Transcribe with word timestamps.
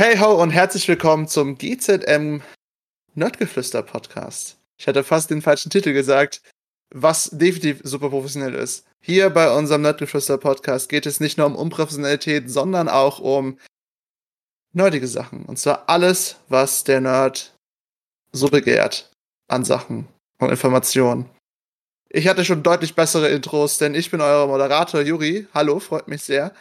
Hey 0.00 0.16
ho 0.18 0.40
und 0.40 0.50
herzlich 0.50 0.86
willkommen 0.86 1.26
zum 1.26 1.58
GZM 1.58 2.40
Nerdgeflüster 3.16 3.82
Podcast. 3.82 4.56
Ich 4.78 4.86
hatte 4.86 5.02
fast 5.02 5.28
den 5.28 5.42
falschen 5.42 5.70
Titel 5.70 5.92
gesagt, 5.92 6.40
was 6.94 7.30
definitiv 7.32 7.80
super 7.82 8.10
professionell 8.10 8.54
ist. 8.54 8.86
Hier 9.00 9.28
bei 9.28 9.52
unserem 9.52 9.82
Nerdgeflüster 9.82 10.38
Podcast 10.38 10.88
geht 10.88 11.04
es 11.04 11.18
nicht 11.18 11.36
nur 11.36 11.48
um 11.48 11.56
Unprofessionalität, 11.56 12.48
sondern 12.48 12.88
auch 12.88 13.18
um 13.18 13.58
nerdige 14.72 15.08
Sachen. 15.08 15.44
Und 15.46 15.58
zwar 15.58 15.88
alles, 15.88 16.36
was 16.48 16.84
der 16.84 17.00
Nerd 17.00 17.56
so 18.30 18.46
begehrt 18.46 19.10
an 19.48 19.64
Sachen 19.64 20.06
und 20.38 20.50
Informationen. 20.50 21.28
Ich 22.08 22.28
hatte 22.28 22.44
schon 22.44 22.62
deutlich 22.62 22.94
bessere 22.94 23.30
Intros, 23.30 23.78
denn 23.78 23.96
ich 23.96 24.12
bin 24.12 24.20
euer 24.20 24.46
Moderator 24.46 25.00
Juri. 25.00 25.48
Hallo, 25.52 25.80
freut 25.80 26.06
mich 26.06 26.22
sehr. 26.22 26.54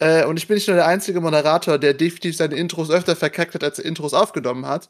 Äh, 0.00 0.24
und 0.24 0.36
ich 0.36 0.46
bin 0.46 0.54
nicht 0.54 0.68
nur 0.68 0.76
der 0.76 0.86
einzige 0.86 1.20
Moderator, 1.20 1.78
der 1.78 1.94
definitiv 1.94 2.36
seine 2.36 2.56
Intros 2.56 2.90
öfter 2.90 3.16
verkackt 3.16 3.54
hat, 3.54 3.64
als 3.64 3.78
er 3.78 3.84
Intros 3.84 4.14
aufgenommen 4.14 4.66
hat. 4.66 4.88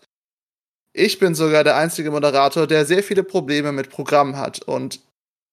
Ich 0.93 1.19
bin 1.19 1.35
sogar 1.35 1.65
der 1.65 1.77
einzige 1.77 2.11
Moderator, 2.11 2.67
der 2.67 2.85
sehr 2.85 3.03
viele 3.03 3.23
Probleme 3.23 3.73
mit 3.73 3.91
Programmen 3.91 4.37
hat. 4.37 4.63
Und 4.63 5.01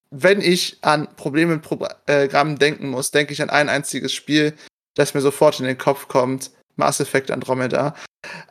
wenn 0.09 0.41
ich 0.41 0.77
an 0.81 1.07
Probleme 1.15 1.55
mit 1.55 1.61
Programmen 1.61 2.57
denken 2.57 2.89
muss, 2.89 3.11
denke 3.11 3.33
ich 3.33 3.41
an 3.41 3.49
ein 3.49 3.69
einziges 3.69 4.13
Spiel, 4.13 4.53
das 4.95 5.13
mir 5.13 5.21
sofort 5.21 5.59
in 5.59 5.65
den 5.65 5.77
Kopf 5.77 6.07
kommt. 6.07 6.51
Mass 6.77 6.99
Effect 6.99 7.31
Andromeda. 7.31 7.95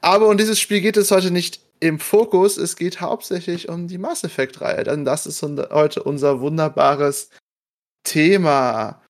Aber 0.00 0.28
um 0.28 0.36
dieses 0.36 0.60
Spiel 0.60 0.80
geht 0.80 0.96
es 0.96 1.10
heute 1.10 1.30
nicht 1.30 1.60
im 1.80 1.98
Fokus. 1.98 2.56
Es 2.56 2.76
geht 2.76 3.00
hauptsächlich 3.00 3.68
um 3.68 3.88
die 3.88 3.98
Mass 3.98 4.24
Effect-Reihe. 4.24 4.84
Denn 4.84 5.04
das 5.04 5.26
ist 5.26 5.42
heute 5.42 6.02
unser 6.02 6.40
wunderbares 6.40 7.30
Thema. 8.04 9.02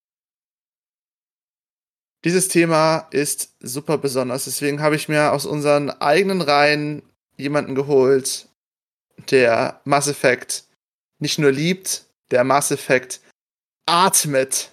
Dieses 2.25 2.49
Thema 2.49 3.07
ist 3.11 3.55
super 3.61 3.99
besonders. 3.99 4.47
Deswegen 4.47 4.81
habe 4.81 4.97
ich 4.97 5.09
mir 5.09 5.33
aus 5.33 5.45
unseren 5.45 5.91
eigenen 5.91 6.41
Reihen 6.41 7.03
jemanden 7.37 7.75
geholt, 7.75 8.49
der 9.31 9.81
Mass 9.85 10.09
Effect 10.09 10.65
nicht 11.19 11.39
nur 11.39 11.53
liebt, 11.53 12.07
der 12.31 12.43
Mass 12.43 12.71
Effect 12.71 13.21
atmet. 13.87 14.71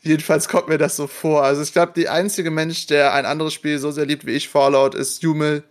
Jedenfalls 0.00 0.48
kommt 0.48 0.68
mir 0.68 0.78
das 0.78 0.96
so 0.96 1.06
vor. 1.06 1.42
Also 1.42 1.62
ich 1.62 1.72
glaube, 1.72 1.92
der 1.92 2.12
einzige 2.12 2.50
Mensch, 2.50 2.86
der 2.86 3.12
ein 3.12 3.26
anderes 3.26 3.52
Spiel 3.52 3.78
so 3.78 3.90
sehr 3.90 4.06
liebt 4.06 4.24
wie 4.24 4.32
ich, 4.32 4.48
Fallout, 4.48 4.94
ist 4.94 5.22
Jumel, 5.22 5.62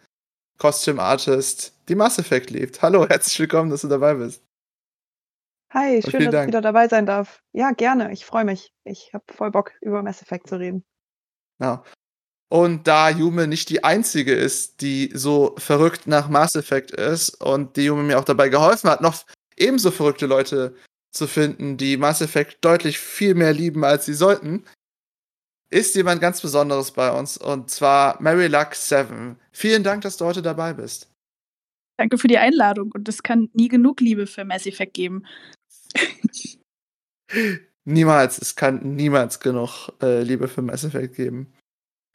Costume 0.59 1.01
Artist, 1.01 1.73
die 1.89 1.95
Mass 1.95 2.19
Effect 2.19 2.51
liebt. 2.51 2.81
Hallo, 2.81 3.07
herzlich 3.09 3.39
willkommen, 3.39 3.71
dass 3.71 3.81
du 3.81 3.87
dabei 3.87 4.13
bist. 4.13 4.41
Hi, 5.75 6.01
schön, 6.01 6.23
dass 6.23 6.31
Dank. 6.31 6.43
ich 6.43 6.47
wieder 6.47 6.61
dabei 6.61 6.87
sein 6.87 7.05
darf. 7.05 7.41
Ja, 7.51 7.71
gerne. 7.71 8.13
Ich 8.13 8.25
freue 8.25 8.45
mich. 8.45 8.71
Ich 8.85 9.11
habe 9.13 9.25
voll 9.29 9.51
Bock, 9.51 9.73
über 9.81 10.01
Mass 10.03 10.21
Effect 10.21 10.47
zu 10.47 10.57
reden. 10.57 10.85
Ja. 11.59 11.83
Und 12.47 12.87
da 12.87 13.09
Yume 13.09 13.47
nicht 13.47 13.69
die 13.69 13.83
einzige 13.83 14.33
ist, 14.33 14.79
die 14.81 15.11
so 15.13 15.53
verrückt 15.57 16.07
nach 16.07 16.29
Mass 16.29 16.55
Effect 16.55 16.91
ist 16.91 17.41
und 17.41 17.75
die 17.75 17.85
Yume 17.85 18.03
mir 18.03 18.17
auch 18.17 18.23
dabei 18.23 18.47
geholfen 18.47 18.89
hat, 18.89 19.01
noch 19.01 19.25
ebenso 19.57 19.91
verrückte 19.91 20.27
Leute 20.27 20.75
zu 21.11 21.27
finden, 21.27 21.75
die 21.75 21.97
Mass 21.97 22.21
Effect 22.21 22.63
deutlich 22.63 22.97
viel 22.97 23.35
mehr 23.35 23.51
lieben, 23.51 23.83
als 23.83 24.05
sie 24.05 24.13
sollten, 24.13 24.63
ist 25.69 25.95
jemand 25.95 26.21
ganz 26.21 26.39
Besonderes 26.39 26.91
bei 26.91 27.11
uns 27.11 27.37
und 27.37 27.69
zwar 27.69 28.21
Mary 28.21 28.47
Luck 28.47 28.75
7. 28.75 29.37
Vielen 29.51 29.83
Dank, 29.83 30.03
dass 30.03 30.15
du 30.15 30.25
heute 30.25 30.41
dabei 30.41 30.73
bist. 30.73 31.11
Danke 31.97 32.17
für 32.17 32.27
die 32.27 32.37
Einladung 32.37 32.91
und 32.93 33.07
es 33.09 33.23
kann 33.23 33.49
nie 33.53 33.69
genug 33.69 34.01
Liebe 34.01 34.27
für 34.27 34.45
Mass 34.45 34.65
Effect 34.65 34.93
geben. 34.93 35.25
niemals, 37.85 38.37
es 38.37 38.55
kann 38.55 38.95
niemals 38.95 39.39
genug 39.39 39.89
äh, 40.01 40.21
Liebe 40.21 40.47
für 40.47 40.61
Mass 40.61 40.83
Effect 40.83 41.15
geben. 41.15 41.53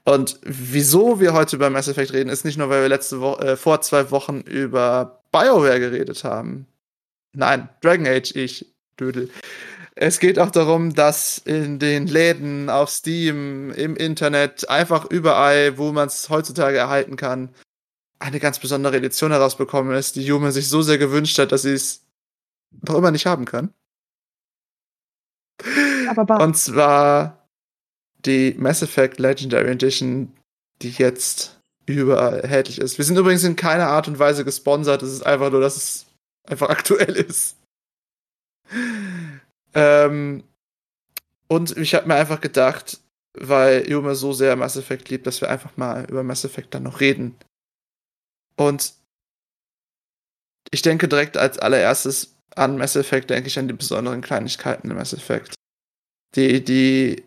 Und 0.05 0.41
wieso 0.43 1.21
wir 1.21 1.35
heute 1.35 1.57
über 1.57 1.71
Mass 1.71 1.89
Effect 1.89 2.13
reden, 2.13 2.31
ist 2.31 2.45
nicht 2.45 2.59
nur, 2.59 2.71
weil 2.71 2.83
wir 2.83 2.89
letzte 2.89 3.21
Woche, 3.21 3.49
äh, 3.49 3.57
vor 3.57 3.81
zwei 3.81 4.11
Wochen 4.11 4.41
über 4.41 5.23
BioWare 5.31 5.79
geredet 5.79 6.25
haben. 6.25 6.67
Nein, 7.33 7.69
Dragon 7.81 8.07
Age, 8.07 8.35
ich, 8.35 8.67
Dödel. 8.99 9.31
Es 9.95 10.19
geht 10.19 10.39
auch 10.39 10.51
darum, 10.51 10.95
dass 10.95 11.39
in 11.39 11.79
den 11.79 12.07
Läden, 12.07 12.71
auf 12.71 12.91
Steam, 12.91 13.71
im 13.73 13.97
Internet, 13.97 14.69
einfach 14.69 15.05
überall, 15.05 15.79
wo 15.79 15.93
man 15.93 16.09
es 16.09 16.31
heutzutage 16.31 16.79
erhalten 16.79 17.17
kann, 17.17 17.55
eine 18.19 18.41
ganz 18.41 18.59
besondere 18.59 18.97
Edition 18.97 19.31
herausbekommen 19.31 19.95
ist, 19.97 20.17
die 20.17 20.25
Jume 20.25 20.53
sich 20.53 20.69
so 20.69 20.83
sehr 20.83 20.99
gewünscht 20.99 21.39
hat, 21.39 21.53
dass 21.53 21.63
sie 21.63 21.73
es 21.73 22.07
noch 22.71 22.97
immer 22.97 23.11
nicht 23.11 23.27
haben 23.27 23.45
kann. 23.45 23.73
Aber 26.09 26.43
Und 26.43 26.57
zwar 26.57 27.49
die 28.25 28.55
Mass 28.59 28.83
Effect 28.83 29.19
Legendary 29.19 29.71
Edition, 29.71 30.33
die 30.83 30.91
jetzt 30.91 31.61
überall 31.87 32.41
erhältlich 32.41 32.79
ist. 32.79 32.99
Wir 32.99 33.05
sind 33.05 33.17
übrigens 33.17 33.45
in 33.45 33.57
keiner 33.57 33.89
Art 33.89 34.09
und 34.09 34.19
Weise 34.19 34.45
gesponsert. 34.45 35.03
Es 35.03 35.13
ist 35.13 35.27
einfach 35.27 35.51
nur, 35.51 35.61
dass 35.61 35.77
es 35.77 36.07
einfach 36.49 36.69
aktuell 36.71 37.17
ist. 37.17 37.57
Ähm, 39.75 40.45
und 41.49 41.77
ich 41.77 41.95
habe 41.95 42.07
mir 42.07 42.15
einfach 42.15 42.41
gedacht, 42.41 43.01
weil 43.35 43.89
Yuma 43.89 44.15
so 44.15 44.33
sehr 44.33 44.57
Mass 44.57 44.77
Effect 44.77 45.09
liebt, 45.09 45.27
dass 45.27 45.41
wir 45.41 45.51
einfach 45.51 45.77
mal 45.77 46.05
über 46.09 46.23
Mass 46.23 46.45
Effect 46.45 46.75
dann 46.75 46.85
noch 46.85 47.01
reden. 47.01 47.37
Und 48.57 48.95
ich 50.71 50.83
denke 50.83 51.09
direkt 51.09 51.37
als 51.37 51.59
allererstes 51.59 52.37
an 52.57 52.79
Mass 52.79 52.97
Effect 52.97 53.31
denke 53.31 53.49
ich 53.49 53.59
an 53.59 53.69
die 53.69 53.75
besonderen 53.75 54.21
Kleinigkeiten 54.21 54.91
im 54.91 54.97
Mass 54.97 55.13
Effect. 55.13 55.55
Die, 56.35 56.65
die, 56.65 57.25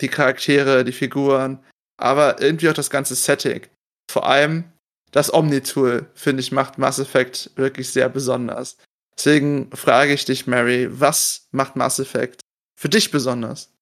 die 0.00 0.08
Charaktere, 0.08 0.84
die 0.84 0.92
Figuren, 0.92 1.64
aber 1.96 2.40
irgendwie 2.40 2.68
auch 2.68 2.74
das 2.74 2.90
ganze 2.90 3.14
Setting. 3.14 3.66
Vor 4.10 4.26
allem 4.26 4.64
das 5.12 5.32
Omni-Tool, 5.32 6.10
finde 6.14 6.40
ich, 6.40 6.52
macht 6.52 6.78
Mass 6.78 6.98
Effect 6.98 7.50
wirklich 7.56 7.90
sehr 7.90 8.08
besonders. 8.08 8.76
Deswegen 9.16 9.70
frage 9.74 10.12
ich 10.12 10.24
dich, 10.24 10.46
Mary, 10.46 10.88
was 10.90 11.48
macht 11.52 11.76
Mass 11.76 11.98
Effect 11.98 12.40
für 12.78 12.88
dich 12.88 13.10
besonders? 13.10 13.72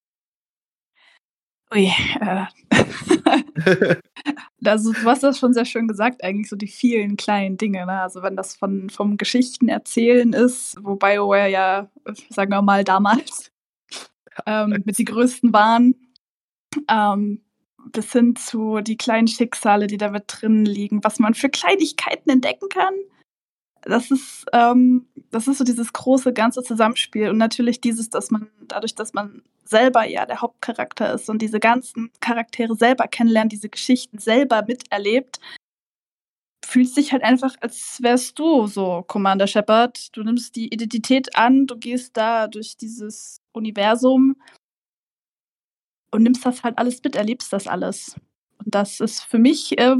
Ui, 1.72 1.90
äh. 2.20 2.46
also, 4.66 4.92
du 4.92 5.04
hast 5.04 5.22
das 5.22 5.38
schon 5.38 5.52
sehr 5.52 5.64
schön 5.64 5.88
gesagt, 5.88 6.22
eigentlich 6.22 6.48
so 6.48 6.56
die 6.56 6.68
vielen 6.68 7.16
kleinen 7.16 7.56
Dinge. 7.56 7.86
Ne? 7.86 8.00
Also 8.00 8.22
wenn 8.22 8.36
das 8.36 8.56
von, 8.56 8.90
vom 8.90 9.16
Geschichten 9.16 9.68
erzählen 9.68 10.32
ist, 10.32 10.76
wo 10.82 10.96
BioWare 10.96 11.50
ja, 11.50 11.90
sagen 12.30 12.50
wir 12.50 12.62
mal, 12.62 12.84
damals 12.84 13.50
ähm, 14.46 14.82
mit 14.84 14.98
die 14.98 15.04
größten 15.04 15.52
waren, 15.52 15.94
ähm, 16.88 17.42
bis 17.92 18.12
hin 18.12 18.36
zu 18.36 18.80
die 18.80 18.96
kleinen 18.96 19.28
Schicksale, 19.28 19.86
die 19.86 19.98
da 19.98 20.10
mit 20.10 20.24
drin 20.26 20.64
liegen, 20.64 21.04
was 21.04 21.18
man 21.18 21.34
für 21.34 21.48
Kleinigkeiten 21.48 22.30
entdecken 22.30 22.68
kann. 22.68 22.94
Das 23.82 24.10
ist, 24.10 24.46
ähm, 24.52 25.06
das 25.30 25.46
ist 25.46 25.58
so 25.58 25.64
dieses 25.64 25.92
große 25.92 26.32
ganze 26.32 26.62
Zusammenspiel 26.62 27.28
und 27.28 27.36
natürlich 27.36 27.80
dieses, 27.80 28.08
dass 28.08 28.30
man 28.30 28.48
dadurch, 28.66 28.94
dass 28.94 29.12
man 29.12 29.42
selber 29.64 30.04
ja 30.06 30.26
der 30.26 30.40
Hauptcharakter 30.40 31.14
ist 31.14 31.28
und 31.30 31.40
diese 31.40 31.60
ganzen 31.60 32.10
Charaktere 32.20 32.76
selber 32.76 33.08
kennenlernt, 33.08 33.52
diese 33.52 33.68
Geschichten 33.68 34.18
selber 34.18 34.64
miterlebt, 34.66 35.40
fühlt 36.64 36.88
sich 36.88 37.12
halt 37.12 37.22
einfach, 37.22 37.54
als 37.60 37.98
wärst 38.02 38.38
du 38.38 38.66
so 38.66 39.04
Commander 39.06 39.46
Shepard. 39.46 40.16
Du 40.16 40.22
nimmst 40.22 40.56
die 40.56 40.72
Identität 40.72 41.36
an, 41.36 41.66
du 41.66 41.76
gehst 41.76 42.16
da 42.16 42.48
durch 42.48 42.76
dieses 42.76 43.40
Universum 43.52 44.36
und 46.10 46.22
nimmst 46.22 46.44
das 46.44 46.62
halt 46.62 46.78
alles 46.78 47.02
mit, 47.02 47.16
erlebst 47.16 47.52
das 47.52 47.66
alles. 47.66 48.16
Und 48.58 48.74
das 48.74 49.00
ist 49.00 49.22
für 49.22 49.38
mich 49.38 49.78
äh, 49.78 49.96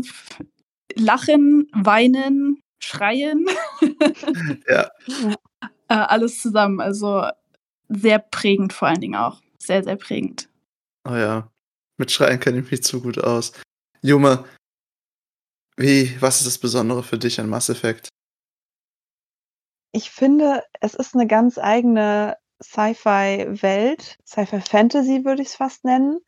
Lachen, 0.97 1.69
Weinen, 1.73 2.61
Schreien. 2.79 3.47
ja. 4.69 4.91
äh, 5.89 5.95
alles 5.95 6.41
zusammen. 6.41 6.81
Also 6.81 7.27
sehr 7.89 8.19
prägend 8.19 8.73
vor 8.73 8.89
allen 8.89 9.01
Dingen 9.01 9.17
auch. 9.17 9.44
Sehr, 9.65 9.83
sehr 9.83 9.97
prägend. 9.97 10.49
Oh 11.09 11.15
ja. 11.15 11.51
Mit 11.97 12.11
Schreien 12.11 12.41
kenne 12.41 12.61
ich 12.61 12.71
mich 12.71 12.83
zu 12.83 13.01
gut 13.01 13.19
aus. 13.19 13.53
Junge, 14.03 14.45
wie, 15.77 16.21
was 16.21 16.39
ist 16.39 16.47
das 16.47 16.59
Besondere 16.59 17.03
für 17.03 17.19
dich 17.19 17.41
an 17.41 17.49
Mass 17.49 17.71
Effect? 17.71 18.09
Ich 19.93 20.11
finde, 20.11 20.63
es 20.81 20.95
ist 20.95 21.15
eine 21.15 21.27
ganz 21.27 21.57
eigene 21.57 22.37
Sci-Fi-Welt, 22.63 24.19
Sci-Fi-Fantasy 24.27 25.25
würde 25.25 25.43
ich 25.43 25.49
es 25.49 25.55
fast 25.55 25.85
nennen, 25.85 26.19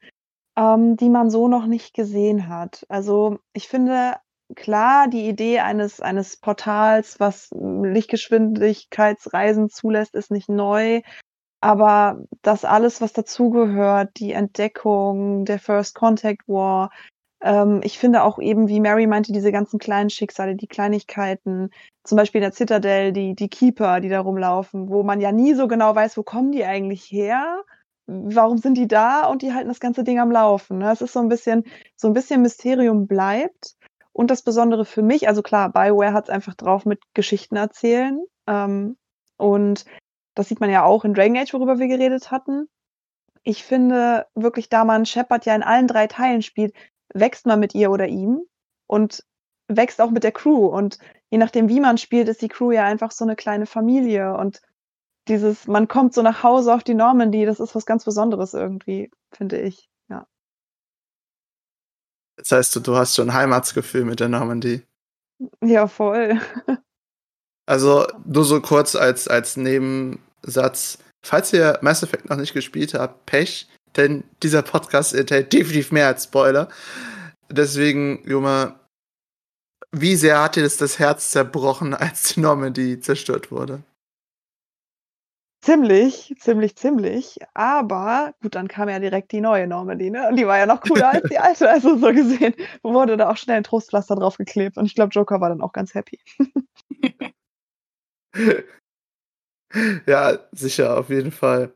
ähm, 0.56 0.96
die 0.96 1.10
man 1.10 1.30
so 1.30 1.48
noch 1.48 1.66
nicht 1.66 1.94
gesehen 1.94 2.48
hat. 2.48 2.86
Also 2.88 3.38
ich 3.52 3.68
finde, 3.68 4.16
klar, 4.54 5.08
die 5.08 5.28
Idee 5.28 5.60
eines, 5.60 6.00
eines 6.00 6.38
Portals, 6.38 7.20
was 7.20 7.50
Lichtgeschwindigkeitsreisen 7.52 9.68
zulässt, 9.68 10.14
ist 10.14 10.30
nicht 10.30 10.48
neu. 10.48 11.02
Aber 11.66 12.22
das 12.42 12.64
alles, 12.64 13.00
was 13.00 13.12
dazugehört, 13.12 14.10
die 14.18 14.30
Entdeckung, 14.30 15.44
der 15.44 15.58
First 15.58 15.96
Contact 15.96 16.46
War, 16.46 16.90
ähm, 17.42 17.80
ich 17.82 17.98
finde 17.98 18.22
auch 18.22 18.38
eben, 18.38 18.68
wie 18.68 18.78
Mary 18.78 19.08
meinte, 19.08 19.32
diese 19.32 19.50
ganzen 19.50 19.80
kleinen 19.80 20.08
Schicksale, 20.08 20.54
die 20.54 20.68
Kleinigkeiten, 20.68 21.70
zum 22.04 22.14
Beispiel 22.14 22.40
der 22.40 22.52
Citadel, 22.52 23.12
die, 23.12 23.34
die 23.34 23.48
Keeper, 23.48 23.98
die 23.98 24.08
da 24.08 24.20
rumlaufen, 24.20 24.90
wo 24.90 25.02
man 25.02 25.20
ja 25.20 25.32
nie 25.32 25.54
so 25.54 25.66
genau 25.66 25.92
weiß, 25.92 26.16
wo 26.16 26.22
kommen 26.22 26.52
die 26.52 26.64
eigentlich 26.64 27.10
her. 27.10 27.64
warum 28.06 28.58
sind 28.58 28.78
die 28.78 28.86
da 28.86 29.26
und 29.26 29.42
die 29.42 29.52
halten 29.52 29.68
das 29.68 29.80
ganze 29.80 30.04
Ding 30.04 30.20
am 30.20 30.30
Laufen. 30.30 30.78
Ne? 30.78 30.92
Es 30.92 31.00
ist 31.00 31.14
so 31.14 31.20
ein 31.20 31.28
bisschen, 31.28 31.64
so 31.96 32.06
ein 32.06 32.14
bisschen 32.14 32.42
Mysterium 32.42 33.08
bleibt. 33.08 33.74
Und 34.12 34.30
das 34.30 34.42
Besondere 34.42 34.84
für 34.84 35.02
mich, 35.02 35.26
also 35.28 35.42
klar, 35.42 35.72
Bioware 35.72 36.12
hat 36.12 36.26
es 36.28 36.30
einfach 36.30 36.54
drauf 36.54 36.86
mit 36.86 37.00
Geschichten 37.14 37.56
erzählen. 37.56 38.20
Ähm, 38.46 38.96
und 39.36 39.84
das 40.36 40.48
sieht 40.48 40.60
man 40.60 40.70
ja 40.70 40.84
auch 40.84 41.04
in 41.04 41.14
Dragon 41.14 41.36
Age, 41.36 41.52
worüber 41.54 41.78
wir 41.78 41.88
geredet 41.88 42.30
hatten. 42.30 42.68
Ich 43.42 43.64
finde 43.64 44.26
wirklich, 44.34 44.68
da 44.68 44.84
man 44.84 45.06
Shepard 45.06 45.46
ja 45.46 45.54
in 45.54 45.62
allen 45.62 45.88
drei 45.88 46.06
Teilen 46.06 46.42
spielt, 46.42 46.74
wächst 47.12 47.46
man 47.46 47.58
mit 47.58 47.74
ihr 47.74 47.90
oder 47.90 48.06
ihm 48.06 48.42
und 48.86 49.24
wächst 49.66 50.00
auch 50.00 50.10
mit 50.10 50.24
der 50.24 50.32
Crew. 50.32 50.66
Und 50.66 50.98
je 51.30 51.38
nachdem, 51.38 51.68
wie 51.68 51.80
man 51.80 51.96
spielt, 51.96 52.28
ist 52.28 52.42
die 52.42 52.48
Crew 52.48 52.70
ja 52.70 52.84
einfach 52.84 53.12
so 53.12 53.24
eine 53.24 53.34
kleine 53.34 53.66
Familie. 53.66 54.36
Und 54.36 54.60
dieses, 55.26 55.66
man 55.66 55.88
kommt 55.88 56.12
so 56.12 56.20
nach 56.22 56.42
Hause 56.42 56.74
auf 56.74 56.84
die 56.84 56.94
Normandy, 56.94 57.46
das 57.46 57.58
ist 57.58 57.74
was 57.74 57.86
ganz 57.86 58.04
Besonderes 58.04 58.52
irgendwie, 58.52 59.10
finde 59.32 59.58
ich. 59.60 59.88
Ja. 60.08 60.26
Das 62.36 62.52
heißt, 62.52 62.76
du, 62.76 62.80
du 62.80 62.96
hast 62.96 63.14
schon 63.14 63.32
Heimatsgefühl 63.32 64.04
mit 64.04 64.20
der 64.20 64.28
Normandie. 64.28 64.82
Ja, 65.62 65.86
voll. 65.88 66.40
Also, 67.68 68.06
nur 68.24 68.44
so 68.44 68.60
kurz 68.60 68.94
als, 68.94 69.26
als 69.26 69.56
Nebensatz. 70.46 70.98
Falls 71.24 71.52
ihr 71.52 71.78
Mass 71.82 72.02
Effect 72.02 72.30
noch 72.30 72.36
nicht 72.36 72.54
gespielt 72.54 72.94
habt, 72.94 73.26
Pech, 73.26 73.68
denn 73.96 74.24
dieser 74.42 74.62
Podcast 74.62 75.14
enthält 75.14 75.52
definitiv 75.52 75.90
mehr 75.90 76.06
als 76.06 76.24
Spoiler. 76.24 76.68
Deswegen, 77.50 78.22
Juma, 78.28 78.78
wie 79.92 80.16
sehr 80.16 80.42
hat 80.42 80.56
dir 80.56 80.62
das 80.62 80.76
das 80.76 80.98
Herz 80.98 81.30
zerbrochen, 81.30 81.94
als 81.94 82.34
die 82.34 82.40
Normandy 82.40 83.00
zerstört 83.00 83.50
wurde? 83.50 83.82
Ziemlich, 85.62 86.32
ziemlich, 86.38 86.76
ziemlich. 86.76 87.38
Aber 87.54 88.34
gut, 88.40 88.54
dann 88.54 88.68
kam 88.68 88.88
ja 88.88 89.00
direkt 89.00 89.32
die 89.32 89.40
neue 89.40 89.66
Normandy, 89.66 90.10
ne? 90.10 90.28
Und 90.28 90.36
die 90.36 90.46
war 90.46 90.58
ja 90.58 90.66
noch 90.66 90.80
cooler 90.80 91.10
als 91.12 91.28
die 91.28 91.38
alte. 91.38 91.68
Also 91.68 91.98
so 91.98 92.12
gesehen 92.12 92.54
wurde 92.84 93.16
da 93.16 93.30
auch 93.30 93.36
schnell 93.36 93.56
ein 93.56 93.64
Trostpflaster 93.64 94.14
draufgeklebt. 94.14 94.76
Und 94.76 94.86
ich 94.86 94.94
glaube, 94.94 95.10
Joker 95.10 95.40
war 95.40 95.48
dann 95.48 95.62
auch 95.62 95.72
ganz 95.72 95.94
happy. 95.94 96.20
ja, 100.06 100.38
sicher, 100.52 100.98
auf 100.98 101.10
jeden 101.10 101.32
Fall. 101.32 101.72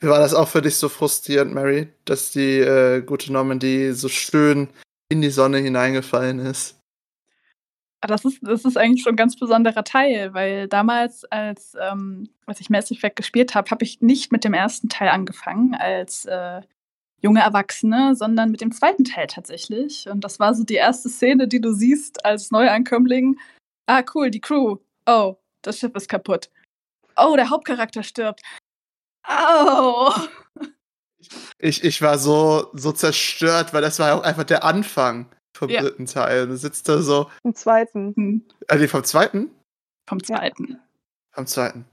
Wie 0.00 0.08
war 0.08 0.18
das 0.18 0.34
auch 0.34 0.48
für 0.48 0.60
dich 0.60 0.76
so 0.76 0.88
frustrierend, 0.88 1.54
Mary, 1.54 1.88
dass 2.04 2.30
die 2.30 2.58
äh, 2.58 3.00
gute 3.00 3.32
Normandy 3.32 3.92
so 3.92 4.08
schön 4.08 4.68
in 5.08 5.22
die 5.22 5.30
Sonne 5.30 5.58
hineingefallen 5.58 6.38
ist? 6.38 6.78
Ah, 8.02 8.08
das 8.08 8.26
ist, 8.26 8.40
das 8.42 8.66
ist 8.66 8.76
eigentlich 8.76 9.02
schon 9.02 9.14
ein 9.14 9.16
ganz 9.16 9.36
besonderer 9.36 9.84
Teil, 9.84 10.34
weil 10.34 10.68
damals, 10.68 11.24
als, 11.24 11.74
ähm, 11.80 12.28
als 12.44 12.60
ich 12.60 12.68
Mass 12.68 12.90
Effect 12.90 13.16
gespielt 13.16 13.54
habe, 13.54 13.70
habe 13.70 13.84
ich 13.84 14.02
nicht 14.02 14.32
mit 14.32 14.44
dem 14.44 14.52
ersten 14.52 14.90
Teil 14.90 15.08
angefangen 15.08 15.74
als 15.74 16.26
äh, 16.26 16.60
junge 17.22 17.40
Erwachsene, 17.40 18.14
sondern 18.14 18.50
mit 18.50 18.60
dem 18.60 18.72
zweiten 18.72 19.04
Teil 19.04 19.28
tatsächlich. 19.28 20.08
Und 20.10 20.24
das 20.24 20.38
war 20.38 20.54
so 20.54 20.62
die 20.62 20.74
erste 20.74 21.08
Szene, 21.08 21.48
die 21.48 21.62
du 21.62 21.72
siehst 21.72 22.22
als 22.22 22.50
Neuankömmling. 22.50 23.38
Ah, 23.86 24.02
cool, 24.14 24.30
die 24.30 24.42
Crew. 24.42 24.76
Oh, 25.06 25.36
das 25.62 25.78
Schiff 25.78 25.94
ist 25.94 26.10
kaputt. 26.10 26.50
Oh, 27.16 27.36
der 27.36 27.50
Hauptcharakter 27.50 28.02
stirbt. 28.02 28.42
Oh. 29.28 30.12
Ich, 31.58 31.82
ich 31.82 32.02
war 32.02 32.18
so, 32.18 32.70
so 32.74 32.92
zerstört, 32.92 33.72
weil 33.72 33.82
das 33.82 33.98
war 33.98 34.08
ja 34.08 34.14
auch 34.18 34.22
einfach 34.22 34.44
der 34.44 34.64
Anfang 34.64 35.34
vom 35.56 35.70
ja. 35.70 35.80
dritten 35.80 36.06
Teil. 36.06 36.46
Du 36.46 36.56
sitzt 36.56 36.88
da 36.88 37.02
so. 37.02 37.30
Vom 37.42 37.54
zweiten. 37.54 38.14
Hm. 38.14 38.48
Also 38.68 38.86
vom 38.86 39.04
zweiten? 39.04 39.50
Vom 40.08 40.22
zweiten. 40.22 40.72
Ja. 40.72 40.78
Vom 41.32 41.46
zweiten. 41.46 41.86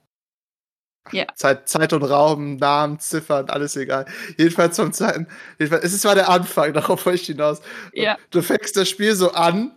Ja. 1.12 1.26
Zeit, 1.36 1.68
Zeit 1.68 1.92
und 1.92 2.04
Raum, 2.04 2.56
Namen, 2.56 3.00
Ziffern, 3.00 3.50
alles 3.50 3.76
egal. 3.76 4.06
Jedenfalls 4.38 4.78
vom 4.78 4.94
zweiten. 4.94 5.28
Jedenfalls, 5.60 5.84
es 5.84 5.94
ist 5.94 6.02
zwar 6.02 6.16
der 6.16 6.30
Anfang, 6.30 6.74
darauf 6.74 7.06
wollte 7.06 7.22
ich 7.22 7.28
hinaus. 7.28 7.62
Ja. 7.92 8.18
Du 8.30 8.42
fängst 8.42 8.78
das 8.78 8.90
Spiel 8.90 9.16
so 9.16 9.32
an. 9.32 9.76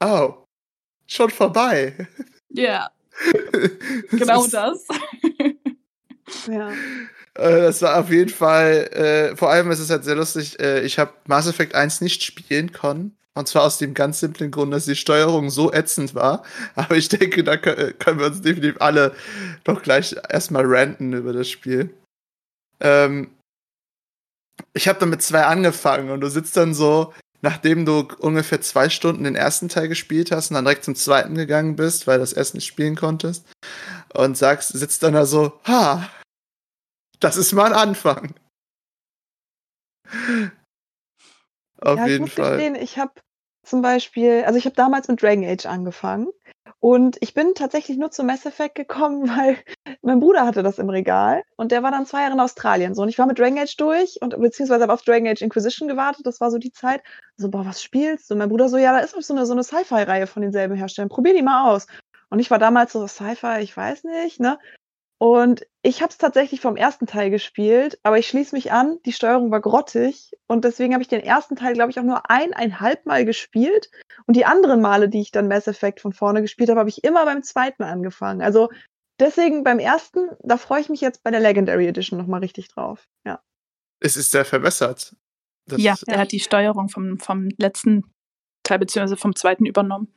Oh. 0.00 0.44
Schon 1.06 1.30
vorbei. 1.30 2.08
Ja. 2.50 2.90
Genau 4.10 4.46
das. 4.46 4.86
ja. 6.48 6.70
Äh, 7.34 7.62
das 7.62 7.82
war 7.82 7.98
auf 8.00 8.10
jeden 8.10 8.30
Fall, 8.30 8.88
äh, 8.92 9.36
vor 9.36 9.50
allem 9.50 9.70
ist 9.70 9.80
es 9.80 9.90
halt 9.90 10.04
sehr 10.04 10.16
lustig, 10.16 10.58
äh, 10.60 10.82
ich 10.82 10.98
habe 10.98 11.12
Mass 11.26 11.46
Effect 11.46 11.74
1 11.74 12.00
nicht 12.00 12.22
spielen 12.22 12.72
können. 12.72 13.16
Und 13.36 13.48
zwar 13.48 13.64
aus 13.64 13.78
dem 13.78 13.94
ganz 13.94 14.20
simplen 14.20 14.52
Grund, 14.52 14.72
dass 14.72 14.84
die 14.84 14.94
Steuerung 14.94 15.50
so 15.50 15.72
ätzend 15.72 16.14
war. 16.14 16.44
Aber 16.76 16.96
ich 16.96 17.08
denke, 17.08 17.42
da 17.42 17.56
können 17.56 18.20
wir 18.20 18.26
uns 18.26 18.40
definitiv 18.40 18.80
alle 18.80 19.14
doch 19.64 19.82
gleich 19.82 20.14
erstmal 20.28 20.64
ranten 20.64 21.12
über 21.12 21.32
das 21.32 21.50
Spiel. 21.50 21.92
Ähm, 22.80 23.30
ich 24.72 24.86
habe 24.86 25.00
damit 25.00 25.22
zwei 25.22 25.44
angefangen 25.46 26.10
und 26.10 26.20
du 26.20 26.28
sitzt 26.28 26.56
dann 26.56 26.74
so, 26.74 27.12
nachdem 27.44 27.84
du 27.84 28.08
ungefähr 28.18 28.62
zwei 28.62 28.88
Stunden 28.88 29.24
den 29.24 29.36
ersten 29.36 29.68
Teil 29.68 29.86
gespielt 29.86 30.32
hast 30.32 30.50
und 30.50 30.54
dann 30.54 30.64
direkt 30.64 30.84
zum 30.84 30.94
zweiten 30.96 31.34
gegangen 31.34 31.76
bist, 31.76 32.06
weil 32.06 32.16
du 32.16 32.22
das 32.22 32.32
erst 32.32 32.54
nicht 32.54 32.66
spielen 32.66 32.96
konntest, 32.96 33.46
und 34.14 34.38
sagst, 34.38 34.70
sitzt 34.70 35.02
dann 35.02 35.12
da 35.12 35.26
so, 35.26 35.60
ha, 35.66 36.08
das 37.20 37.36
ist 37.36 37.52
mal 37.52 37.66
ein 37.66 37.78
Anfang. 37.78 38.34
Auf 41.80 41.98
ja, 41.98 42.06
jeden 42.06 42.26
ich 42.26 42.32
Fall. 42.32 42.56
Gestehen, 42.56 42.76
ich 42.76 42.98
habe 42.98 43.12
zum 43.62 43.82
Beispiel, 43.82 44.44
also 44.46 44.58
ich 44.58 44.64
habe 44.64 44.76
damals 44.76 45.08
mit 45.08 45.22
Dragon 45.22 45.44
Age 45.44 45.66
angefangen 45.66 46.28
und 46.84 47.16
ich 47.20 47.32
bin 47.32 47.54
tatsächlich 47.54 47.96
nur 47.96 48.10
zu 48.10 48.24
Mass 48.24 48.44
Effect 48.44 48.74
gekommen, 48.74 49.26
weil 49.34 49.56
mein 50.02 50.20
Bruder 50.20 50.44
hatte 50.44 50.62
das 50.62 50.78
im 50.78 50.90
Regal 50.90 51.42
und 51.56 51.72
der 51.72 51.82
war 51.82 51.90
dann 51.90 52.04
zwei 52.04 52.20
Jahre 52.20 52.34
in 52.34 52.40
Australien. 52.40 52.94
So, 52.94 53.00
und 53.00 53.08
ich 53.08 53.18
war 53.18 53.24
mit 53.24 53.38
Dragon 53.38 53.58
Age 53.58 53.74
durch 53.78 54.20
und 54.20 54.38
beziehungsweise 54.38 54.82
habe 54.82 54.92
auf 54.92 55.00
Dragon 55.00 55.26
Age 55.26 55.40
Inquisition 55.40 55.88
gewartet. 55.88 56.26
Das 56.26 56.42
war 56.42 56.50
so 56.50 56.58
die 56.58 56.72
Zeit. 56.72 57.02
So, 57.38 57.48
boah, 57.48 57.64
was 57.64 57.82
spielst 57.82 58.28
du? 58.28 58.34
Und 58.34 58.40
mein 58.40 58.50
Bruder 58.50 58.68
so, 58.68 58.76
ja, 58.76 58.92
da 58.92 58.98
ist 58.98 59.14
so 59.18 59.32
eine, 59.32 59.46
so 59.46 59.54
eine 59.54 59.64
Sci-Fi-Reihe 59.64 60.26
von 60.26 60.42
denselben 60.42 60.74
Herstellern. 60.74 61.08
Probier 61.08 61.32
die 61.32 61.40
mal 61.40 61.70
aus. 61.72 61.86
Und 62.28 62.38
ich 62.38 62.50
war 62.50 62.58
damals 62.58 62.92
so, 62.92 63.06
Sci-Fi, 63.06 63.60
ich 63.62 63.74
weiß 63.74 64.04
nicht, 64.04 64.40
ne? 64.40 64.58
Und 65.18 65.66
ich 65.82 66.02
habe 66.02 66.10
es 66.10 66.18
tatsächlich 66.18 66.60
vom 66.60 66.76
ersten 66.76 67.06
Teil 67.06 67.30
gespielt, 67.30 67.98
aber 68.02 68.18
ich 68.18 68.26
schließe 68.26 68.54
mich 68.54 68.72
an, 68.72 68.98
die 69.06 69.12
Steuerung 69.12 69.50
war 69.50 69.60
grottig 69.60 70.32
und 70.48 70.64
deswegen 70.64 70.92
habe 70.92 71.02
ich 71.02 71.08
den 71.08 71.20
ersten 71.20 71.56
Teil, 71.56 71.74
glaube 71.74 71.90
ich, 71.90 71.98
auch 71.98 72.04
nur 72.04 72.28
eineinhalb 72.30 73.06
Mal 73.06 73.24
gespielt 73.24 73.90
und 74.26 74.36
die 74.36 74.44
anderen 74.44 74.80
Male, 74.80 75.08
die 75.08 75.20
ich 75.20 75.30
dann 75.30 75.48
Mass 75.48 75.68
Effect 75.68 76.00
von 76.00 76.12
vorne 76.12 76.42
gespielt 76.42 76.68
habe, 76.68 76.80
habe 76.80 76.88
ich 76.88 77.04
immer 77.04 77.24
beim 77.24 77.42
zweiten 77.42 77.84
angefangen. 77.84 78.42
Also 78.42 78.70
deswegen 79.20 79.62
beim 79.62 79.78
ersten, 79.78 80.30
da 80.42 80.56
freue 80.56 80.80
ich 80.80 80.88
mich 80.88 81.00
jetzt 81.00 81.22
bei 81.22 81.30
der 81.30 81.40
Legendary 81.40 81.86
Edition 81.86 82.18
nochmal 82.18 82.40
richtig 82.40 82.68
drauf. 82.68 83.06
Ja. 83.24 83.40
Es 84.00 84.16
ist 84.16 84.32
sehr 84.32 84.44
verbessert. 84.44 85.14
Das 85.66 85.80
ja, 85.80 85.94
er 86.06 86.18
hat 86.18 86.32
die 86.32 86.40
Steuerung 86.40 86.88
vom, 86.88 87.18
vom 87.18 87.48
letzten 87.56 88.12
Teil 88.64 88.78
beziehungsweise 88.78 89.16
vom 89.16 89.34
zweiten 89.34 89.64
übernommen. 89.64 90.12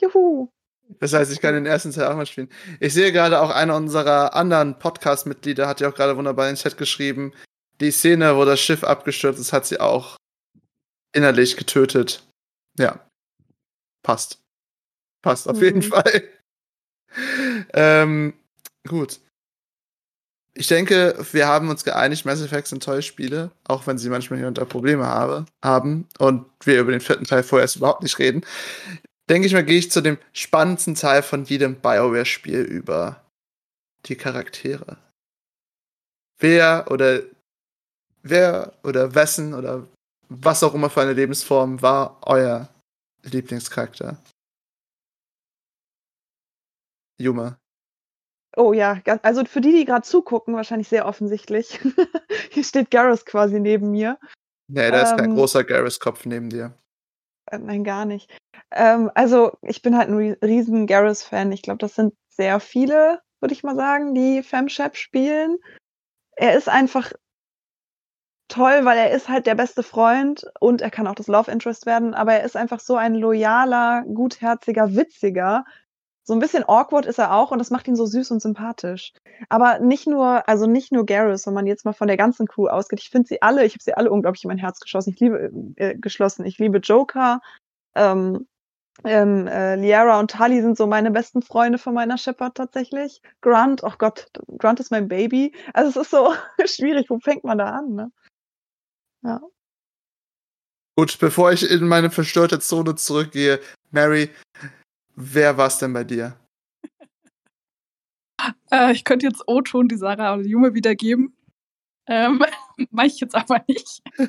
Juhu. 0.00 0.50
Das 0.98 1.12
heißt, 1.12 1.32
ich 1.32 1.40
kann 1.40 1.54
den 1.54 1.66
ersten 1.66 1.92
Teil 1.92 2.06
auch 2.06 2.16
mal 2.16 2.26
spielen. 2.26 2.50
Ich 2.80 2.94
sehe 2.94 3.12
gerade 3.12 3.40
auch 3.40 3.50
einer 3.50 3.76
unserer 3.76 4.34
anderen 4.34 4.78
Podcast-Mitglieder 4.78 5.68
hat 5.68 5.80
ja 5.80 5.88
auch 5.88 5.94
gerade 5.94 6.16
wunderbar 6.16 6.48
in 6.48 6.54
den 6.54 6.60
Chat 6.60 6.76
geschrieben, 6.76 7.32
die 7.80 7.90
Szene, 7.90 8.36
wo 8.36 8.44
das 8.44 8.60
Schiff 8.60 8.84
abgestürzt 8.84 9.40
ist, 9.40 9.52
hat 9.52 9.66
sie 9.66 9.80
auch 9.80 10.16
innerlich 11.14 11.56
getötet. 11.56 12.26
Ja. 12.78 13.00
Passt. 14.02 14.38
Passt 15.22 15.48
auf 15.48 15.56
mhm. 15.56 15.62
jeden 15.62 15.82
Fall. 15.82 16.22
ähm, 17.72 18.34
gut. 18.86 19.20
Ich 20.54 20.66
denke, 20.66 21.16
wir 21.32 21.46
haben 21.46 21.70
uns 21.70 21.84
geeinigt, 21.84 22.26
Mass 22.26 22.42
Effect 22.42 22.66
sind 22.66 22.82
tolle 22.82 23.02
Spiele, 23.02 23.50
auch 23.64 23.86
wenn 23.86 23.98
sie 23.98 24.10
manchmal 24.10 24.40
hier 24.40 24.48
und 24.48 24.58
da 24.58 24.64
Probleme 24.64 25.06
habe, 25.06 25.46
haben 25.64 26.08
und 26.18 26.44
wir 26.64 26.80
über 26.80 26.90
den 26.90 27.00
vierten 27.00 27.24
Teil 27.24 27.42
vorerst 27.42 27.76
überhaupt 27.76 28.02
nicht 28.02 28.18
reden 28.18 28.44
denke 29.30 29.46
ich 29.46 29.54
mal, 29.54 29.64
gehe 29.64 29.78
ich 29.78 29.90
zu 29.90 30.02
dem 30.02 30.18
spannendsten 30.32 30.96
Teil 30.96 31.22
von 31.22 31.44
jedem 31.44 31.76
BioWare-Spiel 31.76 32.60
über. 32.60 33.24
Die 34.06 34.16
Charaktere. 34.16 34.96
Wer 36.38 36.86
oder 36.90 37.22
wer 38.22 38.72
oder 38.82 39.14
wessen 39.14 39.52
oder 39.54 39.86
was 40.28 40.62
auch 40.62 40.74
immer 40.74 40.88
für 40.88 41.02
eine 41.02 41.12
Lebensform 41.12 41.82
war 41.82 42.18
euer 42.22 42.68
Lieblingscharakter? 43.22 44.16
Juma. 47.18 47.58
Oh 48.56 48.72
ja, 48.72 49.00
also 49.22 49.44
für 49.44 49.60
die, 49.60 49.72
die 49.72 49.84
gerade 49.84 50.06
zugucken, 50.06 50.54
wahrscheinlich 50.54 50.88
sehr 50.88 51.06
offensichtlich. 51.06 51.78
Hier 52.50 52.64
steht 52.64 52.90
Garrus 52.90 53.24
quasi 53.26 53.60
neben 53.60 53.90
mir. 53.90 54.18
Nee, 54.68 54.90
da 54.90 55.00
ähm, 55.00 55.04
ist 55.04 55.16
kein 55.16 55.30
ähm, 55.30 55.36
großer 55.36 55.62
Garrus-Kopf 55.62 56.24
neben 56.24 56.48
dir. 56.48 56.74
Äh, 57.50 57.58
nein, 57.58 57.84
gar 57.84 58.04
nicht. 58.04 58.30
Ähm, 58.70 59.10
also 59.14 59.52
ich 59.62 59.82
bin 59.82 59.96
halt 59.96 60.08
ein 60.08 60.36
riesen 60.42 60.86
Garrus-Fan. 60.86 61.52
Ich 61.52 61.62
glaube, 61.62 61.78
das 61.78 61.94
sind 61.94 62.14
sehr 62.28 62.60
viele, 62.60 63.20
würde 63.40 63.52
ich 63.54 63.62
mal 63.62 63.76
sagen, 63.76 64.14
die 64.14 64.42
Femshep 64.42 64.96
spielen. 64.96 65.58
Er 66.36 66.56
ist 66.56 66.68
einfach 66.68 67.12
toll, 68.48 68.84
weil 68.84 68.98
er 68.98 69.10
ist 69.12 69.28
halt 69.28 69.46
der 69.46 69.54
beste 69.54 69.82
Freund 69.82 70.44
und 70.60 70.82
er 70.82 70.90
kann 70.90 71.06
auch 71.06 71.14
das 71.14 71.28
Love 71.28 71.50
Interest 71.50 71.86
werden, 71.86 72.14
aber 72.14 72.34
er 72.34 72.44
ist 72.44 72.56
einfach 72.56 72.80
so 72.80 72.96
ein 72.96 73.14
loyaler, 73.14 74.04
gutherziger, 74.12 74.94
witziger, 74.96 75.64
So 76.30 76.36
ein 76.36 76.38
bisschen 76.38 76.62
awkward 76.68 77.06
ist 77.06 77.18
er 77.18 77.34
auch 77.34 77.50
und 77.50 77.58
das 77.58 77.70
macht 77.70 77.88
ihn 77.88 77.96
so 77.96 78.06
süß 78.06 78.30
und 78.30 78.40
sympathisch. 78.40 79.12
Aber 79.48 79.80
nicht 79.80 80.06
nur, 80.06 80.48
also 80.48 80.68
nicht 80.68 80.92
nur 80.92 81.04
Garrus, 81.04 81.44
wenn 81.44 81.54
man 81.54 81.66
jetzt 81.66 81.84
mal 81.84 81.92
von 81.92 82.06
der 82.06 82.16
ganzen 82.16 82.46
Crew 82.46 82.68
ausgeht. 82.68 83.00
Ich 83.00 83.10
finde 83.10 83.26
sie 83.26 83.42
alle, 83.42 83.64
ich 83.64 83.72
habe 83.72 83.82
sie 83.82 83.94
alle 83.94 84.12
unglaublich 84.12 84.44
in 84.44 84.48
mein 84.48 84.56
Herz 84.56 84.78
geschossen. 84.78 85.12
Ich 85.12 85.18
liebe 85.18 85.50
äh, 85.74 85.98
geschlossen. 85.98 86.46
Ich 86.46 86.56
liebe 86.58 86.78
Joker. 86.78 87.40
Ähm, 87.96 88.46
ähm, 89.02 89.48
äh, 89.48 89.74
Liara 89.74 90.20
und 90.20 90.30
Tali 90.30 90.62
sind 90.62 90.76
so 90.76 90.86
meine 90.86 91.10
besten 91.10 91.42
Freunde 91.42 91.78
von 91.78 91.94
meiner 91.94 92.16
Shepard 92.16 92.56
tatsächlich. 92.56 93.22
Grunt, 93.40 93.82
oh 93.82 93.94
Gott, 93.98 94.28
Grunt 94.56 94.78
ist 94.78 94.92
mein 94.92 95.08
Baby. 95.08 95.52
Also 95.74 95.98
es 95.98 96.06
ist 96.06 96.12
so 96.12 96.32
schwierig, 96.64 97.10
wo 97.10 97.18
fängt 97.18 97.42
man 97.42 97.58
da 97.58 97.70
an, 97.70 97.94
ne? 97.96 98.12
Ja. 99.22 99.40
Gut, 100.96 101.18
bevor 101.18 101.50
ich 101.50 101.68
in 101.68 101.88
meine 101.88 102.12
verstörte 102.12 102.60
Zone 102.60 102.94
zurückgehe, 102.94 103.58
Mary, 103.90 104.30
wer 105.20 105.56
war 105.56 105.66
es 105.68 105.78
denn 105.78 105.92
bei 105.92 106.04
dir? 106.04 106.36
Äh, 108.70 108.92
ich 108.92 109.04
könnte 109.04 109.26
jetzt 109.26 109.42
O-Ton 109.46 109.86
die 109.88 109.98
Sarah 109.98 110.32
oder 110.32 110.44
die 110.44 110.48
Junge 110.48 110.72
wiedergeben. 110.72 111.36
Ähm, 112.06 112.42
Mache 112.90 113.06
ich 113.08 113.20
jetzt 113.20 113.34
aber 113.34 113.62
nicht. 113.68 114.00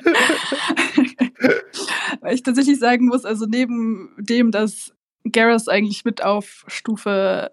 Weil 2.20 2.36
ich 2.36 2.44
tatsächlich 2.44 2.78
sagen 2.78 3.08
muss, 3.08 3.24
also 3.24 3.46
neben 3.46 4.14
dem, 4.20 4.52
dass 4.52 4.94
Garrus 5.32 5.70
eigentlich 5.70 6.04
mit 6.04 6.22
auf 6.22 6.66
Stufe 6.68 7.52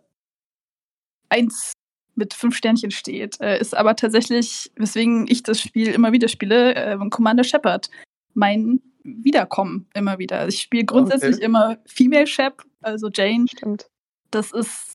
1 1.28 1.73
mit 2.16 2.35
fünf 2.35 2.57
Sternchen 2.57 2.90
steht, 2.90 3.40
äh, 3.40 3.61
ist 3.61 3.76
aber 3.76 3.95
tatsächlich, 3.95 4.73
weswegen 4.75 5.26
ich 5.28 5.45
das 5.45 5.61
Spiel 5.61 5.88
immer 5.88 6.12
wieder 6.12 6.28
spiele, 6.28 6.75
äh, 6.75 6.99
Commander 7.11 7.45
Shepard. 7.45 7.88
Mein 8.35 8.80
Wiederkommen 9.02 9.87
immer 9.95 10.19
wieder. 10.19 10.40
Also 10.40 10.55
ich 10.55 10.62
spiele 10.62 10.85
grundsätzlich 10.85 11.37
okay. 11.37 11.45
immer 11.45 11.78
Female 11.87 12.26
Shep, 12.26 12.64
also 12.81 13.09
Jane. 13.12 13.47
Stimmt. 13.49 13.87
Das 14.31 14.52
ist 14.52 14.93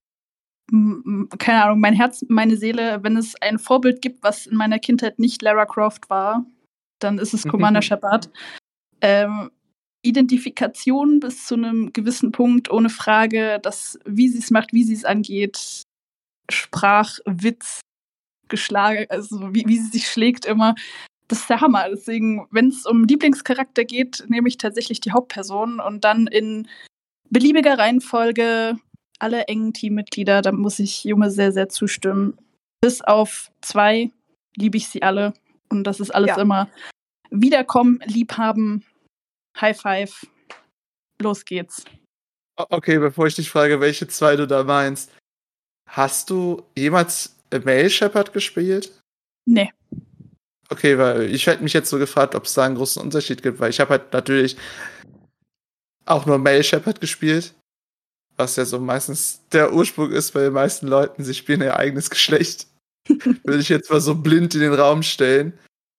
keine 1.38 1.64
Ahnung, 1.64 1.80
mein 1.80 1.94
Herz, 1.94 2.24
meine 2.28 2.56
Seele, 2.56 3.02
wenn 3.02 3.16
es 3.16 3.34
ein 3.40 3.58
Vorbild 3.58 4.00
gibt, 4.00 4.22
was 4.22 4.46
in 4.46 4.56
meiner 4.56 4.78
Kindheit 4.78 5.18
nicht 5.18 5.42
Lara 5.42 5.66
Croft 5.66 6.08
war, 6.08 6.46
dann 7.00 7.18
ist 7.18 7.34
es 7.34 7.42
Commander 7.48 7.82
Shepard. 7.82 8.30
Ähm, 9.00 9.50
Identifikation 10.02 11.20
bis 11.20 11.46
zu 11.46 11.54
einem 11.54 11.92
gewissen 11.92 12.32
Punkt, 12.32 12.70
ohne 12.70 12.90
Frage, 12.90 13.58
dass, 13.62 13.98
wie 14.04 14.28
sie 14.28 14.38
es 14.38 14.50
macht, 14.50 14.72
wie 14.72 14.84
sie 14.84 14.94
es 14.94 15.04
angeht, 15.04 15.82
Sprach, 16.50 17.18
Witz, 17.24 17.80
Geschlage, 18.48 19.10
also 19.10 19.54
wie, 19.54 19.64
wie 19.66 19.78
sie 19.78 19.90
sich 19.90 20.08
schlägt 20.08 20.44
immer, 20.44 20.74
das 21.34 21.40
ist 21.42 21.50
der 21.50 21.60
Hammer. 21.60 21.88
Deswegen, 21.90 22.46
wenn 22.52 22.68
es 22.68 22.86
um 22.86 23.04
Lieblingscharakter 23.04 23.84
geht, 23.84 24.24
nehme 24.28 24.48
ich 24.48 24.56
tatsächlich 24.56 25.00
die 25.00 25.10
Hauptperson 25.10 25.80
und 25.80 26.04
dann 26.04 26.28
in 26.28 26.68
beliebiger 27.28 27.76
Reihenfolge 27.76 28.76
alle 29.18 29.48
engen 29.48 29.72
Teammitglieder, 29.72 30.42
da 30.42 30.52
muss 30.52 30.78
ich 30.78 31.02
Junge 31.02 31.30
sehr, 31.30 31.50
sehr 31.50 31.68
zustimmen. 31.68 32.38
Bis 32.80 33.00
auf 33.00 33.50
zwei 33.62 34.12
liebe 34.56 34.76
ich 34.76 34.88
sie 34.88 35.02
alle. 35.02 35.34
Und 35.70 35.84
das 35.84 35.98
ist 35.98 36.14
alles 36.14 36.30
ja. 36.30 36.40
immer 36.40 36.68
Wiederkommen, 37.30 38.00
Liebhaben, 38.04 38.84
High 39.60 39.80
Five. 39.80 40.26
Los 41.20 41.44
geht's. 41.44 41.84
Okay, 42.56 42.98
bevor 42.98 43.26
ich 43.26 43.34
dich 43.34 43.50
frage, 43.50 43.80
welche 43.80 44.06
zwei 44.06 44.36
du 44.36 44.46
da 44.46 44.62
meinst. 44.62 45.10
Hast 45.90 46.30
du 46.30 46.62
jemals 46.76 47.34
Mail 47.64 47.90
Shepard 47.90 48.32
gespielt? 48.32 49.02
Nee. 49.46 49.72
Okay, 50.74 50.98
weil 50.98 51.22
ich 51.22 51.46
hätte 51.46 51.62
mich 51.62 51.72
jetzt 51.72 51.90
so 51.90 51.98
gefragt, 51.98 52.34
ob 52.34 52.44
es 52.44 52.54
da 52.54 52.64
einen 52.64 52.74
großen 52.74 53.00
Unterschied 53.00 53.42
gibt, 53.42 53.60
weil 53.60 53.70
ich 53.70 53.80
habe 53.80 53.90
halt 53.90 54.12
natürlich 54.12 54.56
auch 56.04 56.26
nur 56.26 56.38
Mail 56.38 56.64
Shepard 56.64 57.00
gespielt 57.00 57.54
was 58.36 58.56
ja 58.56 58.64
so 58.64 58.80
meistens 58.80 59.40
der 59.52 59.72
Ursprung 59.72 60.10
ist 60.10 60.32
bei 60.32 60.40
den 60.40 60.52
meisten 60.52 60.86
Leuten, 60.86 61.24
sie 61.24 61.34
spielen 61.34 61.60
ihr 61.60 61.76
eigenes 61.76 62.10
Geschlecht. 62.10 62.66
Würde 63.08 63.60
ich 63.60 63.68
jetzt 63.68 63.90
mal 63.90 64.00
so 64.00 64.14
blind 64.14 64.54
in 64.54 64.60
den 64.60 64.74
Raum 64.74 65.02
stellen. 65.02 65.58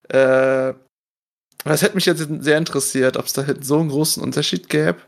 Äh, 0.09 0.73
das 1.63 1.81
hätte 1.81 1.95
mich 1.95 2.05
jetzt 2.05 2.27
sehr 2.39 2.57
interessiert, 2.57 3.17
ob 3.17 3.25
es 3.25 3.33
da 3.33 3.45
so 3.61 3.79
einen 3.79 3.89
großen 3.89 4.21
Unterschied 4.21 4.69
gäbe 4.69 5.01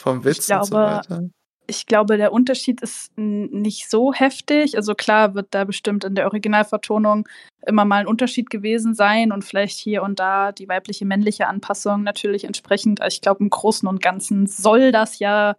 vom 0.00 0.24
Witz 0.24 0.46
glaube, 0.46 0.62
und 0.62 0.66
so 0.66 0.74
weiter. 0.74 1.28
Ich 1.70 1.86
glaube, 1.86 2.16
der 2.16 2.32
Unterschied 2.32 2.80
ist 2.80 3.16
nicht 3.16 3.88
so 3.88 4.12
heftig. 4.12 4.76
Also 4.76 4.96
klar 4.96 5.36
wird 5.36 5.54
da 5.54 5.62
bestimmt 5.62 6.02
in 6.02 6.16
der 6.16 6.26
Originalvertonung 6.26 7.28
immer 7.64 7.84
mal 7.84 8.00
ein 8.00 8.06
Unterschied 8.08 8.50
gewesen 8.50 8.92
sein 8.92 9.30
und 9.30 9.44
vielleicht 9.44 9.78
hier 9.78 10.02
und 10.02 10.18
da 10.18 10.50
die 10.50 10.68
weibliche, 10.68 11.06
männliche 11.06 11.46
Anpassung 11.46 12.02
natürlich 12.02 12.42
entsprechend. 12.42 13.00
Ich 13.06 13.20
glaube, 13.20 13.44
im 13.44 13.50
Großen 13.50 13.88
und 13.88 14.02
Ganzen 14.02 14.48
soll 14.48 14.90
das 14.90 15.20
ja 15.20 15.56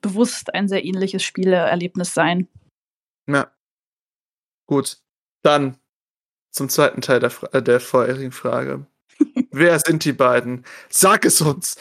bewusst 0.00 0.54
ein 0.54 0.66
sehr 0.66 0.82
ähnliches 0.82 1.22
Spieleerlebnis 1.22 2.14
sein. 2.14 2.48
Ja. 3.28 3.50
Gut. 4.66 4.96
Dann 5.42 5.76
zum 6.52 6.70
zweiten 6.70 7.02
Teil 7.02 7.20
der, 7.20 7.30
Fra 7.30 7.60
der 7.60 7.80
vorherigen 7.80 8.32
Frage. 8.32 8.86
Wer 9.50 9.78
sind 9.78 10.06
die 10.06 10.14
beiden? 10.14 10.64
Sag 10.88 11.26
es 11.26 11.42
uns! 11.42 11.76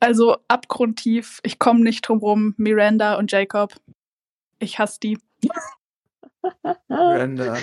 Also 0.00 0.38
abgrundtief, 0.48 1.40
ich 1.42 1.58
komme 1.58 1.80
nicht 1.80 2.02
drum 2.02 2.18
rum. 2.18 2.54
Miranda 2.56 3.16
und 3.16 3.32
Jacob. 3.32 3.74
Ich 4.58 4.78
hasse 4.78 5.00
die. 5.00 5.18
Miranda. 6.88 7.56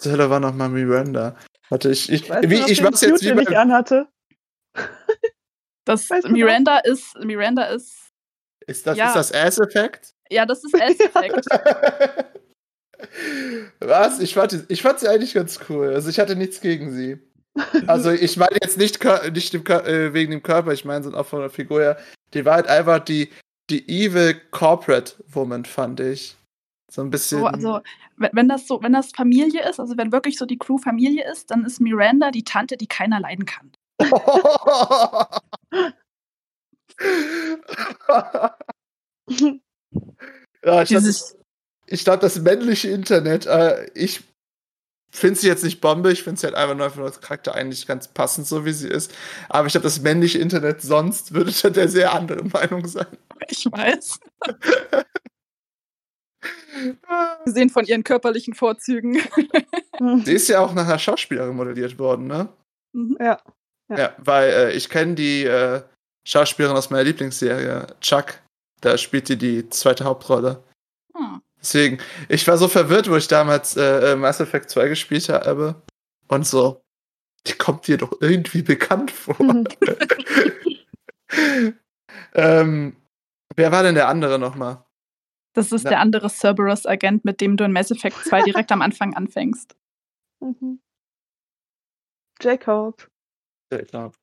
Zur 0.00 0.12
Hölle 0.12 0.30
war 0.30 0.40
nochmal 0.40 0.68
Miranda? 0.68 1.36
Warte, 1.68 1.90
ich, 1.90 2.10
ich, 2.10 2.28
weißt 2.28 2.48
wie, 2.50 2.60
du, 2.60 2.66
ich 2.66 2.82
mach's 2.82 3.00
jetzt 3.00 3.22
wie 3.22 3.40
ich 3.40 3.56
anhatte. 3.56 4.08
Das 5.84 6.08
weißt 6.10 6.28
Miranda 6.28 6.78
ist, 6.78 7.16
Miranda 7.18 7.64
ist 7.64 8.08
ist 8.68 8.86
das, 8.86 8.98
ja. 8.98 9.06
ist 9.06 9.14
das 9.14 9.32
Ass-Effekt? 9.32 10.14
Ja, 10.30 10.44
das 10.44 10.62
ist 10.62 10.74
Ass-Effekt. 10.74 11.46
Was? 13.80 14.20
Ich 14.20 14.34
fand, 14.34 14.66
ich 14.68 14.82
fand 14.82 15.00
sie 15.00 15.08
eigentlich 15.08 15.32
ganz 15.32 15.58
cool. 15.70 15.94
Also 15.94 16.10
ich 16.10 16.20
hatte 16.20 16.36
nichts 16.36 16.60
gegen 16.60 16.92
sie. 16.92 17.18
Also 17.86 18.10
ich 18.10 18.36
meine 18.36 18.58
jetzt 18.62 18.78
nicht, 18.78 19.02
nicht 19.32 19.52
dem, 19.52 19.64
äh, 19.66 20.12
wegen 20.12 20.30
dem 20.30 20.42
Körper, 20.42 20.72
ich 20.72 20.84
meine, 20.84 21.04
sind 21.04 21.14
auch 21.14 21.26
von 21.26 21.40
der 21.40 21.50
Figur 21.50 21.80
her. 21.80 21.98
Die 22.34 22.44
war 22.44 22.54
halt 22.54 22.66
einfach 22.66 22.98
die, 23.00 23.30
die 23.70 23.88
evil 23.88 24.34
Corporate 24.50 25.14
Woman, 25.28 25.64
fand 25.64 26.00
ich. 26.00 26.36
So 26.90 27.02
ein 27.02 27.10
bisschen. 27.10 27.40
So, 27.40 27.46
also, 27.46 27.80
wenn 28.16 28.48
das 28.48 28.66
so, 28.66 28.82
wenn 28.82 28.92
das 28.92 29.12
Familie 29.12 29.68
ist, 29.68 29.78
also 29.78 29.96
wenn 29.96 30.10
wirklich 30.12 30.38
so 30.38 30.46
die 30.46 30.58
Crew 30.58 30.78
Familie 30.78 31.30
ist, 31.30 31.50
dann 31.50 31.64
ist 31.64 31.80
Miranda 31.80 32.30
die 32.30 32.44
Tante, 32.44 32.76
die 32.76 32.86
keiner 32.86 33.20
leiden 33.20 33.44
kann. 33.44 33.70
ja, 40.64 40.82
ich 40.82 40.88
glaube, 40.88 41.12
ich 41.86 42.04
glaub, 42.04 42.20
das 42.20 42.38
männliche 42.40 42.88
Internet, 42.88 43.46
äh, 43.46 43.90
ich 43.94 44.22
finde 45.10 45.40
sie 45.40 45.46
jetzt 45.46 45.64
nicht 45.64 45.80
Bombe, 45.80 46.12
ich 46.12 46.22
finde 46.22 46.40
sie 46.40 46.46
halt 46.46 46.56
einfach 46.56 46.76
nur 46.76 46.90
von 46.90 47.04
das 47.04 47.20
Charakter 47.20 47.54
eigentlich 47.54 47.86
ganz 47.86 48.08
passend, 48.08 48.46
so 48.46 48.64
wie 48.64 48.72
sie 48.72 48.88
ist. 48.88 49.14
Aber 49.48 49.66
ich 49.66 49.72
glaube, 49.72 49.84
das 49.84 50.00
männliche 50.00 50.38
Internet 50.38 50.82
sonst 50.82 51.32
würde 51.34 51.52
dann 51.62 51.72
der 51.72 51.88
sehr 51.88 52.12
andere 52.12 52.44
Meinung 52.44 52.86
sein. 52.86 53.06
Ich 53.48 53.66
weiß. 53.66 54.20
Gesehen 57.44 57.70
von 57.70 57.84
ihren 57.86 58.04
körperlichen 58.04 58.54
Vorzügen. 58.54 59.20
sie 60.24 60.32
ist 60.32 60.48
ja 60.48 60.60
auch 60.60 60.72
nach 60.74 60.86
einer 60.86 60.98
Schauspielerin 60.98 61.56
modelliert 61.56 61.98
worden, 61.98 62.26
ne? 62.26 62.48
Mhm. 62.92 63.16
Ja. 63.18 63.40
Ja, 63.88 63.98
ja 63.98 64.14
weil 64.18 64.50
äh, 64.50 64.72
ich 64.72 64.88
kenne 64.88 65.14
die 65.14 65.44
äh, 65.44 65.82
Schauspielerin 66.26 66.76
aus 66.76 66.90
meiner 66.90 67.04
Lieblingsserie, 67.04 67.86
Chuck. 68.00 68.40
Da 68.80 68.96
spielt 68.96 69.28
die 69.28 69.36
die 69.36 69.68
zweite 69.70 70.04
Hauptrolle. 70.04 70.62
Deswegen, 71.60 71.98
ich 72.28 72.46
war 72.46 72.56
so 72.56 72.68
verwirrt, 72.68 73.10
wo 73.10 73.16
ich 73.16 73.28
damals 73.28 73.76
äh, 73.76 74.12
äh 74.12 74.16
Mass 74.16 74.40
Effect 74.40 74.70
2 74.70 74.88
gespielt 74.88 75.28
habe. 75.28 75.82
Und 76.28 76.46
so, 76.46 76.82
die 77.46 77.54
kommt 77.54 77.86
dir 77.86 77.96
doch 77.96 78.12
irgendwie 78.20 78.62
bekannt 78.62 79.10
vor. 79.10 79.36
ähm, 82.34 82.96
wer 83.56 83.72
war 83.72 83.82
denn 83.82 83.94
der 83.94 84.08
andere 84.08 84.38
nochmal? 84.38 84.84
Das 85.54 85.72
ist 85.72 85.84
ja. 85.84 85.90
der 85.90 86.00
andere 86.00 86.28
Cerberus-Agent, 86.28 87.24
mit 87.24 87.40
dem 87.40 87.56
du 87.56 87.64
in 87.64 87.72
Mass 87.72 87.90
Effect 87.90 88.24
2 88.24 88.42
direkt 88.42 88.70
am 88.70 88.82
Anfang 88.82 89.14
anfängst. 89.14 89.74
Mhm. 90.40 90.80
Jacob. 92.40 93.10
Jacob. 93.72 94.14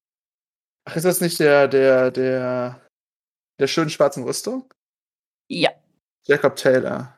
Ach, 0.85 0.95
ist 0.95 1.03
das 1.03 1.19
nicht 1.19 1.37
der, 1.41 1.67
der, 1.67 2.09
der, 2.09 2.87
der 3.59 3.67
schönen 3.67 3.89
schwarzen 3.89 4.23
Rüstung? 4.23 4.73
Ja. 5.49 5.71
Jacob 6.25 6.55
Taylor. 6.55 7.14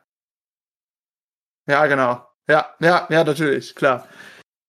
Ja, 1.67 1.85
genau. 1.85 2.25
Ja, 2.49 2.73
ja, 2.79 3.07
ja, 3.09 3.23
natürlich, 3.23 3.75
klar. 3.75 4.07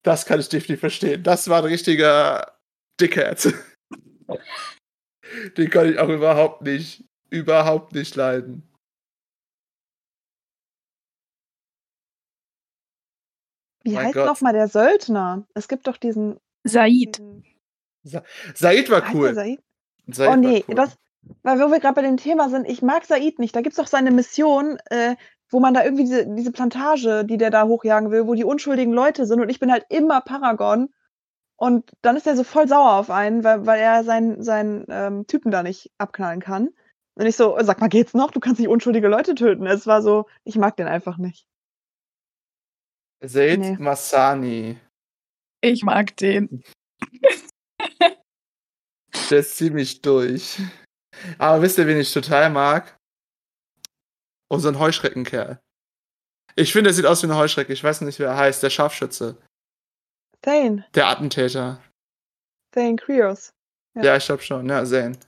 Das 0.03 0.27
kann 0.27 0.41
ich 0.41 0.49
definitiv 0.49 0.81
verstehen. 0.81 1.23
Das 1.23 1.49
war 1.49 1.59
ein 1.59 1.69
richtiger 1.69 2.59
Dickhead. 3.01 3.55
Den 5.57 5.71
kann 5.71 5.91
ich 5.91 5.99
auch 5.99 6.09
überhaupt 6.09 6.63
nicht, 6.63 7.05
überhaupt 7.31 7.93
nicht 7.95 8.17
leiden. 8.17 8.69
Wie 13.85 13.93
mein 13.93 14.07
heißt 14.07 14.17
nochmal 14.17 14.53
der 14.53 14.69
Söldner? 14.69 15.47
Es 15.55 15.69
gibt 15.69 15.87
doch 15.87 15.97
diesen. 15.97 16.39
Said. 16.65 17.23
Sa 18.03 18.23
Said 18.55 18.91
war 18.91 19.15
cool. 19.15 19.35
Said? 19.35 19.61
Said 20.09 20.29
oh 20.29 20.37
nee, 20.37 20.65
cool. 20.69 20.75
das, 20.75 20.97
Weil 21.43 21.59
wo 21.61 21.71
wir 21.71 21.81
gerade 21.81 21.95
bei 21.95 22.03
dem 22.03 22.17
Thema 22.17 22.51
sind, 22.51 22.69
ich 22.69 22.83
mag 22.83 23.05
Said 23.05 23.39
nicht. 23.39 23.55
Da 23.55 23.61
gibt's 23.61 23.77
doch 23.77 23.87
seine 23.87 24.11
Mission, 24.11 24.79
äh, 24.91 25.17
wo 25.51 25.61
man 25.61 25.75
da 25.75 25.85
irgendwie 25.85 26.05
diese, 26.05 26.27
diese 26.27 26.53
Plantage, 26.53 27.25
die 27.25 27.39
der 27.39 27.51
da 27.51 27.67
hochjagen 27.67 28.11
will, 28.11 28.27
wo 28.27 28.35
die 28.35 28.45
unschuldigen 28.45 28.93
Leute 28.93 29.27
sind 29.27 29.41
und 29.41 29.49
ich 29.49 29.61
bin 29.61 29.73
halt 29.73 29.87
immer 29.89 30.21
Paragon. 30.21 30.91
Und 31.57 31.91
dann 32.03 32.17
ist 32.17 32.27
er 32.27 32.37
so 32.37 32.45
voll 32.45 32.69
sauer 32.69 32.93
auf 32.93 33.11
einen, 33.11 33.43
weil, 33.43 33.67
weil 33.67 33.81
er 33.81 34.05
seinen, 34.05 34.43
seinen 34.43 34.85
ähm, 34.89 35.27
Typen 35.27 35.51
da 35.51 35.63
nicht 35.65 35.91
abknallen 35.99 36.41
kann. 36.41 36.69
Und 37.17 37.27
ich 37.27 37.35
so, 37.35 37.57
sag 37.61 37.81
mal, 37.81 37.89
geht's 37.89 38.15
noch? 38.15 38.31
Du 38.31 38.39
kannst 38.39 38.61
nicht 38.61 38.69
unschuldige 38.69 39.09
Leute 39.09 39.35
töten. 39.35 39.67
Es 39.67 39.89
war 39.89 40.03
so, 40.03 40.27
ich 40.45 40.57
mag 40.57 40.77
den 40.77 40.87
einfach 40.87 41.19
nicht. 41.19 41.49
Seid 43.21 43.59
Nee. 43.59 43.77
Masani. 43.81 44.79
Ich 45.61 45.83
mag 45.83 46.17
den. 46.17 46.63
Der 49.31 49.41
ist 49.41 49.57
ziemlich 49.57 50.01
durch. 50.01 50.61
Aber 51.39 51.61
wisst 51.61 51.79
ihr, 51.79 51.87
wen 51.89 51.99
ich 51.99 52.13
total 52.13 52.51
mag? 52.51 52.98
Unseren 54.51 54.79
Heuschreckenkerl. 54.79 55.61
Ich 56.57 56.73
finde, 56.73 56.91
er 56.91 56.95
sieht 56.95 57.07
aus 57.07 57.23
wie 57.23 57.27
eine 57.27 57.37
Heuschrecke. 57.37 57.73
Ich 57.73 57.85
weiß 57.85 58.01
nicht, 58.01 58.19
wer 58.19 58.29
er 58.31 58.37
heißt. 58.37 58.63
Der 58.63 58.71
Scharfschütze. 58.71 59.37
Thane, 60.43 60.87
Der 60.95 61.07
Attentäter. 61.09 61.81
Thane 62.73 62.97
Krios. 62.97 63.51
Ja. 63.95 64.03
Ja, 64.05 64.17
ich 64.17 64.27
glaube 64.27 64.43
schon. 64.43 64.69
Ja, 64.69 64.85
Zane. 64.85 65.19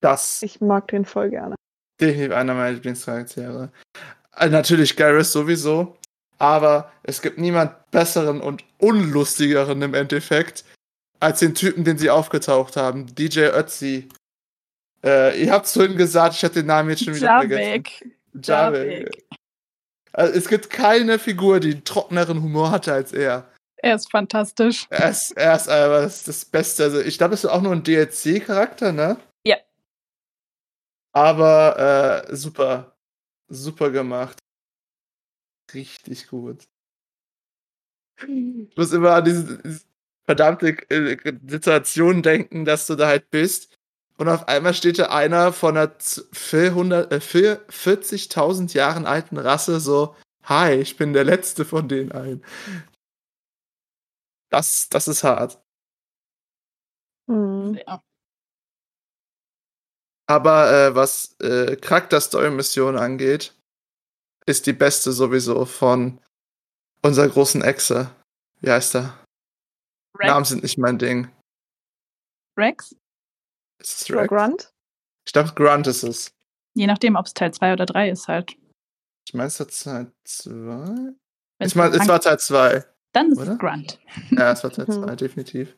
Das 0.00 0.42
Ich 0.42 0.60
mag 0.60 0.88
den 0.88 1.04
voll 1.04 1.30
gerne. 1.30 1.54
definitiv 2.00 2.32
einer 2.32 2.54
meiner 2.54 2.72
Lieblingscharaktere. 2.72 3.70
Äh, 4.36 4.48
Natürlich 4.48 4.96
Garrus 4.96 5.32
sowieso. 5.32 5.96
Aber 6.38 6.90
es 7.04 7.22
gibt 7.22 7.38
niemand 7.38 7.88
besseren 7.92 8.40
und 8.40 8.64
unlustigeren 8.78 9.80
im 9.82 9.94
Endeffekt 9.94 10.64
als 11.20 11.38
den 11.38 11.54
Typen, 11.54 11.84
den 11.84 11.98
sie 11.98 12.10
aufgetaucht 12.10 12.76
haben. 12.76 13.06
DJ 13.14 13.42
Ötzi. 13.52 14.08
Äh, 15.04 15.42
ihr 15.42 15.52
habt 15.52 15.66
vorhin 15.66 15.96
gesagt, 15.96 16.36
ich 16.36 16.42
hätte 16.42 16.60
den 16.60 16.66
Namen 16.66 16.90
jetzt 16.90 17.04
schon 17.04 17.14
wieder 17.14 17.38
vergessen. 17.38 17.62
Javik. 17.62 18.16
Javik. 18.42 19.24
Also, 20.12 20.38
es 20.38 20.48
gibt 20.48 20.70
keine 20.70 21.18
Figur, 21.18 21.58
die 21.60 21.72
einen 21.72 21.84
trockeneren 21.84 22.42
Humor 22.42 22.70
hatte 22.70 22.92
als 22.92 23.12
er. 23.12 23.48
Er 23.82 23.96
ist 23.96 24.10
fantastisch. 24.10 24.86
Er 24.90 25.10
ist, 25.10 25.32
er 25.32 25.56
ist 25.56 25.68
aber 25.68 26.02
das, 26.02 26.22
das 26.22 26.44
Beste. 26.44 26.84
Also 26.84 27.00
ich 27.00 27.18
glaube, 27.18 27.32
das 27.32 27.42
ist 27.42 27.50
auch 27.50 27.60
nur 27.60 27.72
ein 27.72 27.82
DLC-Charakter, 27.82 28.92
ne? 28.92 29.16
Ja. 29.44 29.56
Aber 31.12 32.28
äh, 32.28 32.36
super. 32.36 32.96
Super 33.48 33.90
gemacht. 33.90 34.38
Richtig 35.74 36.28
gut. 36.28 36.62
Ich 38.20 38.76
muss 38.76 38.92
immer 38.92 39.14
an 39.14 39.24
diese, 39.24 39.58
diese 39.58 39.84
verdammte 40.24 40.68
äh, 40.88 41.34
Situation 41.48 42.22
denken, 42.22 42.64
dass 42.64 42.86
du 42.86 42.94
da 42.94 43.08
halt 43.08 43.30
bist. 43.30 43.71
Und 44.18 44.28
auf 44.28 44.46
einmal 44.48 44.74
steht 44.74 44.98
da 44.98 45.06
einer 45.06 45.52
von 45.52 45.76
einer 45.76 45.98
z- 45.98 46.24
400 46.32 47.12
äh, 47.12 47.20
4 47.20 47.68
40.000 47.68 48.74
Jahren 48.74 49.06
alten 49.06 49.38
Rasse 49.38 49.80
so, 49.80 50.14
hi, 50.44 50.74
ich 50.74 50.96
bin 50.96 51.12
der 51.12 51.24
Letzte 51.24 51.64
von 51.64 51.88
den 51.88 52.12
allen. 52.12 52.44
Das, 54.50 54.88
das 54.90 55.08
ist 55.08 55.24
hart. 55.24 55.60
Hm. 57.28 57.78
Ja. 57.86 58.02
Aber 60.28 60.70
äh, 60.72 60.94
was 60.94 61.38
äh, 61.40 61.76
Charakter-Story-Mission 61.76 62.96
angeht, 62.96 63.54
ist 64.46 64.66
die 64.66 64.72
beste 64.72 65.12
sowieso 65.12 65.64
von 65.64 66.20
unserer 67.02 67.28
großen 67.28 67.62
Echse. 67.62 68.10
Wie 68.60 68.70
heißt 68.70 68.96
er? 68.96 69.18
Namen 70.18 70.38
Rex. 70.38 70.48
sind 70.50 70.62
nicht 70.62 70.78
mein 70.78 70.98
Ding. 70.98 71.30
Rex? 72.58 72.94
Ist 73.82 74.02
es 74.02 74.10
Oder 74.10 74.20
Rex? 74.22 74.28
Grunt? 74.30 74.72
Ich 75.26 75.32
glaube, 75.32 75.52
Grunt 75.54 75.86
ist 75.86 76.02
es. 76.02 76.32
Je 76.74 76.86
nachdem, 76.86 77.16
ob 77.16 77.26
es 77.26 77.34
Teil 77.34 77.52
2 77.52 77.72
oder 77.74 77.84
3 77.86 78.10
ist 78.10 78.28
halt. 78.28 78.56
Ich 79.26 79.34
meine, 79.34 79.48
es 79.48 79.60
ist 79.60 79.84
Teil 79.84 80.12
2. 80.24 80.52
Wenn's 80.52 81.16
Ich 81.60 81.74
meine, 81.74 81.94
es 81.96 82.08
war 82.08 82.20
Teil 82.20 82.38
2. 82.38 82.84
Dann 83.12 83.30
ist 83.32 83.38
oder? 83.38 83.52
es 83.52 83.58
Grunt. 83.58 83.98
Ja, 84.30 84.52
es 84.52 84.62
war 84.64 84.70
Teil 84.70 84.86
Mhm. 84.86 84.92
2, 85.04 85.16
definitiv. 85.16 85.76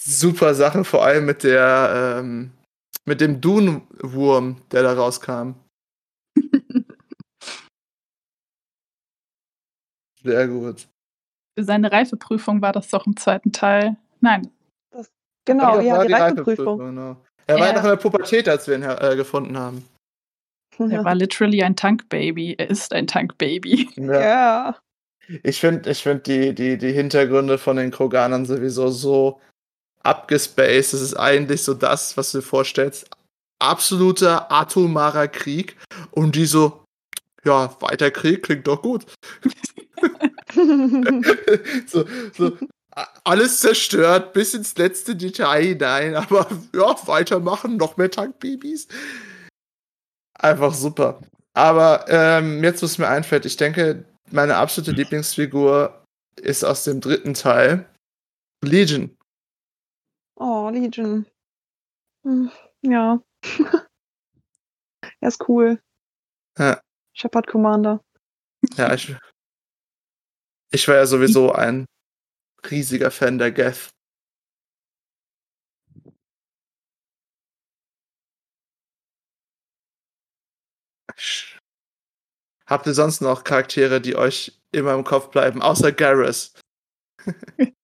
Super 0.00 0.54
Sache, 0.54 0.84
vor 0.84 1.04
allem 1.04 1.26
mit 1.26 1.42
der, 1.44 2.18
ähm, 2.20 2.52
mit 3.04 3.20
dem 3.20 3.40
Dune-Wurm, 3.40 4.62
der 4.70 4.82
da 4.82 4.94
rauskam. 4.94 5.52
Sehr 10.22 10.48
gut. 10.48 10.88
Für 11.58 11.64
seine 11.64 11.92
Reifeprüfung 11.92 12.62
war 12.62 12.72
das 12.72 12.88
doch 12.88 13.06
im 13.06 13.16
zweiten 13.16 13.52
Teil. 13.52 13.96
Nein. 14.20 14.50
Genau, 15.44 15.80
ja, 15.80 15.98
war 15.98 16.06
die 16.06 16.12
Reifeprüfung. 16.12 16.78
Genau. 16.78 17.16
Er 17.46 17.58
war 17.58 17.66
Ja. 17.66 17.72
noch 17.72 17.82
in 17.84 17.88
der 17.90 17.96
Pubertät, 17.96 18.48
als 18.48 18.68
wir 18.68 18.76
ihn 18.76 18.82
äh, 18.82 19.16
gefunden 19.16 19.58
haben. 19.58 19.84
Er 20.78 21.04
war 21.04 21.14
literally 21.14 21.62
ein 21.62 21.76
Tankbaby. 21.76 22.54
Er 22.58 22.70
ist 22.70 22.92
ein 22.92 23.06
Tankbaby. 23.06 23.90
Ja. 23.96 24.76
Ich 25.42 25.60
finde 25.60 25.90
ich 25.90 26.02
find 26.02 26.26
die, 26.26 26.54
die, 26.54 26.78
die 26.78 26.92
Hintergründe 26.92 27.58
von 27.58 27.76
den 27.76 27.90
Kroganern 27.90 28.46
sowieso 28.46 28.88
so 28.88 29.40
abgespaced. 30.02 30.94
Es 30.94 31.00
ist 31.00 31.14
eigentlich 31.14 31.62
so 31.62 31.74
das, 31.74 32.16
was 32.16 32.32
du 32.32 32.38
dir 32.38 32.42
vorstellst. 32.42 33.08
Absoluter 33.60 34.50
atomarer 34.50 35.28
Krieg. 35.28 35.76
Und 36.10 36.34
die 36.36 36.46
so, 36.46 36.84
ja, 37.44 37.74
weiter 37.80 38.10
Krieg 38.10 38.42
klingt 38.42 38.66
doch 38.66 38.82
gut. 38.82 39.06
so, 41.86 42.04
so, 42.36 42.56
alles 43.24 43.60
zerstört 43.60 44.32
bis 44.32 44.54
ins 44.54 44.76
letzte 44.76 45.16
Detail 45.16 45.62
hinein, 45.62 46.14
aber 46.16 46.48
ja, 46.74 46.94
weitermachen, 47.06 47.76
noch 47.76 47.96
mehr 47.96 48.10
Tankbabys. 48.10 48.88
Einfach 50.38 50.74
super. 50.74 51.20
Aber 51.54 52.06
ähm, 52.08 52.62
jetzt, 52.64 52.82
was 52.82 52.98
mir 52.98 53.08
einfällt, 53.08 53.46
ich 53.46 53.56
denke, 53.56 54.04
meine 54.30 54.56
absolute 54.56 54.92
Lieblingsfigur 54.92 56.02
ist 56.40 56.64
aus 56.64 56.84
dem 56.84 57.00
dritten 57.00 57.34
Teil 57.34 57.88
Legion. 58.64 59.16
oh, 60.36 60.70
Legion. 60.72 61.26
Hm, 62.24 62.50
Ja. 62.82 63.20
er 65.20 65.28
ist 65.28 65.46
cool. 65.48 65.80
Ja. 66.58 66.80
Shepard 67.14 67.46
Commander. 67.46 68.00
Ja, 68.76 68.94
ich, 68.94 69.14
ich 70.72 70.88
war 70.88 70.94
ja 70.96 71.06
sowieso 71.06 71.52
ein 71.52 71.84
riesiger 72.70 73.10
Fan 73.10 73.38
der 73.38 73.52
Geth. 73.52 73.90
Habt 82.66 82.86
ihr 82.86 82.94
sonst 82.94 83.20
noch 83.20 83.44
Charaktere, 83.44 84.00
die 84.00 84.16
euch 84.16 84.60
immer 84.72 84.94
im 84.94 85.04
Kopf 85.04 85.30
bleiben, 85.30 85.62
außer 85.62 85.92
Garrus? 85.92 86.54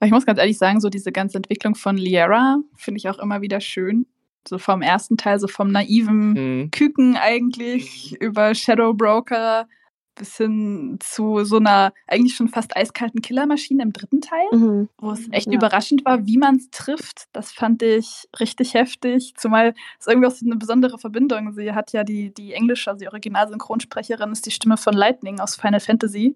Ich 0.00 0.12
muss 0.12 0.26
ganz 0.26 0.38
ehrlich 0.38 0.58
sagen, 0.58 0.80
so 0.80 0.90
diese 0.90 1.10
ganze 1.10 1.38
Entwicklung 1.38 1.74
von 1.74 1.96
Liera 1.96 2.58
finde 2.76 2.98
ich 2.98 3.08
auch 3.08 3.18
immer 3.18 3.42
wieder 3.42 3.60
schön. 3.60 4.06
So 4.48 4.58
vom 4.58 4.82
ersten 4.82 5.16
Teil, 5.16 5.38
so 5.38 5.46
vom 5.48 5.70
naiven 5.70 6.34
Hm. 6.36 6.70
Küken 6.70 7.16
eigentlich 7.16 8.16
über 8.20 8.54
Shadow 8.54 8.94
Broker 8.94 9.68
bis 10.14 10.36
hin 10.36 10.96
zu 11.00 11.44
so 11.44 11.58
einer 11.58 11.92
eigentlich 12.08 12.34
schon 12.34 12.48
fast 12.48 12.76
eiskalten 12.76 13.22
Killermaschine 13.22 13.84
im 13.84 13.92
dritten 13.92 14.20
Teil, 14.20 14.46
Mhm. 14.52 14.88
wo 14.98 15.12
es 15.12 15.28
echt 15.30 15.46
Ja. 15.46 15.52
überraschend 15.52 16.04
war, 16.04 16.26
wie 16.26 16.38
man 16.38 16.56
es 16.56 16.70
trifft. 16.70 17.26
Das 17.32 17.52
fand 17.52 17.82
ich 17.84 18.26
richtig 18.40 18.74
heftig. 18.74 19.34
Zumal 19.36 19.74
es 20.00 20.08
irgendwie 20.08 20.26
auch 20.26 20.32
so 20.32 20.44
eine 20.44 20.56
besondere 20.56 20.98
Verbindung. 20.98 21.52
Sie 21.52 21.72
hat 21.72 21.92
ja 21.92 22.02
die, 22.02 22.34
die 22.34 22.52
englische, 22.52 22.90
also 22.90 22.98
die 23.04 23.06
Originalsynchronsprecherin, 23.08 24.32
ist 24.32 24.44
die 24.46 24.50
Stimme 24.50 24.76
von 24.76 24.94
Lightning 24.94 25.38
aus 25.38 25.54
Final 25.54 25.78
Fantasy. 25.80 26.34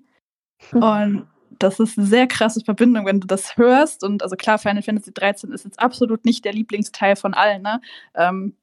Und 0.73 1.27
das 1.59 1.81
ist 1.81 1.99
eine 1.99 2.07
sehr 2.07 2.27
krasse 2.27 2.61
Verbindung, 2.65 3.07
wenn 3.07 3.21
du 3.21 3.27
das 3.27 3.57
hörst. 3.57 4.05
Und 4.05 4.23
also 4.23 4.37
klar, 4.37 4.59
Final 4.59 4.83
Fantasy 4.83 5.13
13 5.13 5.53
ist 5.53 5.65
jetzt 5.65 5.81
absolut 5.81 6.25
nicht 6.25 6.45
der 6.45 6.53
Lieblingsteil 6.53 7.17
von 7.17 7.35
allen, 7.35 7.63
ne? 7.63 7.81
Ähm, 8.15 8.57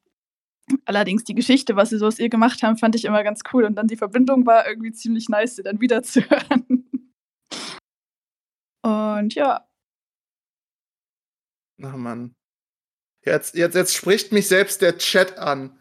allerdings 0.85 1.23
die 1.23 1.35
Geschichte, 1.35 1.75
was 1.75 1.89
sie 1.89 1.97
so 1.97 2.07
aus 2.07 2.19
ihr 2.19 2.29
gemacht 2.29 2.63
haben, 2.63 2.77
fand 2.77 2.95
ich 2.95 3.05
immer 3.05 3.23
ganz 3.23 3.41
cool. 3.53 3.65
Und 3.65 3.75
dann 3.75 3.87
die 3.87 3.97
Verbindung 3.97 4.45
war 4.45 4.67
irgendwie 4.67 4.91
ziemlich 4.91 5.29
nice, 5.29 5.55
sie 5.55 5.63
dann 5.63 5.81
wieder 5.81 6.03
zu 6.03 6.21
hören. 6.29 6.85
Und 8.81 9.35
ja, 9.35 9.65
Ach 11.81 11.95
Mann. 11.95 12.35
Jetzt, 13.25 13.55
jetzt, 13.55 13.75
jetzt 13.75 13.95
spricht 13.95 14.31
mich 14.31 14.47
selbst 14.47 14.81
der 14.81 14.97
Chat 14.97 15.37
an. 15.37 15.77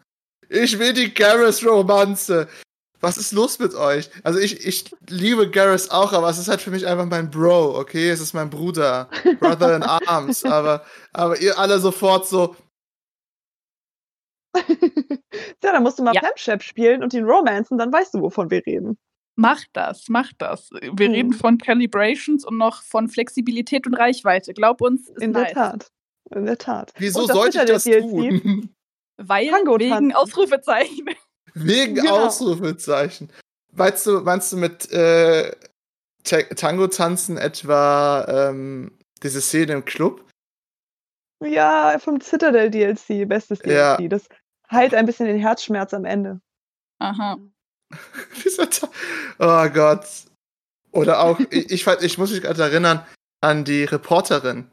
Ich 0.48 0.78
will 0.78 0.92
die 0.92 1.12
Garrus-Romanze. 1.12 2.48
Was 3.00 3.16
ist 3.16 3.32
los 3.32 3.58
mit 3.60 3.74
euch? 3.74 4.10
Also 4.24 4.38
ich, 4.40 4.66
ich 4.66 4.90
liebe 5.08 5.48
Garrus 5.50 5.90
auch, 5.90 6.12
aber 6.12 6.28
es 6.30 6.38
ist 6.38 6.48
halt 6.48 6.60
für 6.60 6.70
mich 6.72 6.86
einfach 6.86 7.06
mein 7.06 7.30
Bro, 7.30 7.78
okay? 7.78 8.10
Es 8.10 8.20
ist 8.20 8.32
mein 8.34 8.50
Bruder. 8.50 9.08
Brother 9.38 9.76
in 9.76 9.82
Arms. 9.84 10.44
Aber, 10.44 10.84
aber 11.12 11.40
ihr 11.40 11.56
alle 11.58 11.78
sofort 11.78 12.26
so, 12.26 12.56
ja, 14.56 15.72
dann 15.72 15.82
musst 15.82 15.98
du 15.98 16.02
mal 16.02 16.14
Ja. 16.14 16.20
Femshep 16.22 16.62
spielen 16.62 17.02
und 17.02 17.12
den 17.12 17.24
Romancen, 17.24 17.78
dann 17.78 17.92
weißt 17.92 18.14
du, 18.14 18.20
wovon 18.20 18.50
wir 18.50 18.64
reden. 18.66 18.98
Mach 19.36 19.62
das, 19.72 20.06
mach 20.08 20.32
das. 20.38 20.70
Wir 20.72 21.08
Mhm. 21.08 21.14
reden 21.14 21.32
von 21.32 21.58
Calibrations 21.58 22.44
und 22.44 22.58
noch 22.58 22.82
von 22.82 23.08
Flexibilität 23.08 23.86
und 23.86 23.94
Reichweite. 23.94 24.52
Glaub 24.52 24.80
uns, 24.80 25.08
ist 25.08 25.22
In 25.22 25.30
nice. 25.30 25.52
der 25.52 25.54
Tat. 25.54 25.88
In 26.34 26.46
der 26.46 26.58
Tat. 26.58 26.92
Wieso 26.98 27.26
sollte 27.26 27.58
ich 27.60 27.64
das 27.66 27.84
Citadel-DLC? 27.84 28.42
tun? 28.42 28.74
Weil 29.20 29.48
Tango 29.48 29.78
wegen 29.78 29.90
tanzen. 29.90 30.12
Ausrufezeichen. 30.14 31.08
Wegen 31.54 31.94
Genau. 31.96 32.26
Ausrufezeichen. 32.26 33.30
Meinst 33.72 34.06
du, 34.06 34.20
meinst 34.20 34.52
du 34.52 34.56
mit 34.56 34.90
äh, 34.92 35.52
Ta 36.24 36.42
Tango 36.56 36.86
tanzen 36.88 37.36
etwa 37.36 38.24
ähm, 38.28 38.98
diese 39.22 39.40
Szene 39.40 39.72
im 39.74 39.84
Club? 39.84 40.24
Ja, 41.44 41.98
vom 42.00 42.20
Citadel 42.20 42.70
DLC, 42.70 43.28
bestes 43.28 43.60
Ja. 43.64 43.96
DLC. 43.96 44.10
Das 44.10 44.28
heilt 44.70 44.94
ein 44.94 45.06
bisschen 45.06 45.26
den 45.26 45.38
Herzschmerz 45.38 45.94
am 45.94 46.04
Ende. 46.04 46.40
Aha. 47.00 47.38
Oh 49.38 49.68
Gott. 49.70 50.04
Oder 50.92 51.20
auch, 51.20 51.38
ich, 51.50 51.70
ich, 51.70 51.86
ich 51.86 52.18
muss 52.18 52.30
mich 52.32 52.42
gerade 52.42 52.62
erinnern 52.62 53.06
an 53.40 53.64
die 53.64 53.84
Reporterin 53.84 54.70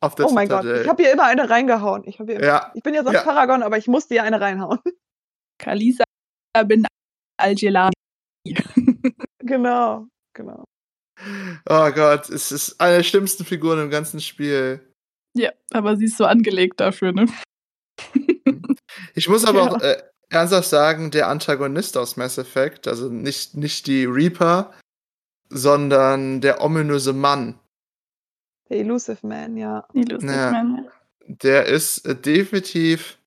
auf 0.00 0.14
der 0.14 0.26
oh 0.26 0.32
mein 0.32 0.48
Gott, 0.48 0.62
Zitadelle. 0.62 0.82
ich 0.82 0.88
habe 0.88 1.02
hier 1.02 1.12
immer 1.12 1.24
eine 1.24 1.48
reingehauen. 1.50 2.02
Ich, 2.06 2.16
hier, 2.16 2.40
ja, 2.42 2.70
ich 2.74 2.82
bin 2.82 2.94
jetzt 2.94 3.06
auf 3.06 3.12
Ja. 3.14 3.22
Paragon, 3.22 3.62
aber 3.62 3.78
ich 3.78 3.86
musste 3.88 4.14
hier 4.14 4.22
eine 4.24 4.40
reinhauen. 4.40 4.78
Kalisa 5.58 6.04
bin 6.66 6.86
Al-Jelani. 7.40 7.92
genau, 9.40 10.06
genau. 10.34 10.64
oh 11.68 11.90
Gott, 11.92 12.28
es 12.30 12.50
ist 12.52 12.80
eine 12.80 12.96
der 12.98 13.02
schlimmsten 13.04 13.44
Figuren 13.44 13.80
im 13.80 13.90
ganzen 13.90 14.20
Spiel. 14.20 14.80
ja, 15.36 15.52
aber 15.72 15.96
sie 15.96 16.06
ist 16.06 16.16
so 16.16 16.24
angelegt 16.24 16.80
dafür, 16.80 17.12
ne? 17.12 17.26
Ich 19.14 19.28
muss 19.28 19.44
aber 19.44 19.58
Ja. 19.64 19.70
auch 19.72 19.80
äh, 19.80 20.02
ernsthaft 20.30 20.68
sagen, 20.68 21.10
der 21.10 21.28
Antagonist 21.28 21.96
aus 21.96 22.16
Mass 22.16 22.38
Effect, 22.38 22.88
also 22.88 23.08
nicht, 23.08 23.56
nicht 23.56 23.86
die 23.86 24.04
Reaper, 24.04 24.72
sondern 25.50 26.40
der 26.40 26.60
ominöse 26.62 27.12
Mann, 27.12 27.58
Der 28.70 28.78
Elusive 28.80 29.26
Man, 29.26 29.56
ja. 29.56 29.86
Lustig, 29.92 30.30
Ja. 30.30 30.50
man. 30.52 30.88
der 31.26 31.66
ist 31.66 32.06
äh, 32.06 32.14
definitiv 32.14 33.18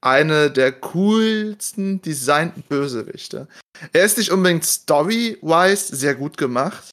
eine 0.00 0.50
der 0.50 0.72
coolsten 0.72 2.00
designten 2.02 2.62
Bösewichte. 2.62 3.48
Er 3.92 4.04
ist 4.04 4.18
nicht 4.18 4.30
unbedingt 4.30 4.64
story-wise 4.64 5.94
sehr 5.94 6.14
gut 6.14 6.36
gemacht, 6.36 6.90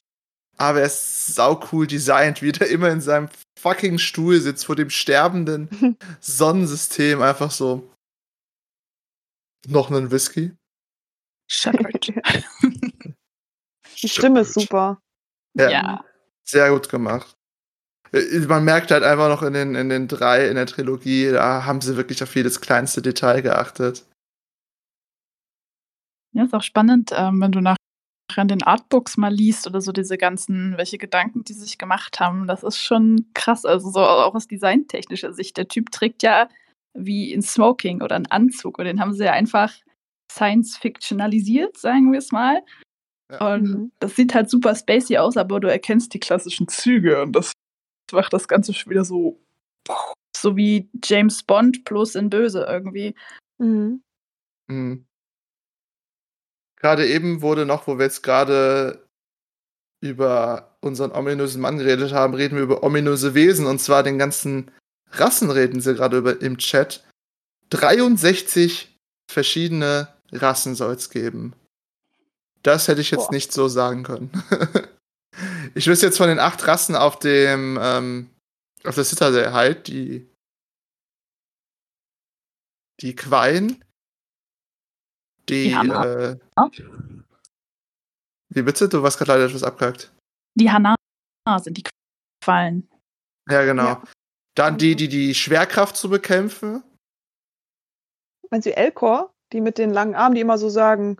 aber 0.56 0.80
er 0.80 0.86
ist 0.86 1.34
sau 1.34 1.60
cool 1.72 1.86
designt, 1.86 2.42
wie 2.42 2.52
der 2.52 2.68
immer 2.68 2.90
in 2.90 3.00
seinem 3.00 3.28
fucking 3.58 3.98
Stuhl 3.98 4.40
sitzt 4.40 4.66
vor 4.66 4.76
dem 4.76 4.90
sterbenden 4.90 5.96
Sonnensystem, 6.20 7.22
einfach 7.22 7.50
so. 7.50 7.90
Noch 9.66 9.90
einen 9.90 10.10
Whisky? 10.10 10.52
Shepard. 11.50 12.12
Die 14.02 14.08
Stimme 14.08 14.40
ist 14.40 14.54
super. 14.54 15.00
Ja, 15.54 15.70
ja. 15.70 16.04
sehr 16.44 16.70
gut 16.70 16.88
gemacht. 16.88 17.37
Äh, 18.12 18.40
Man 18.46 18.64
merkt 18.64 18.90
halt 18.90 19.02
einfach 19.02 19.28
noch 19.28 19.42
in 19.42 19.52
den, 19.52 19.74
in 19.74 19.88
den 19.88 20.08
drei, 20.08 20.48
in 20.48 20.54
der 20.54 20.66
Trilogie, 20.66 21.30
da 21.30 21.64
haben 21.64 21.80
sie 21.80 21.96
wirklich 21.96 22.22
auf 22.22 22.34
jedes 22.34 22.60
kleinste 22.60 23.02
Detail 23.02 23.42
geachtet. 23.42 24.04
Ja, 26.32 26.44
ist 26.44 26.54
auch 26.54 26.62
spannend, 26.62 27.10
ähm, 27.14 27.40
wenn 27.40 27.52
du 27.52 27.60
nachher 27.60 27.76
in 28.36 28.48
den 28.48 28.62
Artbooks 28.62 29.16
mal 29.16 29.32
liest 29.32 29.66
oder 29.66 29.80
so 29.80 29.90
diese 29.90 30.18
ganzen, 30.18 30.76
welche 30.76 30.98
Gedanken 30.98 31.44
die 31.44 31.54
sich 31.54 31.78
gemacht 31.78 32.20
haben. 32.20 32.46
Das 32.46 32.62
ist 32.62 32.78
schon 32.78 33.26
krass. 33.34 33.64
Also 33.64 33.90
so 33.90 34.00
auch 34.00 34.34
aus 34.34 34.46
designtechnischer 34.46 35.32
Sicht. 35.32 35.56
Der 35.56 35.66
Typ 35.66 35.90
trägt 35.90 36.22
ja 36.22 36.48
wie 36.94 37.32
ein 37.32 37.42
Smoking 37.42 38.02
oder 38.02 38.16
einen 38.16 38.26
Anzug 38.26 38.78
und 38.78 38.84
den 38.84 39.00
haben 39.00 39.14
sie 39.14 39.24
ja 39.24 39.32
einfach 39.32 39.72
science-fictionalisiert, 40.30 41.78
sagen 41.78 42.12
wir 42.12 42.18
es 42.18 42.30
mal. 42.30 42.62
Ja. 43.32 43.54
Und 43.54 43.92
das 43.98 44.14
sieht 44.16 44.34
halt 44.34 44.50
super 44.50 44.74
spacey 44.74 45.18
aus, 45.18 45.36
aber 45.36 45.60
du 45.60 45.68
erkennst 45.68 46.14
die 46.14 46.20
klassischen 46.20 46.68
Züge 46.68 47.22
und 47.22 47.32
das 47.32 47.52
macht 48.12 48.32
das 48.32 48.48
Ganze 48.48 48.74
schon 48.74 48.90
wieder 48.90 49.04
so, 49.04 49.40
so 50.36 50.56
wie 50.56 50.88
James 51.04 51.42
Bond 51.42 51.84
plus 51.84 52.14
in 52.14 52.30
Böse 52.30 52.64
irgendwie. 52.68 53.14
Mhm. 53.58 54.02
Mhm. 54.68 55.06
Gerade 56.76 57.08
eben 57.08 57.42
wurde 57.42 57.66
noch, 57.66 57.86
wo 57.86 57.98
wir 57.98 58.04
jetzt 58.04 58.22
gerade 58.22 59.08
über 60.00 60.76
unseren 60.80 61.10
ominösen 61.10 61.60
Mann 61.60 61.78
geredet 61.78 62.12
haben, 62.12 62.34
reden 62.34 62.56
wir 62.56 62.62
über 62.62 62.84
ominöse 62.84 63.34
Wesen 63.34 63.66
und 63.66 63.80
zwar 63.80 64.02
den 64.04 64.18
ganzen 64.18 64.70
Rassen 65.10 65.50
reden 65.50 65.80
sie 65.80 65.94
gerade 65.94 66.18
über 66.18 66.40
im 66.40 66.58
Chat. 66.58 67.04
63 67.70 68.96
verschiedene 69.30 70.08
Rassen 70.32 70.74
soll 70.74 70.94
es 70.94 71.10
geben. 71.10 71.54
Das 72.62 72.88
hätte 72.88 73.00
ich 73.00 73.10
jetzt 73.10 73.26
Boah. 73.28 73.34
nicht 73.34 73.52
so 73.52 73.68
sagen 73.68 74.02
können. 74.02 74.30
ich 75.78 75.86
wüsste 75.86 76.06
jetzt 76.06 76.18
von 76.18 76.28
den 76.28 76.40
acht 76.40 76.66
Rassen 76.66 76.96
auf 76.96 77.18
dem 77.18 77.78
ähm, 77.80 78.30
auf 78.84 78.96
der 78.96 79.04
Citadel 79.04 79.52
halt 79.52 79.86
die 79.86 80.28
die 83.00 83.14
Quain, 83.14 83.84
die, 85.48 85.68
Die 85.68 85.70
äh, 85.70 86.36
wie 88.50 88.62
bitte? 88.62 88.88
Du 88.88 89.02
warst 89.02 89.18
gerade 89.18 89.32
leider 89.32 89.44
etwas 89.44 89.62
abgehackt. 89.62 90.12
Die 90.54 90.70
Hana 90.70 90.96
sind 91.58 91.76
die 91.76 91.84
Quallen. 92.42 92.88
Ja, 93.48 93.64
genau. 93.64 93.84
Ja. 93.84 94.02
Dann 94.56 94.78
die, 94.78 94.96
die 94.96 95.08
die 95.08 95.34
Schwerkraft 95.34 95.96
zu 95.96 96.10
bekämpfen. 96.10 96.82
Meinst 98.50 98.66
du 98.66 98.76
Elcor? 98.76 99.32
Die 99.52 99.60
mit 99.60 99.78
den 99.78 99.90
langen 99.90 100.14
Armen, 100.14 100.34
die 100.34 100.40
immer 100.40 100.58
so 100.58 100.68
sagen, 100.68 101.18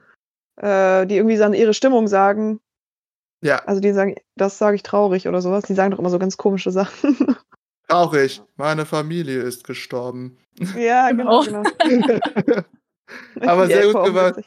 äh, 0.57 1.07
die 1.07 1.16
irgendwie 1.16 1.37
dann 1.37 1.55
ihre 1.55 1.75
Stimmung 1.75 2.09
sagen. 2.09 2.61
Ja, 3.40 3.57
Also 3.66 3.81
die 3.81 3.92
sagen, 3.92 4.16
das 4.37 4.59
sage 4.59 4.77
ich 4.77 4.83
traurig 4.83 5.29
oder 5.29 5.40
sowas. 5.40 5.64
Die 5.64 5.74
sagen 5.74 5.92
doch 5.92 5.98
immer 5.98 6.11
so 6.11 6.18
ganz 6.18 6.37
komische 6.37 6.70
Sachen. 6.70 7.37
traurig. 7.88 8.42
Meine 8.57 8.87
Familie 8.87 9.42
ist 9.42 9.64
gestorben. 9.64 10.38
ja, 10.77 11.11
genau, 11.11 11.42
genau. 11.42 11.62
Aber 13.40 13.66
Die 13.66 13.74
sehr 13.74 13.92
gut 13.92 14.05
gemacht. 14.05 14.40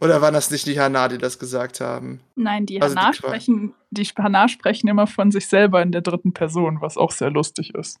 Oder 0.00 0.22
waren 0.22 0.34
das 0.34 0.50
nicht 0.50 0.66
die 0.66 0.80
Hana, 0.80 1.08
die 1.08 1.18
das 1.18 1.38
gesagt 1.38 1.80
haben? 1.80 2.20
Nein, 2.34 2.66
die 2.66 2.80
Also 2.80 2.94
die 2.94 3.00
Hana 3.00 3.12
sprechen, 3.12 3.74
die 3.90 4.04
Hana 4.04 4.48
sprechen 4.48 4.88
immer 4.88 5.06
von 5.06 5.30
sich 5.30 5.48
selber 5.48 5.82
in 5.82 5.92
der 5.92 6.00
dritten 6.00 6.32
Person, 6.32 6.80
was 6.80 6.96
auch 6.96 7.10
sehr 7.10 7.28
lustig 7.30 7.74
ist. 7.74 7.98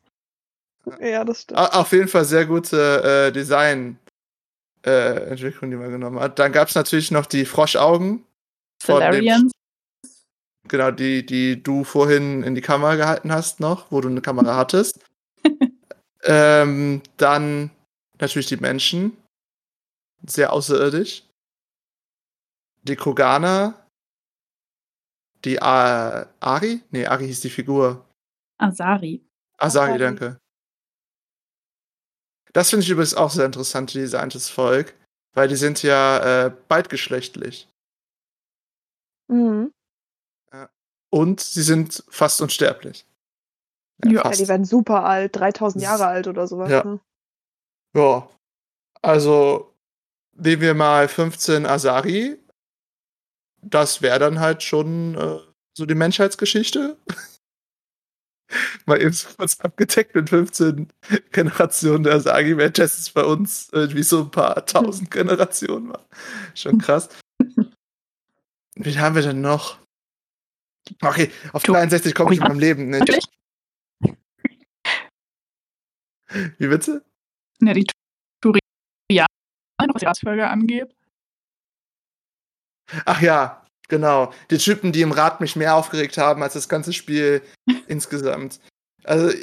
Ja, 1.00 1.24
das 1.24 1.42
stimmt. 1.42 1.60
Auf 1.60 1.92
jeden 1.92 2.08
Fall 2.08 2.24
sehr 2.24 2.46
gute 2.46 3.26
äh, 3.28 3.32
Design-Entwicklung, 3.32 5.70
die 5.70 5.76
man 5.76 5.90
genommen 5.90 6.18
hat. 6.18 6.38
Dann 6.38 6.52
gab 6.52 6.68
es 6.68 6.74
natürlich 6.74 7.10
noch 7.10 7.26
die 7.26 7.44
Froschaugen. 7.44 8.24
Solarians. 8.82 9.52
Genau, 10.68 10.90
die, 10.90 11.26
die 11.26 11.62
du 11.62 11.84
vorhin 11.84 12.42
in 12.42 12.54
die 12.54 12.60
Kamera 12.60 12.94
gehalten 12.94 13.32
hast 13.32 13.60
noch, 13.60 13.90
wo 13.90 14.00
du 14.00 14.08
eine 14.08 14.20
Kamera 14.20 14.56
hattest. 14.56 15.04
ähm, 16.22 17.02
dann 17.16 17.70
natürlich 18.20 18.46
die 18.46 18.56
Menschen. 18.56 19.16
Sehr 20.24 20.52
außerirdisch. 20.52 21.24
Die 22.82 22.96
Kogana. 22.96 23.86
Die 25.44 25.60
A 25.60 26.28
Ari? 26.38 26.82
Nee, 26.90 27.06
Ari 27.06 27.26
hieß 27.26 27.40
die 27.40 27.50
Figur. 27.50 28.06
Asari. 28.58 29.26
Asari, 29.58 29.94
Asari. 29.94 29.98
danke. 29.98 30.38
Das 32.52 32.70
finde 32.70 32.84
ich 32.84 32.90
übrigens 32.90 33.14
auch 33.14 33.30
sehr 33.30 33.46
interessant, 33.46 33.94
designtes 33.94 34.48
Volk, 34.48 34.94
weil 35.34 35.48
die 35.48 35.56
sind 35.56 35.82
ja 35.82 36.46
äh, 36.46 36.56
beidgeschlechtlich. 36.68 37.68
Mhm. 39.28 39.72
Und 41.12 41.40
sie 41.40 41.62
sind 41.62 42.02
fast 42.08 42.40
unsterblich. 42.40 43.04
Ja. 44.04 44.10
Ja, 44.12 44.22
fast. 44.22 44.40
die 44.40 44.48
werden 44.48 44.64
super 44.64 45.04
alt, 45.04 45.36
3000 45.36 45.82
Jahre 45.82 46.06
alt 46.06 46.26
oder 46.26 46.46
sowas. 46.46 46.70
Ja. 46.70 46.84
Ne? 46.84 47.00
Ja. 47.94 48.28
Also, 49.02 49.74
nehmen 50.32 50.62
wir 50.62 50.74
mal 50.74 51.08
15 51.08 51.66
Asari. 51.66 52.38
Das 53.60 54.00
wäre 54.00 54.18
dann 54.18 54.40
halt 54.40 54.62
schon 54.62 55.14
äh, 55.16 55.38
so 55.76 55.86
die 55.86 55.94
Menschheitsgeschichte. 55.94 56.96
mal 58.86 59.00
eben 59.00 59.12
so 59.12 59.28
kurz 59.36 59.60
abgedeckt 59.60 60.14
mit 60.14 60.30
15 60.30 60.88
Generationen 61.30 62.04
der 62.04 62.14
Asari, 62.14 62.56
während 62.56 62.78
das 62.78 63.10
bei 63.10 63.24
uns 63.24 63.68
irgendwie 63.72 64.02
so 64.02 64.20
ein 64.20 64.30
paar 64.30 64.64
tausend 64.66 65.10
Generationen 65.10 65.90
war. 65.90 66.06
Schon 66.54 66.78
krass. 66.78 67.08
Wie 68.74 68.98
haben 68.98 69.14
wir 69.14 69.22
denn 69.22 69.42
noch? 69.42 69.81
Okay, 71.00 71.30
auf 71.52 71.62
Du- 71.62 71.72
63 71.72 72.14
komme 72.14 72.32
ich 72.34 72.40
in 72.40 72.46
meinem 72.46 72.58
Leben 72.58 72.90
nicht. 72.90 73.00
Natürlich. 73.00 73.24
Wie 76.58 76.66
bitte? 76.66 77.04
Ja, 77.60 77.74
die 77.74 77.86
Turianer, 78.40 79.26
was 79.92 80.00
die 80.00 80.06
Ratsfolge 80.06 80.48
angeht. 80.48 80.94
Ach 83.04 83.20
ja, 83.20 83.64
genau. 83.88 84.32
Die 84.50 84.58
Typen, 84.58 84.92
die 84.92 85.02
im 85.02 85.12
Rat 85.12 85.40
mich 85.40 85.56
mehr 85.56 85.74
aufgeregt 85.76 86.18
haben 86.18 86.42
als 86.42 86.54
das 86.54 86.68
ganze 86.68 86.92
Spiel 86.92 87.42
insgesamt. 87.86 88.60
Also, 89.04 89.36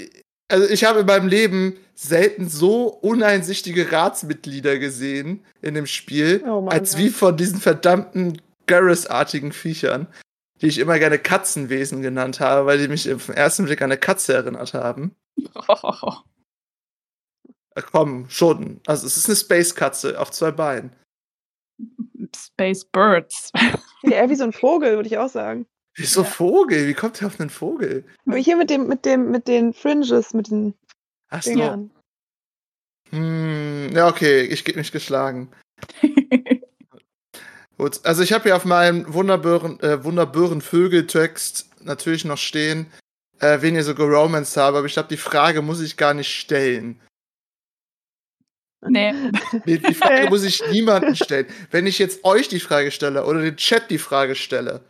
also 0.52 0.68
ich 0.70 0.84
habe 0.84 1.02
in 1.02 1.06
meinem 1.06 1.28
Leben 1.28 1.78
selten 1.94 2.50
so 2.50 2.88
uneinsichtige 2.88 3.92
Ratsmitglieder 3.92 4.80
gesehen 4.80 5.46
in 5.62 5.76
dem 5.76 5.86
Spiel, 5.86 6.44
Oh 6.46 6.62
Mann, 6.62 6.74
als 6.74 6.98
wie 6.98 7.10
von 7.10 7.38
diesen 7.38 7.60
verdammten 7.60 8.42
Garrus-artigen 8.66 9.52
Viechern, 9.52 10.08
die 10.62 10.68
ich 10.68 10.78
immer 10.78 11.00
gerne 11.00 11.20
Katzenwesen 11.20 12.02
genannt 12.02 12.40
habe, 12.40 12.66
weil 12.66 12.78
die 12.78 12.88
mich 12.88 13.12
auf 13.12 13.28
den 13.28 13.36
ersten 13.36 13.66
Blick 13.66 13.82
an 13.82 13.92
eine 13.92 14.00
Katze 14.00 14.34
erinnert 14.34 14.74
haben. 14.74 15.16
Äh, 17.76 17.84
komm, 17.92 18.28
schon. 18.30 18.82
Also 18.88 19.06
es 19.06 19.16
ist 19.16 19.28
eine 19.28 19.36
Space-Katze 19.36 20.20
auf 20.20 20.32
zwei 20.32 20.50
Beinen. 20.50 20.92
Space 22.36 22.84
Birds. 22.84 23.52
Ja, 24.02 24.12
eher 24.12 24.30
wie 24.30 24.36
so 24.36 24.44
ein 24.44 24.54
Vogel, 24.54 24.96
würde 24.96 25.08
ich 25.08 25.20
auch 25.20 25.30
sagen. 25.30 25.68
Wieso 25.96 26.24
Vogel? 26.24 26.88
Wie 26.88 26.94
kommt 26.94 27.20
der 27.20 27.28
auf 27.28 27.40
einen 27.40 27.50
Vogel? 27.50 28.06
Aber 28.26 28.38
hier 28.38 28.56
mit 28.56 28.70
dem, 28.70 28.88
mit 28.88 29.06
dem, 29.06 29.30
mit 29.30 29.48
den 29.48 29.74
Fringes, 29.74 30.34
mit 30.34 30.50
den 30.50 30.74
Ach 31.30 31.44
so. 31.44 31.52
Dingern. 31.52 31.92
Hm, 33.12 33.90
ja, 33.94 34.08
okay, 34.08 34.42
ich 34.42 34.66
gebe 34.66 34.80
mich 34.80 34.92
geschlagen. 34.92 35.52
Gut, 37.80 38.02
also 38.04 38.24
ich 38.24 38.34
habe 38.34 38.44
hier 38.44 38.58
auf 38.58 38.66
meinem 38.66 39.14
wunderbaren, 39.14 39.80
äh, 39.80 40.04
wunderbaren 40.04 40.60
Vögeltext 40.60 41.70
natürlich 41.82 42.26
noch 42.26 42.38
stehen, 42.38 42.88
äh, 43.40 43.60
wen 43.62 43.74
ihr 43.74 43.86
so 43.86 43.96
geromanced 43.96 44.58
habe, 44.58 44.80
aber 44.80 44.88
ich 44.88 44.94
glaube, 44.94 45.08
die 45.08 45.16
Frage 45.16 45.62
muss 45.62 45.80
ich 45.80 45.96
gar 45.96 46.14
nicht 46.14 46.28
stellen. 46.28 47.00
nee. 48.86 49.14
Nee, 49.64 49.78
die 49.78 49.94
Frage 49.94 50.28
muss 50.30 50.44
ich 50.44 50.62
niemanden 50.70 51.16
stellen. 51.16 51.48
Wenn 51.72 51.88
ich 51.88 52.00
jetzt 52.00 52.26
euch 52.26 52.50
die 52.50 52.60
Frage 52.60 52.92
stelle 52.92 53.24
oder 53.24 53.42
den 53.42 53.56
Chat 53.56 53.90
die 53.90 53.98
Frage 53.98 54.36
stelle, 54.36 54.82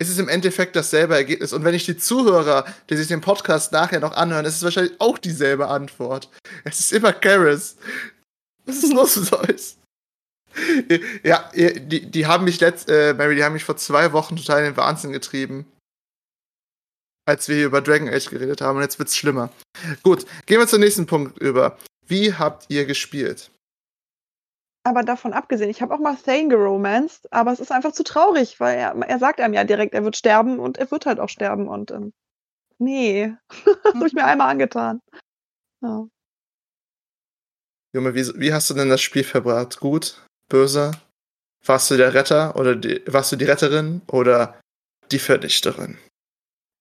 ist 0.00 0.08
es 0.10 0.18
im 0.18 0.28
Endeffekt 0.28 0.74
dasselbe 0.74 1.14
Ergebnis. 1.14 1.52
Und 1.52 1.62
wenn 1.62 1.74
ich 1.74 1.86
die 1.86 1.96
Zuhörer, 1.96 2.64
die 2.90 2.96
sich 2.96 3.06
den 3.06 3.20
Podcast 3.20 3.70
nachher 3.70 4.00
noch 4.00 4.16
anhören, 4.16 4.46
ist 4.46 4.56
es 4.56 4.64
wahrscheinlich 4.64 5.00
auch 5.00 5.16
dieselbe 5.16 5.68
Antwort. 5.68 6.28
Es 6.64 6.80
ist 6.80 6.92
immer 6.92 7.12
Garrus. 7.12 7.76
Was 8.64 8.82
ist 8.82 8.92
los 8.92 9.16
mit 9.16 9.32
euch? 9.32 9.78
Ja, 11.22 11.50
die, 11.54 12.10
die 12.10 12.26
haben 12.26 12.44
mich 12.44 12.60
letzt, 12.60 12.88
äh, 12.88 13.14
Mary, 13.14 13.36
die 13.36 13.44
haben 13.44 13.52
mich 13.52 13.64
vor 13.64 13.76
zwei 13.76 14.12
Wochen 14.12 14.36
total 14.36 14.60
in 14.60 14.64
den 14.66 14.76
Wahnsinn 14.76 15.12
getrieben. 15.12 15.66
Als 17.26 17.48
wir 17.48 17.56
hier 17.56 17.66
über 17.66 17.80
Dragon 17.80 18.08
Age 18.08 18.30
geredet 18.30 18.60
haben 18.60 18.76
und 18.76 18.82
jetzt 18.82 18.98
wird's 18.98 19.16
schlimmer. 19.16 19.50
Gut, 20.02 20.26
gehen 20.46 20.58
wir 20.58 20.66
zum 20.66 20.80
nächsten 20.80 21.06
Punkt 21.06 21.38
über. 21.38 21.76
Wie 22.06 22.32
habt 22.32 22.66
ihr 22.68 22.86
gespielt? 22.86 23.50
Aber 24.84 25.02
davon 25.02 25.34
abgesehen, 25.34 25.68
ich 25.68 25.82
habe 25.82 25.94
auch 25.94 25.98
mal 25.98 26.16
Thane 26.16 26.48
geromanced, 26.48 27.30
aber 27.30 27.52
es 27.52 27.60
ist 27.60 27.70
einfach 27.70 27.92
zu 27.92 28.04
traurig, 28.04 28.58
weil 28.60 28.78
er, 28.78 28.94
er 28.96 29.18
sagt 29.18 29.40
einem 29.40 29.52
ja 29.52 29.64
direkt, 29.64 29.92
er 29.92 30.04
wird 30.04 30.16
sterben 30.16 30.58
und 30.58 30.78
er 30.78 30.90
wird 30.90 31.04
halt 31.04 31.20
auch 31.20 31.28
sterben 31.28 31.68
und 31.68 31.90
ähm, 31.90 32.14
nee, 32.78 33.34
das 33.84 33.94
habe 33.94 34.06
ich 34.06 34.14
mir 34.14 34.24
einmal 34.24 34.48
angetan. 34.48 35.02
Ja. 35.82 36.08
Junge, 37.94 38.14
wie, 38.14 38.26
wie 38.40 38.52
hast 38.52 38.70
du 38.70 38.74
denn 38.74 38.88
das 38.88 39.02
Spiel 39.02 39.24
verbracht? 39.24 39.78
Gut? 39.80 40.24
Böse? 40.48 40.92
Warst 41.64 41.90
du 41.90 41.96
der 41.96 42.14
Retter 42.14 42.56
oder 42.56 42.76
die, 42.76 43.02
warst 43.06 43.32
du 43.32 43.36
die 43.36 43.44
Retterin 43.44 44.00
oder 44.10 44.54
die 45.10 45.18
Verdichterin? 45.18 45.98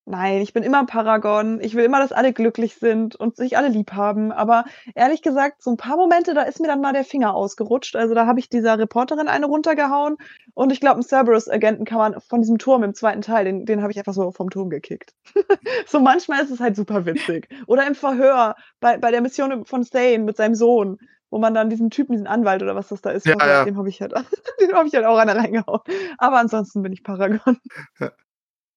Nein, 0.10 0.42
ich 0.42 0.54
bin 0.54 0.64
immer 0.64 0.86
Paragon. 0.86 1.60
Ich 1.60 1.76
will 1.76 1.84
immer, 1.84 2.00
dass 2.00 2.14
alle 2.14 2.32
glücklich 2.32 2.76
sind 2.76 3.18
und 3.18 3.36
sich 3.36 3.58
alle 3.58 3.68
lieb 3.68 3.92
haben. 3.92 4.32
Aber 4.32 4.64
ehrlich 4.96 5.22
gesagt, 5.22 5.62
so 5.62 5.72
ein 5.72 5.76
paar 5.76 5.98
Momente, 5.98 6.34
da 6.34 6.44
ist 6.44 6.62
mir 6.62 6.68
dann 6.68 6.80
mal 6.80 6.94
der 6.94 7.04
Finger 7.04 7.36
ausgerutscht. 7.36 7.98
Also 7.98 8.16
da 8.16 8.26
habe 8.26 8.40
ich 8.40 8.48
dieser 8.48 8.80
Reporterin 8.80 9.28
eine 9.28 9.48
runtergehauen. 9.48 10.16
Und 10.54 10.72
ich 10.72 10.80
glaube, 10.80 10.96
einen 10.96 11.04
Cerberus-Agenten 11.04 11.84
kann 11.84 11.98
man 11.98 12.22
von 12.22 12.40
diesem 12.40 12.58
Turm 12.58 12.84
im 12.84 12.94
zweiten 12.94 13.22
Teil, 13.22 13.44
den, 13.44 13.66
den 13.66 13.82
habe 13.82 13.92
ich 13.92 13.98
einfach 13.98 14.14
so 14.14 14.32
vom 14.32 14.50
Turm 14.50 14.70
gekickt. 14.70 15.14
so 15.88 16.00
manchmal 16.00 16.42
ist 16.42 16.52
es 16.52 16.62
halt 16.62 16.78
super 16.78 17.06
witzig. 17.06 17.50
Oder 17.68 17.86
im 17.86 17.94
Verhör 17.94 18.56
bei, 18.80 18.98
bei 18.98 19.12
der 19.12 19.20
Mission 19.20 19.66
von 19.66 19.84
Thane 19.84 20.20
mit 20.20 20.38
seinem 20.38 20.56
Sohn, 20.56 21.00
wo 21.30 21.40
man 21.40 21.54
dann 21.54 21.70
diesen 21.70 21.90
Typen, 21.90 22.14
diesen 22.14 22.28
Anwalt 22.28 22.62
oder 22.64 22.76
was 22.76 22.88
das 22.88 23.02
da 23.02 23.10
ist, 23.12 23.26
Ja, 23.26 23.36
ja. 23.46 23.66
dem 23.66 23.78
habe 23.78 23.90
ich 23.90 24.02
halt, 24.02 24.14
dem 24.62 24.74
habe 24.74 24.88
ich 24.88 24.94
halt 24.96 25.06
auch 25.06 25.18
einer 25.18 25.36
reingehauen. 25.36 25.82
Aber 26.18 26.38
ansonsten 26.40 26.82
bin 26.82 26.94
ich 26.94 27.04
Paragon. 27.04 27.60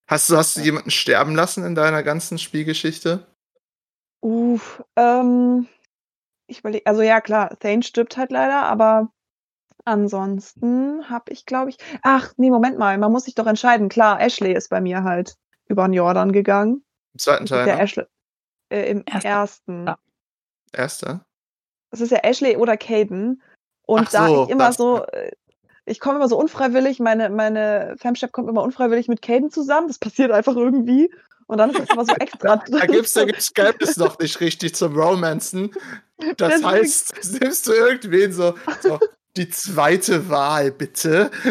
Hast 0.07 0.29
du, 0.29 0.35
hast 0.37 0.57
du 0.57 0.61
jemanden 0.61 0.91
sterben 0.91 1.35
lassen 1.35 1.63
in 1.63 1.75
deiner 1.75 2.03
ganzen 2.03 2.37
Spielgeschichte? 2.37 3.25
Uff, 4.21 4.83
ähm, 4.97 5.67
ich 6.47 6.59
überlege, 6.59 6.85
also 6.85 7.01
ja 7.01 7.21
klar, 7.21 7.57
Thane 7.59 7.81
stirbt 7.81 8.17
halt 8.17 8.31
leider, 8.31 8.63
aber 8.63 9.09
ansonsten 9.85 11.09
habe 11.09 11.31
ich, 11.31 11.45
glaube 11.45 11.69
ich, 11.69 11.77
ach 12.03 12.33
nee, 12.37 12.49
Moment 12.51 12.77
mal, 12.77 12.97
man 12.97 13.11
muss 13.11 13.23
sich 13.25 13.35
doch 13.35 13.47
entscheiden. 13.47 13.89
Klar, 13.89 14.19
Ashley 14.21 14.53
ist 14.53 14.69
bei 14.69 14.81
mir 14.81 15.03
halt 15.03 15.35
über 15.67 15.87
den 15.87 15.93
Jordan 15.93 16.31
gegangen. 16.33 16.83
Im 17.13 17.19
zweiten 17.19 17.45
Teil, 17.45 17.67
ja 17.67 17.75
ne? 17.75 17.81
Ashley, 17.81 18.05
äh, 18.69 18.89
im 18.91 19.03
Erster. 19.05 19.29
ersten. 19.29 19.87
Ja. 19.87 19.97
Erster? 20.73 21.25
Das 21.91 22.01
ist 22.01 22.11
ja 22.11 22.19
Ashley 22.23 22.57
oder 22.57 22.77
Caden. 22.77 23.41
Und 23.85 24.07
Ach 24.07 24.11
da 24.11 24.27
so, 24.27 24.43
ich 24.45 24.49
immer 24.49 24.71
so, 24.73 25.03
äh, 25.05 25.31
ich 25.85 25.99
komme 25.99 26.15
immer 26.15 26.29
so 26.29 26.37
unfreiwillig, 26.37 26.99
meine, 26.99 27.29
meine 27.29 27.95
Femstep 27.97 28.31
kommt 28.31 28.49
immer 28.49 28.63
unfreiwillig 28.63 29.07
mit 29.07 29.21
Caden 29.21 29.51
zusammen. 29.51 29.87
Das 29.87 29.99
passiert 29.99 30.31
einfach 30.31 30.55
irgendwie. 30.55 31.13
Und 31.47 31.57
dann 31.57 31.71
ist 31.71 31.81
es 31.81 31.89
immer 31.89 32.05
so 32.05 32.13
extra. 32.19 32.55
Da 32.55 32.79
da 32.79 32.85
gibt's 32.85 33.53
Geheimnis 33.53 33.97
noch 33.97 34.17
nicht 34.19 34.39
richtig 34.39 34.75
zum 34.75 34.97
Romanzen. 34.97 35.71
Das 36.37 36.63
heißt, 36.63 37.39
nimmst 37.41 37.67
du 37.67 37.73
irgendwen 37.73 38.31
so, 38.31 38.53
so 38.81 38.99
die 39.37 39.49
zweite 39.49 40.29
Wahl, 40.29 40.71
bitte. 40.71 41.31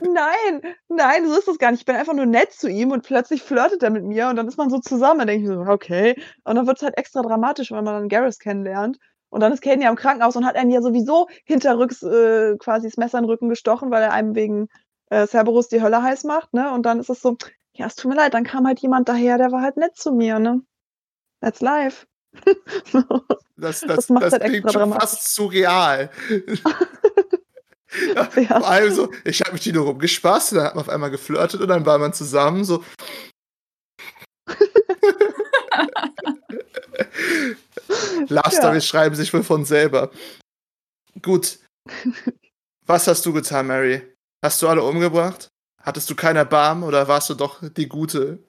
Nein, 0.00 0.74
nein, 0.88 1.28
so 1.28 1.38
ist 1.38 1.48
das 1.48 1.58
gar 1.58 1.70
nicht. 1.70 1.80
Ich 1.80 1.86
bin 1.86 1.96
einfach 1.96 2.14
nur 2.14 2.26
nett 2.26 2.52
zu 2.52 2.68
ihm 2.68 2.92
und 2.92 3.04
plötzlich 3.04 3.42
flirtet 3.42 3.82
er 3.82 3.90
mit 3.90 4.04
mir 4.04 4.28
und 4.28 4.36
dann 4.36 4.48
ist 4.48 4.56
man 4.56 4.70
so 4.70 4.78
zusammen. 4.78 5.18
Dann 5.18 5.28
denke 5.28 5.44
ich 5.44 5.48
so, 5.48 5.60
okay. 5.60 6.20
Und 6.44 6.56
dann 6.56 6.66
wird 6.66 6.78
es 6.78 6.82
halt 6.82 6.96
extra 6.96 7.22
dramatisch, 7.22 7.70
wenn 7.70 7.84
man 7.84 7.94
dann 7.94 8.08
Garrus 8.08 8.38
kennenlernt. 8.38 8.98
Und 9.36 9.40
dann 9.40 9.52
ist 9.52 9.60
Caden 9.60 9.82
ja 9.82 9.90
im 9.90 9.96
Krankenhaus 9.96 10.34
und 10.34 10.46
hat 10.46 10.56
einen 10.56 10.70
ja 10.70 10.80
sowieso 10.80 11.28
hinterrücks 11.44 12.02
äh, 12.02 12.56
quasi 12.56 12.88
das 12.88 12.96
Messer 12.96 13.18
in 13.18 13.24
den 13.24 13.30
Rücken 13.30 13.50
gestochen, 13.50 13.90
weil 13.90 14.02
er 14.02 14.14
einem 14.14 14.34
wegen 14.34 14.68
äh, 15.10 15.26
Cerberus 15.26 15.68
die 15.68 15.82
Hölle 15.82 16.02
heiß 16.02 16.24
macht, 16.24 16.54
ne? 16.54 16.72
Und 16.72 16.84
dann 16.86 17.00
ist 17.00 17.10
es 17.10 17.20
so, 17.20 17.36
ja, 17.74 17.84
es 17.84 17.96
tut 17.96 18.08
mir 18.10 18.16
leid, 18.16 18.32
dann 18.32 18.44
kam 18.44 18.66
halt 18.66 18.80
jemand 18.80 19.10
daher, 19.10 19.36
der 19.36 19.52
war 19.52 19.60
halt 19.60 19.76
nett 19.76 19.94
zu 19.94 20.12
mir, 20.12 20.38
ne? 20.38 20.62
That's 21.42 21.60
life. 21.60 22.06
Das, 23.58 23.80
das, 23.80 23.82
Das 23.88 23.96
das, 23.96 24.08
macht's 24.08 24.32
halt 24.32 24.42
klingt 24.42 24.64
extra 24.64 24.72
schon 24.72 24.80
dramatisch. 24.80 25.10
fast 25.10 25.34
surreal. 25.34 26.10
ja, 28.14 28.28
Ja. 28.36 28.60
Vor 28.60 28.68
allem 28.68 28.94
so, 28.94 29.10
ich 29.24 29.42
habe 29.42 29.52
mich 29.52 29.60
die 29.62 29.72
nur 29.72 29.84
rumgespaßt, 29.84 30.52
dann 30.52 30.64
hat 30.64 30.74
man 30.76 30.84
auf 30.84 30.88
einmal 30.88 31.10
geflirtet 31.10 31.60
und 31.60 31.68
dann 31.68 31.84
war 31.84 31.98
man 31.98 32.14
zusammen 32.14 32.64
so. 32.64 32.82
Love 38.28 38.50
Ja. 38.50 38.50
Stories 38.50 38.86
schreiben 38.86 39.14
sich 39.14 39.32
wohl 39.32 39.42
von 39.42 39.64
selber. 39.64 40.10
Gut. 41.22 41.58
Was 42.86 43.06
hast 43.08 43.26
du 43.26 43.32
getan, 43.32 43.66
Mary? 43.66 44.02
Hast 44.44 44.62
du 44.62 44.68
alle 44.68 44.82
umgebracht? 44.82 45.48
Hattest 45.82 46.08
du 46.10 46.14
kein 46.14 46.36
Erbarmen 46.36 46.84
oder 46.84 47.08
warst 47.08 47.30
du 47.30 47.34
doch 47.34 47.62
die 47.62 47.88
Gute? 47.88 48.42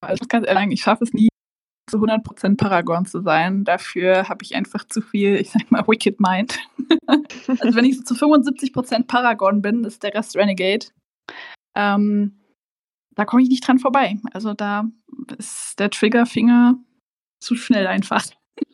Also 0.00 0.14
ich 0.14 0.20
muss 0.20 0.28
ganz 0.28 0.46
ehrlich 0.46 0.60
sagen, 0.60 0.70
ich 0.72 0.82
schaffe 0.82 1.04
es 1.04 1.12
nie, 1.12 1.28
zu 1.88 1.98
100% 1.98 2.56
Paragon 2.56 3.06
zu 3.06 3.20
sein. 3.20 3.64
Dafür 3.64 4.28
habe 4.28 4.42
ich 4.44 4.54
einfach 4.54 4.86
zu 4.88 5.00
viel, 5.00 5.36
ich 5.36 5.50
sag 5.50 5.70
mal, 5.70 5.86
Wicked 5.86 6.20
Mind. 6.20 6.58
also 7.06 7.76
wenn 7.76 7.84
ich 7.84 7.98
so 7.98 8.02
zu 8.02 8.14
75% 8.14 9.06
Paragon 9.06 9.62
bin, 9.62 9.84
ist 9.84 10.02
der 10.02 10.14
Rest 10.14 10.36
Renegade. 10.36 10.86
Ähm, 11.76 12.40
da 13.14 13.24
komme 13.24 13.42
ich 13.42 13.48
nicht 13.48 13.66
dran 13.66 13.78
vorbei. 13.78 14.18
Also 14.32 14.54
da 14.54 14.84
ist 15.38 15.78
der 15.78 15.90
Triggerfinger 15.90 16.76
zu 17.40 17.56
schnell 17.56 17.86
einfach. 17.86 18.24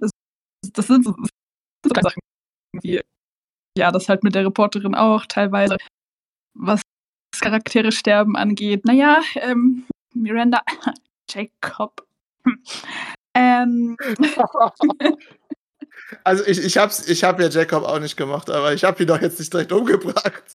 das, 0.00 0.10
das 0.72 0.86
sind 0.86 1.04
so, 1.04 1.14
so 1.84 1.90
Sachen, 2.00 2.20
wie 2.82 3.00
ja, 3.76 3.90
das 3.90 4.08
halt 4.08 4.22
mit 4.22 4.34
der 4.34 4.46
Reporterin 4.46 4.94
auch 4.94 5.26
teilweise, 5.26 5.76
was 6.54 6.82
Charaktere 7.40 7.90
sterben 7.90 8.36
angeht. 8.36 8.84
Naja, 8.84 9.20
ähm, 9.34 9.86
Miranda, 10.14 10.62
Jacob. 11.30 12.06
Hm. 12.44 12.62
Ähm, 13.34 13.96
Also 16.22 16.44
ich, 16.44 16.58
ich 16.62 16.76
hab's, 16.76 17.08
ich 17.08 17.24
hab 17.24 17.40
ja 17.40 17.48
Jacob 17.48 17.82
auch 17.84 17.98
nicht 17.98 18.16
gemacht, 18.16 18.50
aber 18.50 18.74
ich 18.74 18.84
hab 18.84 19.00
ihn 19.00 19.06
doch 19.06 19.20
jetzt 19.20 19.38
nicht 19.38 19.52
direkt 19.52 19.72
umgebracht. 19.72 20.52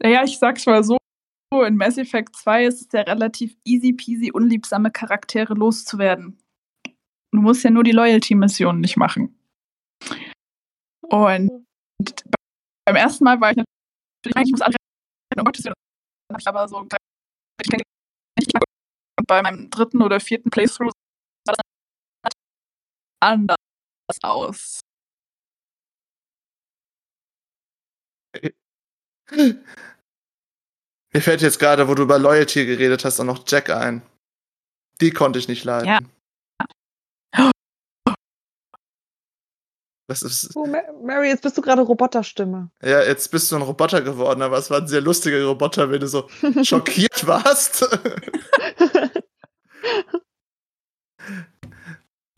naja, 0.00 0.24
ich 0.24 0.38
sag's 0.38 0.66
mal 0.66 0.82
so. 0.82 0.96
In 1.60 1.76
Mass 1.76 1.98
Effect 1.98 2.34
2 2.34 2.64
ist 2.64 2.80
es 2.80 2.88
ja 2.92 3.02
relativ 3.02 3.54
easy 3.64 3.92
peasy, 3.92 4.30
unliebsame 4.32 4.90
Charaktere 4.90 5.52
loszuwerden. 5.52 6.38
Du 7.30 7.42
musst 7.42 7.62
ja 7.62 7.70
nur 7.70 7.84
die 7.84 7.92
Loyalty-Missionen 7.92 8.80
nicht 8.80 8.96
machen. 8.96 9.38
Und 11.02 11.66
beim 12.86 12.96
ersten 12.96 13.24
Mal 13.24 13.38
war 13.40 13.50
ich 13.50 13.56
natürlich, 13.56 14.46
ich 14.46 14.52
muss 14.52 14.62
alle 14.62 14.76
ich 16.38 16.48
aber 16.48 16.68
so 16.68 16.86
ich 17.60 17.68
denke 17.68 17.84
nicht. 18.38 18.52
Und 19.18 19.26
bei 19.26 19.42
meinem 19.42 19.68
dritten 19.68 20.02
oder 20.02 20.20
vierten 20.20 20.50
Playthrough 20.50 20.92
sah 21.46 21.52
das 22.22 22.32
anders 23.20 23.56
aus. 24.22 24.80
Mir 31.14 31.20
fällt 31.20 31.42
jetzt 31.42 31.58
gerade, 31.58 31.88
wo 31.88 31.94
du 31.94 32.02
über 32.04 32.18
Loyalty 32.18 32.64
geredet 32.66 33.04
hast, 33.04 33.20
auch 33.20 33.24
noch 33.24 33.44
Jack 33.46 33.68
ein. 33.70 34.02
Die 35.00 35.10
konnte 35.10 35.38
ich 35.38 35.48
nicht 35.48 35.64
leiden. 35.64 35.88
Ja. 35.88 35.98
Das 40.08 40.22
ist, 40.22 40.50
Oh, 40.56 40.66
Ma 40.66 40.78
Mary, 41.02 41.28
jetzt 41.28 41.42
bist 41.42 41.56
du 41.56 41.62
gerade 41.62 41.80
Roboterstimme. 41.82 42.70
ja, 42.82 43.02
jetzt 43.02 43.30
bist 43.30 43.50
du 43.50 43.56
ein 43.56 43.62
Roboter 43.62 44.02
geworden, 44.02 44.42
aber 44.42 44.58
es 44.58 44.68
war 44.70 44.78
ein 44.78 44.88
sehr 44.88 45.00
lustiger 45.00 45.42
Roboter, 45.44 45.90
wenn 45.90 46.00
du 46.00 46.08
so 46.08 46.28
schockiert 46.64 47.26
warst. 47.26 47.82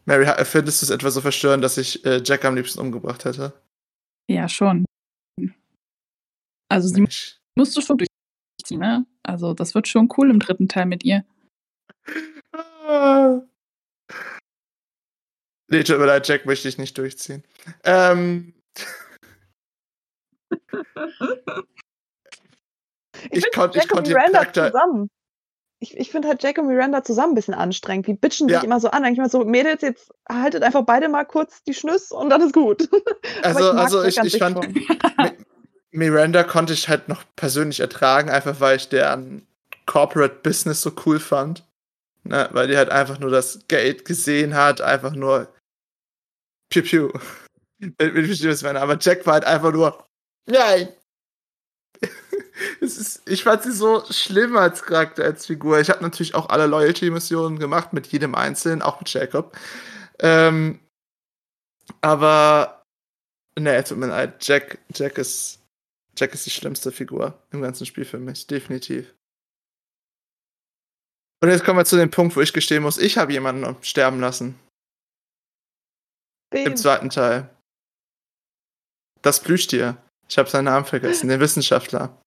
Mary, 0.04 0.26
findest 0.44 0.82
du 0.82 0.87
es 0.87 0.90
etwa 0.90 1.10
so 1.10 1.20
verstörend, 1.20 1.64
dass 1.64 1.78
ich 1.78 2.04
äh, 2.04 2.20
Jack 2.24 2.44
am 2.44 2.54
liebsten 2.54 2.78
umgebracht 2.80 3.24
hätte? 3.24 3.52
Ja, 4.28 4.48
schon. 4.48 4.84
Also 6.70 6.88
sie 6.88 7.02
Ich, 7.04 7.38
musst 7.56 7.76
du 7.76 7.80
schon 7.80 7.96
durchziehen, 8.64 8.81
ne? 8.81 9.07
Also 9.22 9.55
das 9.55 9.74
wird 9.74 9.88
schon 9.88 10.09
cool 10.16 10.31
im 10.31 10.40
dritten 10.40 10.68
Teil 10.68 10.87
mit 10.87 11.05
ihr. 11.05 11.24
Nee, 15.68 15.83
tut 15.83 15.98
mir 15.98 16.05
leid, 16.05 16.29
Jack 16.29 16.44
möchte 16.44 16.68
ich 16.68 16.77
nicht 16.77 16.96
durchziehen. 16.98 17.42
Ähm, 17.85 18.53
Ich 23.31 23.50
konnt- 23.55 23.74
ich 23.74 23.83
Jack 23.83 23.90
und 23.90 23.96
konnte 23.96 24.11
den 24.11 24.12
Miranda 24.12 24.40
Charakter- 24.40 24.70
zusammen. 24.72 25.11
Ich, 25.81 25.96
ich 25.96 26.11
finde 26.11 26.29
halt 26.29 26.42
Jack 26.42 26.59
und 26.59 26.66
Miranda 26.68 27.03
zusammen 27.03 27.33
ein 27.33 27.35
bisschen 27.35 27.55
anstrengend. 27.55 28.07
Die 28.07 28.14
bitchen 28.14 28.48
Ja. 28.48 28.59
sich 28.61 28.64
immer 28.64 28.79
so 28.79 28.90
an. 28.90 29.05
Eigentlich 29.05 29.18
mal 29.18 29.31
so, 29.31 29.44
Mädels, 29.44 29.81
jetzt 29.83 30.12
haltet 30.31 30.62
einfach 30.62 30.83
beide 30.85 31.09
mal 31.09 31.24
kurz 31.24 31.62
die 31.64 31.74
Schnüss 31.74 32.12
und 32.12 32.29
dann 32.31 32.42
ist 32.42 32.53
gut. 32.53 32.88
also, 33.42 33.72
mag 33.72 33.85
also 33.85 34.05
Jack 34.05 34.27
ich, 34.27 34.35
ich 34.35 34.38
fand, 34.38 34.59
Miranda 35.94 36.42
konnte 36.42 36.72
ich 36.72 36.88
halt 36.88 37.09
noch 37.09 37.24
persönlich 37.37 37.80
ertragen, 37.80 38.28
einfach 38.28 38.61
weil 38.61 38.76
ich 38.76 38.88
deren 38.88 39.46
Corporate 39.87 40.40
Business 40.42 40.83
so 40.83 40.92
cool 41.07 41.20
fand. 41.20 41.64
Ne, 42.24 42.48
weil 42.52 42.68
die 42.68 42.76
halt 42.76 42.88
einfach 42.88 43.18
nur 43.18 43.30
das 43.30 43.61
Geld 43.68 44.07
gesehen 44.07 44.54
hat, 44.54 44.80
einfach 44.80 45.12
nur 45.12 45.52
Piu 46.70 46.83
Piu. 46.83 47.12
Ich 47.80 47.96
verstehe, 47.98 48.50
was 48.50 48.59
ich 48.59 48.64
meine. 48.64 48.80
Aber 48.80 48.96
Jack 48.98 49.26
war 49.26 49.35
halt 49.35 49.44
einfach 49.44 49.70
nur 49.70 50.07
Nein! 50.46 50.88
ist, 52.80 53.22
ich 53.28 53.44
fand 53.44 53.62
sie 53.62 53.72
so 53.72 54.04
schlimm 54.11 54.57
als 54.57 54.83
Charakter, 54.83 55.24
als 55.24 55.46
Figur. 55.46 55.80
Ich 55.80 55.90
habe 55.90 56.02
natürlich 56.02 56.35
auch 56.35 56.48
alle 56.48 56.66
Loyalty-Missionen 56.66 57.59
gemacht, 57.59 57.92
mit 57.92 58.07
jedem 58.07 58.35
Einzelnen, 58.35 58.83
auch 58.83 59.00
mit 59.00 59.12
Jacob. 59.12 59.57
Ähm, 60.18 60.80
aber 62.00 62.85
nee, 63.59 63.83
tut 63.83 63.98
mir 63.98 64.07
leid. 64.07 64.46
Jack, 64.46 64.78
Jack 64.94 65.18
ist 65.18 65.61
Jack 66.16 66.33
ist 66.35 66.46
die 66.46 66.50
schlimmste 66.50 66.92
Figur 66.92 67.42
im 67.50 67.61
ganzen 67.62 67.87
Spiel 67.87 68.05
für 68.05 68.18
mich, 68.18 68.46
definitiv. 68.46 69.14
Und 71.42 71.50
jetzt 71.50 71.64
kommen 71.64 71.79
wir 71.79 71.85
zu 71.85 71.96
dem 71.96 72.11
Punkt, 72.11 72.37
wo 72.37 72.40
ich 72.40 72.53
gestehen 72.53 72.83
muss, 72.83 72.98
ich 72.98 73.18
habe 73.18 73.33
jemanden 73.33 73.77
sterben 73.83 74.20
lassen. 74.20 74.59
Im 76.53 76.66
Wen? 76.66 76.77
zweiten 76.77 77.11
Teil. 77.11 77.50
Das 79.22 79.40
Plüschtier. 79.40 79.96
Ich 80.29 80.38
habe 80.38 80.48
seinen 80.48 80.66
Namen 80.66 80.87
vergessen, 80.87 81.29
den 81.29 81.40
Wissenschaftler. 81.40 82.20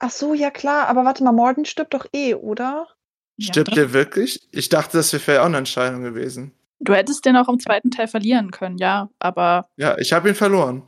Ach 0.00 0.10
so, 0.10 0.34
ja 0.34 0.50
klar. 0.50 0.88
Aber 0.88 1.04
warte 1.04 1.22
mal, 1.22 1.32
Morgan 1.32 1.64
stirbt 1.64 1.94
doch 1.94 2.06
eh, 2.12 2.34
oder? 2.34 2.88
Ja, 3.36 3.52
Stirbt 3.52 3.68
doch. 3.70 3.74
der 3.74 3.92
wirklich? 3.92 4.48
Ich 4.52 4.68
dachte, 4.68 4.96
das 4.96 5.12
wäre 5.26 5.42
auch 5.42 5.46
eine 5.46 5.58
Entscheidung 5.58 6.02
gewesen. 6.02 6.52
Du 6.80 6.94
hättest 6.94 7.24
den 7.24 7.36
auch 7.36 7.48
im 7.48 7.58
zweiten 7.60 7.90
Teil 7.90 8.08
verlieren 8.08 8.50
können, 8.52 8.78
ja, 8.78 9.10
aber 9.18 9.68
Ja, 9.76 9.98
ich 9.98 10.12
habe 10.12 10.28
ihn 10.28 10.34
verloren. 10.34 10.82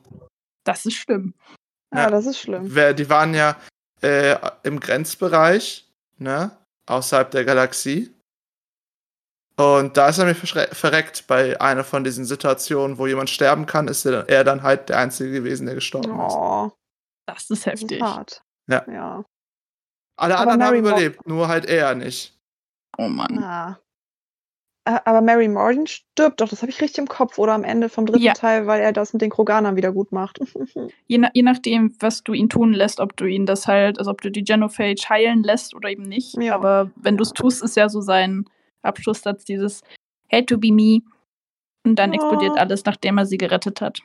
das 0.65 0.87
ist 0.87 0.95
schlimm. 0.95 1.35
Ja, 1.93 2.11
das 2.11 2.27
ist 2.27 2.39
schlimm. 2.39 2.73
Die 2.97 3.09
waren 3.11 3.35
ja 3.35 3.57
äh, 4.03 4.37
im 4.63 4.79
Grenzbereich, 4.81 5.89
ne? 6.19 6.57
Außerhalb 6.87 7.31
der 7.31 7.45
Galaxie. 7.45 8.15
Und 9.57 9.97
da 9.97 10.09
ist 10.09 10.19
er 10.19 10.25
mir 10.25 10.35
verschre- 10.35 10.73
verreckt 10.75 11.27
bei 11.27 11.61
einer 11.61 11.85
von 11.85 12.03
diesen 12.03 12.25
Situationen, 12.25 12.97
wo 12.99 13.07
jemand 13.07 13.29
sterben 13.29 13.67
kann, 13.67 13.89
ist 13.89 14.07
er 14.07 14.45
dann 14.45 14.63
halt 14.63 14.89
der 14.89 14.99
Einzige 14.99 15.33
gewesen, 15.33 15.67
der 15.67 15.75
gestorben 15.75 16.11
ist. 16.27 16.35
Oh, 16.35 16.73
Das 17.27 17.43
ist 17.43 17.51
das 17.51 17.59
ist 17.59 17.67
heftig. 17.67 18.03
hart. 18.03 18.43
Ja. 18.69 18.85
Ja. 18.91 19.25
Alle 20.17 20.35
Aber 20.39 20.53
anderen 20.53 20.63
haben 20.63 20.71
Mary 20.71 20.83
Mo- 20.83 20.89
überlebt, 20.89 21.27
nur 21.27 21.49
halt 21.49 21.67
er 21.67 21.95
nicht. 21.95 22.39
Oh 22.97 23.09
Mann. 23.09 23.39
Ah. 23.43 23.79
Ä- 24.91 25.01
Aber 25.05 25.21
Mary 25.21 25.47
Morgan 25.49 25.87
stirbt 25.87 26.41
doch, 26.41 26.49
das 26.49 26.63
habe 26.63 26.71
ich 26.71 26.81
richtig 26.81 26.99
im 26.99 27.07
Kopf, 27.07 27.39
oder 27.39 27.53
am 27.53 27.65
Ende 27.65 27.89
vom 27.89 28.07
dritten 28.07 28.23
Ja. 28.23 28.33
Teil, 28.33 28.67
weil 28.67 28.81
er 28.81 28.93
das 28.93 29.13
mit 29.13 29.23
den 29.23 29.31
Kroganern 29.31 29.77
wieder 29.77 29.93
gut 29.93 30.11
macht. 30.13 30.39
Je, 31.07 31.19
na, 31.19 31.31
je 31.35 31.43
nachdem, 31.43 31.95
was 32.01 32.23
du 32.25 32.33
ihn 32.33 32.49
tun 32.49 32.73
lässt, 32.73 32.99
ob 33.01 33.17
du 33.17 33.25
ihn 33.27 33.47
das 33.47 33.67
halt, 33.69 33.99
also 33.99 34.11
ob 34.11 34.21
du 34.23 34.31
die 34.31 34.43
Genophage 34.45 35.09
heilen 35.09 35.43
lässt 35.43 35.75
oder 35.75 35.89
eben 35.91 36.03
nicht. 36.05 36.35
Ja. 36.43 36.55
Aber 36.55 36.91
wenn 36.97 37.17
du 37.17 37.23
es 37.23 37.31
tust, 37.33 37.63
ist 37.63 37.77
ja 37.77 37.89
so 37.89 38.01
sein 38.01 38.45
Abschlusssatz 38.83 39.45
dieses 39.45 39.83
Hate 40.33 40.47
to 40.47 40.59
be 40.59 40.73
me. 40.73 41.01
Und 41.87 41.99
dann 41.99 42.13
Ja. 42.13 42.17
explodiert 42.21 42.59
alles, 42.59 42.85
nachdem 42.85 43.19
er 43.19 43.27
sie 43.27 43.39
gerettet 43.39 43.81
hat. 43.81 44.01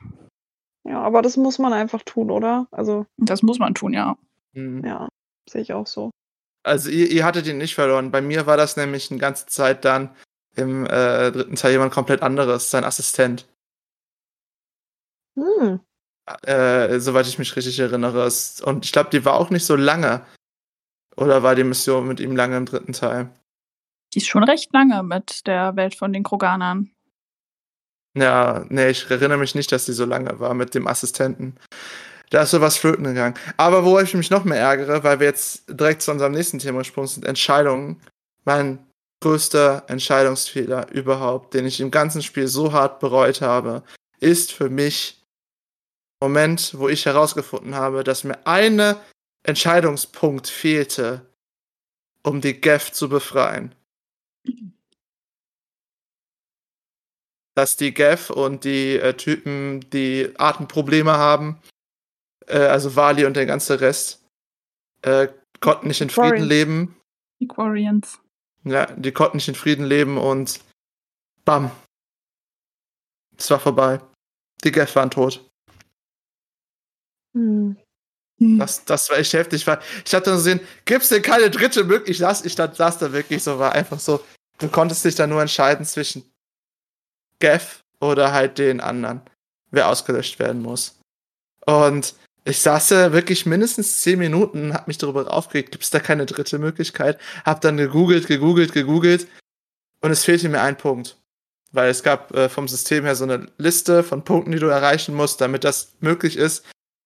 ja, 0.87 1.01
aber 1.01 1.21
das 1.23 1.35
muss 1.35 1.57
man 1.59 1.73
einfach 1.73 2.03
tun, 2.03 2.29
oder? 2.31 2.67
Also, 2.71 3.05
das 3.17 3.41
muss 3.41 3.57
man 3.59 3.73
tun, 3.73 3.91
ja. 3.93 4.17
Hm. 4.53 4.85
ja, 4.85 5.07
sehe 5.49 5.61
ich 5.61 5.73
auch 5.73 5.87
so. 5.87 6.11
Also 6.63 6.89
ihr, 6.89 7.09
ihr 7.11 7.25
hattet 7.25 7.45
ihn 7.47 7.57
nicht 7.57 7.75
verloren. 7.75 8.09
Bei 8.11 8.21
mir 8.21 8.45
war 8.47 8.55
das 8.57 8.75
nämlich 8.77 9.11
eine 9.11 9.19
ganze 9.19 9.45
Zeit 9.47 9.83
dann 9.85 10.09
im 10.55 10.85
äh, 10.85 11.31
dritten 11.31 11.55
Teil 11.55 11.71
jemand 11.71 11.93
komplett 11.93 12.21
anderes, 12.21 12.71
sein 12.71 12.83
Assistent. 12.83 13.47
Hm. 15.35 15.79
Äh, 16.43 16.99
soweit 16.99 17.27
ich 17.27 17.37
mich 17.37 17.55
richtig 17.55 17.79
erinnere. 17.79 18.29
Und 18.63 18.85
ich 18.85 18.91
glaube, 18.91 19.09
die 19.11 19.25
war 19.25 19.35
auch 19.35 19.49
nicht 19.49 19.65
so 19.65 19.75
lange. 19.75 20.25
Oder 21.17 21.43
war 21.43 21.55
die 21.55 21.63
Mission 21.63 22.07
mit 22.07 22.19
ihm 22.19 22.35
lange 22.35 22.57
im 22.57 22.65
dritten 22.65 22.93
Teil? 22.93 23.29
Die 24.13 24.19
ist 24.19 24.27
schon 24.27 24.43
recht 24.43 24.73
lange 24.73 25.03
mit 25.03 25.45
der 25.47 25.75
Welt 25.75 25.95
von 25.95 26.13
den 26.13 26.23
Kroganern. 26.23 26.91
Ja, 28.17 28.65
nee, 28.69 28.89
ich 28.89 29.09
erinnere 29.09 29.37
mich 29.37 29.55
nicht, 29.55 29.71
dass 29.71 29.85
die 29.85 29.93
so 29.93 30.05
lange 30.05 30.39
war 30.39 30.53
mit 30.53 30.73
dem 30.73 30.87
Assistenten. 30.87 31.57
Da 32.29 32.43
ist 32.43 32.51
sowas 32.51 32.77
flöten 32.77 33.03
gegangen. 33.03 33.35
Aber 33.57 33.85
wo 33.85 33.99
ich 33.99 34.13
mich 34.13 34.31
noch 34.31 34.45
mehr 34.45 34.59
ärgere, 34.59 35.03
weil 35.03 35.19
wir 35.19 35.27
jetzt 35.27 35.65
direkt 35.67 36.01
zu 36.01 36.11
unserem 36.11 36.31
nächsten 36.31 36.59
Thema 36.59 36.79
gesprungen 36.79 37.07
sind, 37.07 37.25
Entscheidungen. 37.25 38.01
Mein 38.45 38.79
größter 39.21 39.85
Entscheidungsfehler 39.87 40.91
überhaupt, 40.91 41.53
den 41.53 41.65
ich 41.65 41.79
im 41.79 41.91
ganzen 41.91 42.21
Spiel 42.21 42.47
so 42.47 42.73
hart 42.73 42.99
bereut 42.99 43.41
habe, 43.41 43.83
ist 44.19 44.51
für 44.51 44.69
mich 44.69 45.21
Moment, 46.21 46.73
wo 46.77 46.87
ich 46.89 47.05
herausgefunden 47.05 47.75
habe, 47.75 48.03
dass 48.03 48.23
mir 48.23 48.47
eine 48.47 48.99
Entscheidungspunkt 49.43 50.47
fehlte, 50.47 51.25
um 52.23 52.41
die 52.41 52.59
Geth 52.59 52.95
zu 52.95 53.09
befreien. 53.09 53.75
dass 57.55 57.77
die 57.77 57.93
Geth 57.93 58.29
und 58.29 58.65
die 58.65 58.97
äh, 58.97 59.13
Typen, 59.13 59.79
die 59.91 60.33
Atemprobleme 60.37 61.13
haben, 61.13 61.57
äh, 62.47 62.57
also 62.57 62.95
Wali 62.95 63.25
und 63.25 63.35
der 63.35 63.45
ganze 63.45 63.79
Rest, 63.81 64.23
äh, 65.01 65.29
konnten 65.61 65.87
nicht 65.87 66.01
in 66.01 66.09
Frieden 66.09 66.43
leben. 66.43 66.97
Die 67.39 67.47
Quarians. 67.47 68.19
Ja, 68.65 68.87
die 68.87 69.11
konnten 69.11 69.37
nicht 69.37 69.47
in 69.47 69.55
Frieden 69.55 69.85
leben 69.85 70.17
und 70.17 70.59
bam. 71.45 71.71
Es 73.37 73.49
war 73.49 73.59
vorbei. 73.59 74.01
Die 74.63 74.71
Geth 74.71 74.95
waren 74.95 75.11
tot. 75.11 75.47
Hm. 77.33 77.77
Das, 78.37 78.83
das 78.83 79.09
war 79.09 79.17
echt 79.17 79.31
heftig, 79.33 79.65
weil 79.65 79.79
ich 80.05 80.13
hatte 80.13 80.31
dann 80.31 80.37
gesehen, 80.37 80.59
gibt's 80.83 81.09
denn 81.09 81.21
keine 81.21 81.49
dritte 81.49 81.83
Möglichkeit? 81.83 82.09
Ich 82.09 82.17
saß, 82.17 82.45
ich 82.45 82.55
saß 82.55 82.97
da 82.97 83.13
wirklich 83.13 83.41
so, 83.41 83.59
war 83.59 83.71
einfach 83.71 83.99
so, 83.99 84.25
du 84.57 84.67
konntest 84.67 85.05
dich 85.05 85.15
da 85.15 85.25
nur 85.25 85.41
entscheiden 85.41 85.85
zwischen 85.85 86.29
Geth 87.39 87.81
oder 88.01 88.33
halt 88.33 88.57
den 88.57 88.81
anderen, 88.81 89.21
wer 89.71 89.87
ausgelöscht 89.87 90.39
werden 90.39 90.61
muss. 90.61 90.99
Und 91.65 92.15
ich 92.45 92.61
saß 92.61 92.89
da 92.89 93.11
wirklich 93.11 93.47
mindestens 93.47 94.01
zehn 94.01 94.19
Minuten, 94.19 94.73
hab 94.73 94.87
mich 94.87 94.99
darüber 94.99 95.33
aufgeregt, 95.33 95.71
gibt's 95.71 95.89
da 95.89 95.99
keine 95.99 96.27
dritte 96.27 96.59
Möglichkeit? 96.59 97.19
Hab 97.43 97.61
dann 97.61 97.77
gegoogelt, 97.77 98.27
gegoogelt, 98.27 98.71
gegoogelt 98.71 99.27
und 100.01 100.11
es 100.11 100.23
fehlte 100.23 100.47
mir 100.47 100.61
ein 100.61 100.77
Punkt. 100.77 101.17
Weil 101.71 101.89
es 101.89 102.03
gab 102.03 102.33
äh, 102.35 102.47
vom 102.47 102.67
System 102.67 103.03
her 103.03 103.15
so 103.15 103.23
eine 103.23 103.47
Liste 103.57 104.03
von 104.03 104.23
Punkten, 104.23 104.51
die 104.51 104.59
du 104.59 104.67
erreichen 104.67 105.15
musst, 105.15 105.41
damit 105.41 105.63
das 105.63 105.95
möglich 105.99 106.37
ist. 106.37 106.63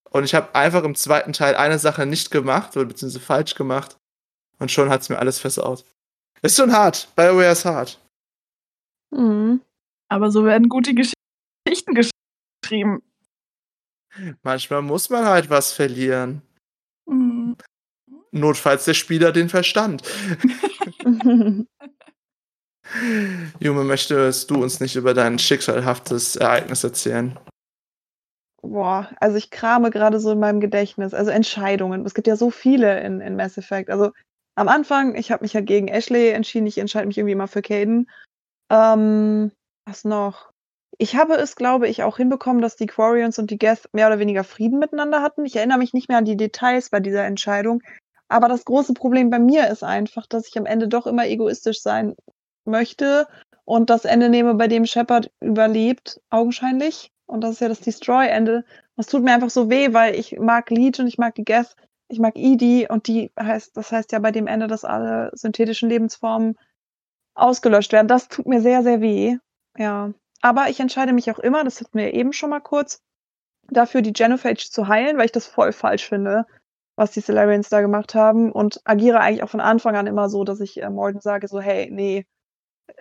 Und 0.09 0.25
ich 0.25 0.35
habe 0.35 0.53
einfach 0.55 0.83
im 0.83 0.95
zweiten 0.95 1.31
Teil 1.31 1.55
eine 1.55 1.79
Sache 1.79 2.05
nicht 2.05 2.31
gemacht, 2.31 2.75
oder 2.75 2.85
beziehungsweise 2.85 3.23
falsch 3.23 3.55
gemacht. 3.55 3.95
Und 4.59 4.71
schon 4.71 4.89
hat's 4.89 5.07
mir 5.07 5.19
alles 5.19 5.39
versaut. 5.39 5.85
Ist 6.41 6.57
schon 6.57 6.73
hart. 6.73 7.07
BioWare 7.15 7.51
ist 7.51 7.65
hart. 7.65 7.99
Hm. 9.13 9.61
Aber 10.09 10.31
so 10.31 10.43
werden 10.43 10.67
gute 10.67 10.93
Geschichten 10.93 11.95
geschrieben. 11.95 13.01
Manchmal 14.43 14.81
muss 14.81 15.09
man 15.09 15.25
halt 15.25 15.49
was 15.49 15.71
verlieren. 15.71 16.41
Hm. 17.07 17.55
Notfalls 18.31 18.85
der 18.85 18.93
Spieler 18.93 19.31
den 19.31 19.49
Verstand. 19.49 20.03
Jume, 23.59 23.83
möchtest 23.83 24.49
du 24.49 24.61
uns 24.61 24.79
nicht 24.79 24.95
über 24.95 25.13
dein 25.13 25.37
schicksalhaftes 25.37 26.35
Ereignis 26.35 26.83
erzählen? 26.83 27.37
Boah, 28.61 29.09
also 29.19 29.37
ich 29.37 29.51
krame 29.51 29.89
gerade 29.89 30.19
so 30.19 30.31
in 30.31 30.39
meinem 30.39 30.59
Gedächtnis. 30.59 31.13
Also 31.13 31.31
Entscheidungen. 31.31 32.05
Es 32.05 32.13
gibt 32.13 32.27
ja 32.27 32.35
so 32.35 32.51
viele 32.51 32.99
in, 33.01 33.21
in 33.21 33.35
Mass 33.35 33.57
Effect. 33.57 33.89
Also 33.89 34.11
am 34.55 34.67
Anfang, 34.67 35.15
ich 35.15 35.31
habe 35.31 35.43
mich 35.43 35.53
ja 35.53 35.61
gegen 35.61 35.87
Ashley 35.87 36.29
entschieden. 36.29 36.67
Ich 36.67 36.77
entscheide 36.77 37.07
mich 37.07 37.17
irgendwie 37.17 37.33
immer 37.33 37.47
für 37.47 37.61
Caden. 37.61 38.09
Ähm, 38.69 39.51
was 39.85 40.03
noch? 40.03 40.51
Ich 40.97 41.15
habe 41.15 41.35
es, 41.35 41.55
glaube 41.55 41.87
ich, 41.87 42.03
auch 42.03 42.17
hinbekommen, 42.17 42.61
dass 42.61 42.75
die 42.75 42.87
Quarians 42.87 43.39
und 43.39 43.51
die 43.51 43.57
Geth 43.57 43.89
mehr 43.93 44.07
oder 44.07 44.19
weniger 44.19 44.43
Frieden 44.43 44.79
miteinander 44.79 45.21
hatten. 45.21 45.45
Ich 45.45 45.55
erinnere 45.55 45.77
mich 45.77 45.93
nicht 45.93 46.09
mehr 46.09 46.17
an 46.17 46.25
die 46.25 46.37
Details 46.37 46.89
bei 46.89 46.99
dieser 46.99 47.23
Entscheidung. 47.25 47.81
Aber 48.27 48.47
das 48.47 48.65
große 48.65 48.93
Problem 48.93 49.29
bei 49.29 49.39
mir 49.39 49.67
ist 49.69 49.83
einfach, 49.83 50.25
dass 50.27 50.47
ich 50.47 50.57
am 50.57 50.65
Ende 50.65 50.87
doch 50.87 51.07
immer 51.07 51.27
egoistisch 51.27 51.81
sein 51.81 52.15
möchte 52.65 53.27
und 53.65 53.89
das 53.89 54.05
Ende 54.05 54.29
nehme, 54.29 54.55
bei 54.55 54.67
dem 54.67 54.85
Shepard 54.85 55.31
überlebt, 55.41 56.21
augenscheinlich. 56.29 57.11
Und 57.27 57.43
das 57.43 57.51
ist 57.51 57.61
ja 57.61 57.67
das 57.67 57.81
Destroy-Ende. 57.81 58.65
Das 58.95 59.07
tut 59.07 59.23
mir 59.23 59.33
einfach 59.33 59.49
so 59.51 59.69
weh, 59.69 59.93
weil 59.93 60.15
ich 60.15 60.39
mag 60.39 60.71
und 60.71 61.07
ich 61.07 61.17
mag 61.17 61.35
die 61.35 61.43
Geth, 61.43 61.75
ich 62.07 62.19
mag 62.19 62.35
Edie 62.35 62.87
und 62.89 63.07
die 63.07 63.31
heißt, 63.39 63.77
das 63.77 63.91
heißt 63.91 64.11
ja 64.11 64.19
bei 64.19 64.31
dem 64.31 64.47
Ende, 64.47 64.67
dass 64.67 64.85
alle 64.85 65.31
synthetischen 65.33 65.89
Lebensformen 65.89 66.57
ausgelöscht 67.35 67.93
werden. 67.93 68.07
Das 68.07 68.27
tut 68.27 68.47
mir 68.47 68.61
sehr, 68.61 68.83
sehr 68.83 69.01
weh. 69.01 69.37
Ja. 69.77 70.11
Aber 70.41 70.69
ich 70.69 70.79
entscheide 70.79 71.13
mich 71.13 71.29
auch 71.31 71.39
immer, 71.39 71.63
das 71.63 71.81
hatten 71.81 71.97
wir 71.97 72.13
eben 72.13 72.33
schon 72.33 72.49
mal 72.49 72.61
kurz, 72.61 73.01
dafür 73.67 74.01
die 74.01 74.13
Genophage 74.13 74.69
zu 74.69 74.87
heilen, 74.87 75.17
weil 75.17 75.25
ich 75.25 75.31
das 75.31 75.47
voll 75.47 75.73
falsch 75.73 76.07
finde, 76.07 76.45
was 76.95 77.11
die 77.11 77.21
Solarians 77.21 77.69
da 77.69 77.81
gemacht 77.81 78.15
haben 78.15 78.51
und 78.51 78.81
agiere 78.83 79.19
eigentlich 79.19 79.43
auch 79.43 79.49
von 79.49 79.61
Anfang 79.61 79.95
an 79.95 80.07
immer 80.07 80.29
so, 80.29 80.43
dass 80.43 80.59
ich 80.59 80.81
äh, 80.81 80.89
Morden 80.89 81.21
sage 81.21 81.47
so, 81.47 81.59
hey, 81.59 81.89
nee, 81.91 82.25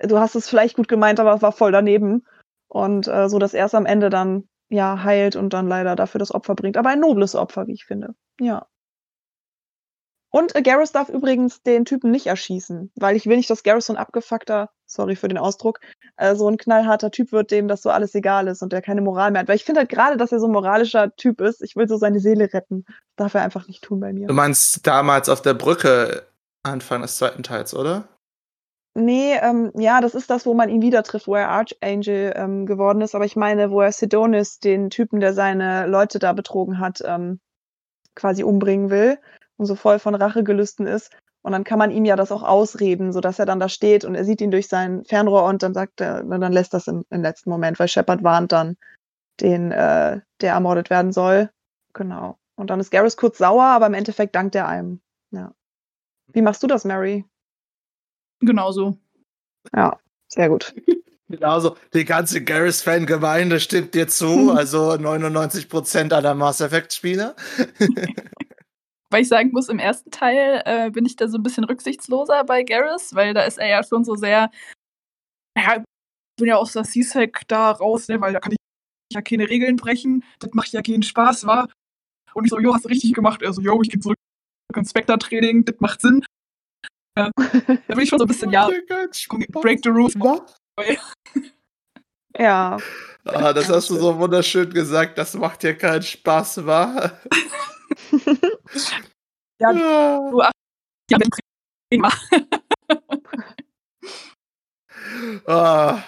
du 0.02 0.18
hast 0.18 0.34
es 0.34 0.48
vielleicht 0.48 0.76
gut 0.76 0.88
gemeint, 0.88 1.20
aber 1.20 1.34
es 1.34 1.42
war 1.42 1.52
voll 1.52 1.72
daneben. 1.72 2.26
Und 2.68 3.08
äh, 3.08 3.28
so, 3.28 3.38
dass 3.38 3.54
er 3.54 3.66
es 3.66 3.74
am 3.74 3.86
Ende 3.86 4.10
dann 4.10 4.48
ja 4.68 5.02
heilt 5.02 5.36
und 5.36 5.52
dann 5.52 5.66
leider 5.66 5.96
dafür 5.96 6.18
das 6.18 6.34
Opfer 6.34 6.54
bringt. 6.54 6.76
Aber 6.76 6.90
ein 6.90 7.00
nobles 7.00 7.34
Opfer, 7.34 7.66
wie 7.66 7.72
ich 7.72 7.86
finde. 7.86 8.14
Ja. 8.38 8.66
Und 10.30 10.54
äh, 10.54 10.62
Garrus 10.62 10.92
darf 10.92 11.08
übrigens 11.08 11.62
den 11.62 11.84
Typen 11.86 12.10
nicht 12.10 12.26
erschießen, 12.26 12.92
weil 12.96 13.16
ich 13.16 13.26
will 13.26 13.38
nicht, 13.38 13.48
dass 13.48 13.62
Garrus 13.62 13.86
so 13.86 13.94
ein 13.94 13.98
abgefuckter, 13.98 14.70
sorry 14.88 15.14
für 15.14 15.28
den 15.28 15.38
Ausdruck, 15.38 15.80
äh, 16.16 16.34
so 16.34 16.48
ein 16.48 16.56
knallharter 16.56 17.10
Typ 17.10 17.30
wird, 17.30 17.50
dem 17.50 17.68
das 17.68 17.82
so 17.82 17.90
alles 17.90 18.14
egal 18.14 18.48
ist 18.48 18.62
und 18.62 18.72
der 18.72 18.82
keine 18.82 19.02
Moral 19.02 19.30
mehr 19.30 19.42
hat. 19.42 19.48
Weil 19.48 19.56
ich 19.56 19.64
finde 19.64 19.80
halt 19.80 19.90
gerade, 19.90 20.16
dass 20.16 20.32
er 20.32 20.40
so 20.40 20.46
ein 20.46 20.52
moralischer 20.52 21.14
Typ 21.16 21.40
ist. 21.40 21.62
Ich 21.62 21.76
will 21.76 21.86
so 21.88 21.96
seine 21.96 22.20
Seele 22.20 22.52
retten. 22.52 22.84
Das 22.86 22.96
darf 23.16 23.34
er 23.34 23.42
einfach 23.42 23.68
nicht 23.68 23.84
tun 23.84 24.00
bei 24.00 24.12
mir. 24.12 24.26
Du 24.26 24.34
meinst 24.34 24.86
damals 24.86 25.28
auf 25.28 25.42
der 25.42 25.54
Brücke 25.54 26.26
Anfang 26.62 27.02
des 27.02 27.16
zweiten 27.16 27.42
Teils, 27.42 27.74
oder? 27.74 28.08
Nee, 28.94 29.36
ähm, 29.40 29.70
ja, 29.76 30.00
das 30.00 30.14
ist 30.14 30.28
das, 30.28 30.44
wo 30.44 30.54
man 30.54 30.68
ihn 30.68 30.82
wieder 30.82 31.04
trifft, 31.04 31.28
wo 31.28 31.36
er 31.36 31.48
Archangel 31.48 32.32
ähm, 32.34 32.66
geworden 32.66 33.00
ist. 33.00 33.14
Aber 33.14 33.24
ich 33.24 33.36
meine, 33.36 33.70
wo 33.70 33.80
er 33.80 33.92
Sidonis, 33.92 34.58
den 34.58 34.90
Typen, 34.90 35.20
der 35.20 35.34
seine 35.34 35.86
Leute 35.86 36.18
da 36.18 36.32
betrogen 36.32 36.80
hat, 36.80 37.00
ähm, 37.04 37.38
quasi 38.16 38.42
umbringen 38.42 38.90
will 38.90 39.18
und 39.56 39.66
so 39.66 39.76
voll 39.76 40.00
von 40.00 40.16
Rachegelüsten 40.16 40.86
ist. 40.88 41.12
Und 41.42 41.52
dann 41.52 41.64
kann 41.64 41.78
man 41.78 41.90
ihm 41.90 42.04
ja 42.04 42.16
das 42.16 42.32
auch 42.32 42.42
ausreden, 42.42 43.12
sodass 43.12 43.38
er 43.38 43.46
dann 43.46 43.60
da 43.60 43.68
steht 43.68 44.04
und 44.04 44.14
er 44.14 44.24
sieht 44.24 44.40
ihn 44.40 44.50
durch 44.50 44.68
sein 44.68 45.04
Fernrohr 45.04 45.44
und 45.44 45.62
dann 45.62 45.72
sagt 45.72 46.00
er, 46.00 46.22
dann 46.24 46.52
lässt 46.52 46.74
das 46.74 46.88
im, 46.88 47.04
im 47.10 47.22
letzten 47.22 47.50
Moment, 47.50 47.78
weil 47.78 47.88
Shepard 47.88 48.22
warnt 48.22 48.52
dann 48.52 48.76
den, 49.40 49.70
äh, 49.70 50.20
der 50.40 50.52
ermordet 50.52 50.90
werden 50.90 51.12
soll. 51.12 51.50
Genau. 51.92 52.38
Und 52.56 52.70
dann 52.70 52.80
ist 52.80 52.90
Garrus 52.90 53.16
kurz 53.16 53.38
sauer, 53.38 53.64
aber 53.64 53.86
im 53.86 53.94
Endeffekt 53.94 54.34
dankt 54.34 54.54
er 54.56 54.66
einem. 54.66 55.00
Ja. 55.30 55.54
Wie 56.26 56.42
machst 56.42 56.62
du 56.62 56.66
das, 56.66 56.84
Mary? 56.84 57.24
Genauso. 58.40 58.98
Ja, 59.74 59.98
sehr 60.26 60.48
gut. 60.48 60.74
Genauso, 61.28 61.76
die 61.92 62.06
ganze 62.06 62.42
Garrus-Fan-Gemeinde 62.42 63.60
stimmt 63.60 63.94
dir 63.94 64.08
zu, 64.08 64.50
also 64.56 64.92
99% 64.92 66.12
aller 66.12 66.34
Mass 66.34 66.60
Effect-Spieler. 66.60 67.36
weil 69.10 69.22
ich 69.22 69.28
sagen 69.28 69.50
muss, 69.52 69.68
im 69.68 69.78
ersten 69.78 70.10
Teil 70.10 70.62
äh, 70.64 70.90
bin 70.90 71.06
ich 71.06 71.16
da 71.16 71.28
so 71.28 71.38
ein 71.38 71.42
bisschen 71.42 71.64
rücksichtsloser 71.64 72.44
bei 72.44 72.62
Garrus, 72.62 73.14
weil 73.14 73.34
da 73.34 73.42
ist 73.42 73.58
er 73.58 73.68
ja 73.68 73.82
schon 73.82 74.04
so 74.04 74.14
sehr, 74.14 74.50
ja, 75.56 75.76
ich 75.76 75.82
bin 76.36 76.48
ja 76.48 76.56
aus 76.56 76.72
der 76.72 76.84
CSEC 76.84 77.46
da 77.48 77.70
raus, 77.72 78.08
ne, 78.08 78.20
weil 78.20 78.32
da 78.32 78.40
kann 78.40 78.52
ich 78.52 78.58
ja 79.12 79.22
keine 79.22 79.48
Regeln 79.48 79.76
brechen, 79.76 80.24
das 80.38 80.52
macht 80.52 80.72
ja 80.72 80.82
keinen 80.82 81.02
Spaß, 81.02 81.46
war. 81.46 81.68
Und 82.34 82.44
ich 82.44 82.50
so, 82.50 82.60
jo, 82.60 82.74
hast 82.74 82.84
du 82.84 82.88
richtig 82.88 83.14
gemacht. 83.14 83.42
Er 83.42 83.52
so, 83.52 83.60
jo, 83.60 83.80
ich 83.82 83.90
gehe 83.90 84.00
zurück 84.00 84.16
ins 84.76 84.90
Spectre-Training, 84.90 85.64
das 85.64 85.76
macht 85.80 86.00
Sinn. 86.00 86.24
Ja, 87.18 87.30
da 87.36 87.94
bin 87.94 88.00
ich 88.00 88.08
schon 88.08 88.18
so 88.18 88.26
ein 88.26 88.28
bisschen, 88.28 88.50
ja, 88.50 88.68
break 89.50 89.80
the 89.82 89.88
rules. 89.88 90.14
Ja. 92.38 92.76
Ah, 93.24 93.52
das 93.52 93.68
hast 93.68 93.90
du 93.90 93.96
so 93.96 94.16
wunderschön 94.18 94.70
gesagt, 94.70 95.18
das 95.18 95.34
macht 95.34 95.64
ja 95.64 95.72
keinen 95.72 96.02
Spaß, 96.02 96.64
wa? 96.66 97.18
ja, 99.60 99.72
du 99.72 100.40
ach, 100.40 100.50
ja, 101.10 101.18
prima. 101.90 102.12
ah, 105.46 106.02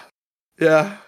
ja. 0.59 1.01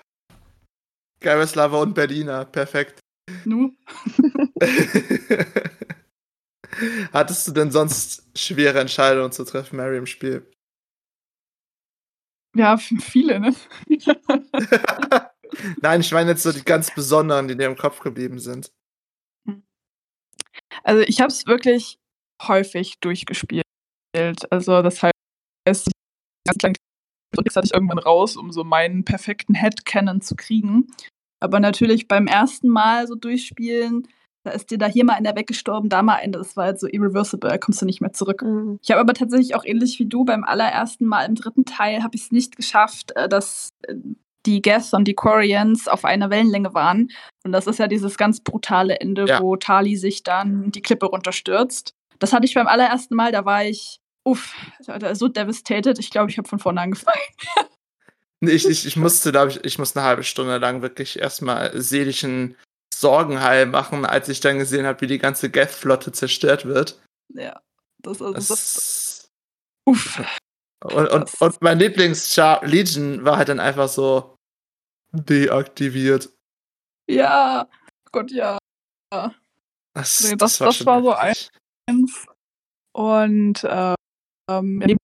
Geibeslava 1.19 1.77
und 1.81 1.93
Berliner, 1.93 2.45
perfekt. 2.45 2.99
Nu? 3.45 3.75
Hattest 7.13 7.47
du 7.47 7.51
denn 7.51 7.71
sonst 7.71 8.23
schwere 8.37 8.79
Entscheidungen 8.79 9.31
zu 9.31 9.45
treffen, 9.45 9.77
Mary, 9.77 9.97
im 9.97 10.07
Spiel? 10.07 10.51
Ja, 12.55 12.77
viele, 12.77 13.39
ne? 13.39 13.55
Nein, 15.81 16.01
ich 16.01 16.11
meine 16.11 16.31
jetzt 16.31 16.43
so 16.43 16.51
die 16.51 16.63
ganz 16.63 16.93
besonderen, 16.93 17.47
die 17.47 17.55
dir 17.55 17.67
im 17.67 17.77
Kopf 17.77 17.99
geblieben 17.99 18.39
sind. 18.39 18.71
Also 20.83 21.01
ich 21.01 21.21
habe 21.21 21.29
es 21.29 21.47
wirklich 21.47 21.97
häufig 22.47 22.99
durchgespielt. 22.99 23.63
Also 24.49 24.81
das 24.81 25.01
heißt, 25.01 25.13
ganz 25.65 26.57
kleinen 26.59 26.75
Tricks 27.35 27.55
hatte 27.55 27.65
ich 27.65 27.73
irgendwann 27.73 27.99
raus, 27.99 28.37
um 28.37 28.51
so 28.51 28.63
meinen 28.63 29.05
perfekten 29.05 29.55
Headcanon 29.55 30.21
zu 30.21 30.35
kriegen. 30.35 30.87
Aber 31.39 31.59
natürlich 31.59 32.07
beim 32.07 32.27
ersten 32.27 32.69
Mal 32.69 33.07
so 33.07 33.15
durchspielen, 33.15 34.07
da 34.45 34.51
ist 34.51 34.71
dir 34.71 34.77
da 34.77 34.87
hier 34.87 35.05
mal 35.05 35.13
einer 35.13 35.35
weggestorben, 35.35 35.89
da 35.89 36.01
mal 36.03 36.15
einer, 36.15 36.37
das 36.37 36.57
war 36.57 36.65
halt 36.65 36.79
so 36.79 36.87
irreversible, 36.87 37.49
da 37.49 37.57
kommst 37.57 37.81
du 37.81 37.85
nicht 37.85 38.01
mehr 38.01 38.11
zurück. 38.11 38.41
Mhm. 38.41 38.77
Ich 38.81 38.91
habe 38.91 39.01
aber 39.01 39.13
tatsächlich 39.13 39.55
auch 39.55 39.63
ähnlich 39.63 39.99
wie 39.99 40.05
du 40.05 40.25
beim 40.25 40.43
allerersten 40.43 41.05
Mal 41.05 41.25
im 41.25 41.35
dritten 41.35 41.65
Teil 41.65 42.03
habe 42.03 42.15
ich 42.15 42.23
es 42.23 42.31
nicht 42.31 42.55
geschafft, 42.55 43.11
äh, 43.15 43.29
dass 43.29 43.69
äh, 43.87 43.95
die 44.45 44.61
Geth 44.61 44.93
und 44.93 45.05
die 45.05 45.15
Quarians 45.15 45.87
auf 45.87 46.05
einer 46.05 46.29
Wellenlänge 46.29 46.73
waren. 46.73 47.11
Und 47.43 47.51
das 47.51 47.67
ist 47.67 47.79
ja 47.79 47.87
dieses 47.87 48.17
ganz 48.17 48.41
brutale 48.41 48.99
Ende, 48.99 49.25
ja. 49.25 49.41
wo 49.41 49.55
Tali 49.55 49.95
sich 49.95 50.23
dann 50.23 50.71
die 50.71 50.81
Klippe 50.81 51.05
runterstürzt. 51.05 51.93
Das 52.19 52.33
hatte 52.33 52.45
ich 52.45 52.53
beim 52.53 52.67
allerersten 52.67 53.15
Mal, 53.15 53.31
da 53.31 53.45
war 53.45 53.65
ich, 53.65 53.99
uff, 54.23 54.55
so 55.13 55.27
devastated. 55.27 55.99
Ich 55.99 56.09
glaube, 56.09 56.31
ich 56.31 56.37
habe 56.37 56.47
von 56.47 56.59
vorne 56.59 56.81
angefangen. 56.81 57.19
ich, 58.41 58.67
ich, 58.67 58.85
ich 58.85 58.95
musste, 58.95 59.31
glaube 59.31 59.51
ich, 59.51 59.63
ich 59.63 59.77
musste 59.77 59.99
eine 59.99 60.07
halbe 60.07 60.23
Stunde 60.23 60.57
lang 60.57 60.81
wirklich 60.81 61.19
erstmal 61.19 61.79
seelischen 61.81 62.55
Sorgenheil 62.93 63.65
machen, 63.65 64.05
als 64.05 64.29
ich 64.29 64.39
dann 64.39 64.59
gesehen 64.59 64.85
habe, 64.85 65.01
wie 65.01 65.07
die 65.07 65.17
ganze 65.17 65.49
Geth-Flotte 65.49 66.11
zerstört 66.11 66.65
wird. 66.65 67.01
Ja, 67.33 67.61
das 67.99 68.21
ist. 68.21 68.33
Das, 68.35 68.47
das, 68.47 69.31
uff. 69.85 70.21
Und, 70.83 71.09
und, 71.09 71.41
und 71.41 71.61
mein 71.61 71.79
Lieblings-Char 71.79 72.65
Legion 72.65 73.23
war 73.23 73.37
halt 73.37 73.49
dann 73.49 73.59
einfach 73.59 73.87
so 73.87 74.32
deaktiviert. 75.13 76.29
Ja, 77.09 77.69
Gott, 78.11 78.31
ja. 78.31 78.57
Das, 79.95 80.23
nee, 80.23 80.35
das, 80.35 80.57
das, 80.57 80.59
war, 80.59 80.67
das 80.67 80.85
war 80.85 81.01
so 81.03 81.13
eins. 81.13 81.49
Und 82.93 83.63
äh, 83.63 83.95
ähm, 84.49 84.79
dem 84.79 84.97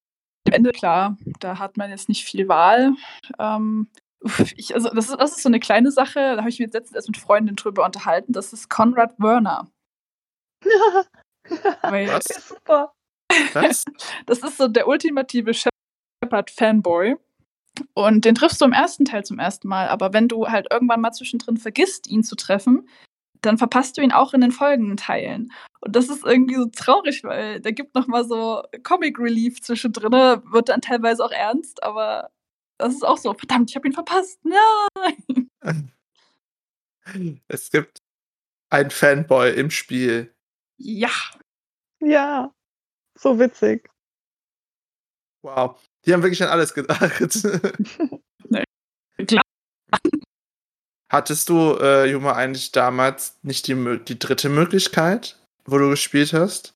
Ende, 0.52 0.72
klar, 0.72 1.18
da 1.40 1.60
hat 1.60 1.78
man 1.78 1.90
jetzt 1.90 2.10
nicht 2.10 2.26
viel 2.26 2.48
Wahl. 2.48 2.96
Ähm, 3.38 3.90
ich, 4.56 4.74
also 4.76 4.90
das 4.90 5.10
ist, 5.10 5.20
das 5.20 5.32
ist 5.32 5.44
so 5.44 5.50
eine 5.50 5.60
kleine 5.60 5.92
Sache, 5.92 6.20
da 6.20 6.38
habe 6.38 6.50
ich 6.50 6.60
mich 6.60 6.68
jetzt 6.68 6.74
letztens 6.74 6.96
erst 6.96 7.10
mit 7.10 7.18
Freundinnen 7.18 7.56
drüber 7.56 7.86
unterhalten. 7.86 8.34
Das 8.34 8.52
ist 8.52 8.70
Konrad 8.70 9.20
Werner. 9.20 9.70
Weil, 11.82 12.10
Was? 12.10 12.26
super. 12.26 12.94
Was? 13.54 13.84
Das 14.26 14.40
ist 14.40 14.58
so 14.58 14.68
der 14.68 14.88
ultimative 14.88 15.54
Shepard-Fanboy. 15.54 17.16
Und 17.94 18.26
den 18.26 18.36
triffst 18.36 18.62
du 18.62 18.66
im 18.66 18.74
ersten 18.74 19.06
Teil 19.06 19.24
zum 19.24 19.40
ersten 19.40 19.68
Mal. 19.68 19.88
Aber 19.88 20.14
wenn 20.14 20.28
du 20.28 20.48
halt 20.48 20.68
irgendwann 20.72 21.02
mal 21.02 21.12
zwischendrin 21.12 21.58
vergisst, 21.58 22.08
ihn 22.08 22.24
zu 22.24 22.36
treffen, 22.36 22.88
dann 23.42 23.58
verpasst 23.58 23.98
du 23.98 24.02
ihn 24.02 24.12
auch 24.12 24.34
in 24.34 24.42
den 24.42 24.52
folgenden 24.52 24.98
Teilen. 24.98 25.52
Und 25.82 25.96
das 25.96 26.10
ist 26.10 26.26
irgendwie 26.26 26.56
so 26.56 26.66
traurig, 26.66 27.24
weil 27.24 27.62
der 27.62 27.72
gibt 27.74 27.96
noch 27.96 28.08
mal 28.08 28.26
so 28.26 28.64
Comic 28.84 29.18
Relief 29.20 29.62
zwischendrin, 29.62 30.12
wird 30.12 30.70
dann 30.70 30.82
teilweise 30.82 31.24
auch 31.24 31.32
ernst, 31.32 31.82
aber 31.84 32.32
das 32.78 32.94
ist 32.94 33.06
auch 33.06 33.18
so, 33.18 33.34
verdammt, 33.34 33.70
ich 33.70 33.76
habe 33.76 33.88
ihn 33.88 33.94
verpasst. 33.94 34.40
Nein. 34.44 35.50
Es 37.48 37.72
gibt 37.72 37.98
einen 38.70 38.92
Fanboy 38.92 39.52
im 39.56 39.72
Spiel. 39.72 40.32
Ja. 40.78 41.10
Ja. 42.00 42.54
So 43.18 43.40
witzig. 43.40 43.90
Wow. 45.42 45.89
Die 46.06 46.14
haben 46.14 46.24
wirklich 46.24 46.42
an 46.44 46.50
alles 46.50 46.74
gedacht. 46.74 47.02
nee. 48.50 48.64
Klar. 49.28 49.44
Hattest 51.12 51.50
du, 51.50 51.76
äh, 51.82 52.06
Juma, 52.06 52.34
eigentlich 52.34 52.72
damals 52.72 53.38
nicht 53.42 53.68
die, 53.68 54.00
die 54.08 54.20
dritte 54.20 54.50
Möglichkeit, 54.50 55.38
wo 55.66 55.78
du 55.78 55.90
gespielt 55.90 56.34
hast? 56.34 56.74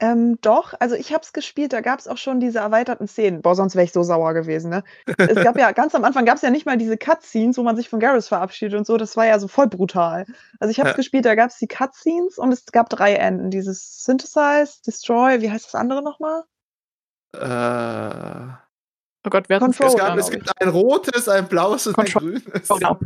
Ähm, 0.00 0.38
doch, 0.40 0.74
also 0.80 0.96
ich 0.96 1.12
habe 1.12 1.22
es 1.22 1.32
gespielt, 1.32 1.72
da 1.72 1.80
gab 1.80 2.00
es 2.00 2.08
auch 2.08 2.16
schon 2.18 2.40
diese 2.40 2.58
erweiterten 2.58 3.06
Szenen. 3.06 3.42
Boah, 3.42 3.54
sonst 3.54 3.76
wäre 3.76 3.84
ich 3.84 3.92
so 3.92 4.02
sauer 4.02 4.34
gewesen, 4.34 4.68
ne? 4.70 4.82
Es 5.18 5.36
gab 5.36 5.56
ja 5.56 5.70
ganz 5.72 5.94
am 5.94 6.04
Anfang 6.04 6.24
gab 6.24 6.36
es 6.36 6.42
ja 6.42 6.50
nicht 6.50 6.66
mal 6.66 6.76
diese 6.76 6.96
Cutscenes, 6.96 7.56
wo 7.58 7.62
man 7.62 7.76
sich 7.76 7.88
von 7.88 8.00
Garrus 8.00 8.26
verabschiedet 8.28 8.76
und 8.76 8.86
so. 8.86 8.96
Das 8.96 9.16
war 9.16 9.26
ja 9.26 9.38
so 9.38 9.46
voll 9.46 9.68
brutal. 9.68 10.26
Also 10.58 10.72
ich 10.72 10.80
habe 10.80 10.88
es 10.88 10.94
Ja. 10.94 10.96
gespielt, 10.96 11.26
da 11.26 11.36
gab 11.36 11.50
es 11.50 11.58
die 11.58 11.68
Cutscenes 11.68 12.38
und 12.38 12.50
es 12.52 12.66
gab 12.66 12.90
drei 12.90 13.14
Enden. 13.14 13.50
Dieses 13.50 14.02
Synthesize, 14.02 14.82
Destroy, 14.84 15.40
wie 15.40 15.50
heißt 15.50 15.66
das 15.66 15.74
andere 15.76 16.02
nochmal? 16.02 16.42
Äh, 17.40 18.64
Oh 19.26 19.30
Gott, 19.30 19.48
wer 19.48 19.56
hat 19.56 19.62
Control, 19.62 19.86
es, 19.88 19.96
gab, 19.96 20.18
es 20.18 20.30
gibt 20.30 20.60
ein 20.60 20.68
rotes, 20.68 21.28
ein 21.28 21.48
blaues 21.48 21.86
und 21.86 21.98
ein 21.98 22.04
Control. 22.04 22.40
grünes. 22.40 22.70
Oh, 22.70 22.74
genau. 22.76 22.98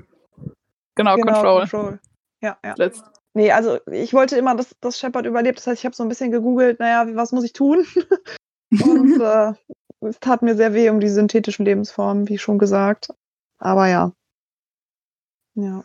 Genau, 0.97 1.17
Control. 1.17 1.61
Control. 1.61 2.01
Ja, 2.43 2.59
ja. 2.65 2.75
Letzt. 2.77 3.05
Nee, 3.35 3.53
also 3.53 3.79
ich 3.87 4.13
wollte 4.15 4.37
immer, 4.37 4.57
dass, 4.57 4.75
dass 4.81 4.99
Shepard 4.99 5.27
überlebt. 5.27 5.59
Das 5.59 5.69
heißt, 5.69 5.81
ich 5.81 5.85
habe 5.85 5.95
so 5.95 6.03
ein 6.03 6.09
bisschen 6.09 6.33
gegoogelt, 6.33 6.81
naja, 6.81 7.07
was 7.15 7.31
muss 7.31 7.45
ich 7.45 7.53
tun? 7.53 7.87
Und 8.83 9.21
äh, 9.21 9.53
es 10.01 10.19
tat 10.19 10.43
mir 10.43 10.57
sehr 10.57 10.75
weh 10.75 10.91
um 10.91 10.99
die 10.99 11.09
synthetischen 11.09 11.65
Lebensformen, 11.65 12.29
wie 12.29 12.39
schon 12.39 12.59
gesagt. 12.59 13.11
Aber 13.59 13.87
ja. 13.87 14.13
Ja. 15.55 15.85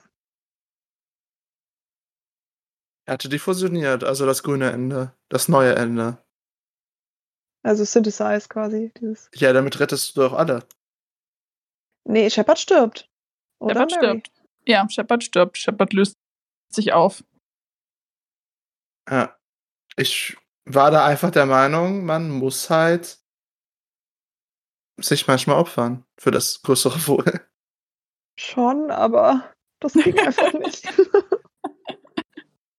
Er 3.05 3.13
hatte 3.13 3.29
die 3.29 3.39
fusioniert, 3.39 4.03
also 4.03 4.25
das 4.25 4.41
grüne 4.41 4.71
Ende, 4.71 5.13
das 5.29 5.47
neue 5.47 5.75
Ende. 5.75 6.22
Also 7.63 7.85
Synthesize 7.85 8.47
quasi. 8.49 8.91
Dieses. 8.99 9.29
Ja, 9.33 9.53
damit 9.53 9.79
rettest 9.79 10.15
du 10.15 10.21
doch 10.21 10.33
alle. 10.33 10.65
Nee, 12.05 12.29
Shepard 12.29 12.59
stirbt. 12.59 13.09
Oder 13.59 13.75
Shepard 13.75 13.91
Mary? 13.91 14.05
stirbt. 14.05 14.31
Ja, 14.67 14.89
Shepard 14.89 15.23
stirbt. 15.23 15.57
Shepard 15.57 15.93
löst 15.93 16.17
sich 16.69 16.93
auf. 16.93 17.23
Ja. 19.09 19.37
Ich 19.95 20.37
war 20.65 20.91
da 20.91 21.05
einfach 21.05 21.31
der 21.31 21.45
Meinung, 21.45 22.05
man 22.05 22.29
muss 22.29 22.69
halt 22.69 23.19
sich 24.99 25.27
manchmal 25.27 25.57
opfern 25.57 26.05
für 26.19 26.31
das 26.31 26.61
größere 26.61 26.99
Wohl. 27.07 27.47
Schon, 28.39 28.91
aber 28.91 29.53
das 29.79 29.93
ging 29.93 30.17
einfach 30.19 30.53
nicht. 30.53 30.87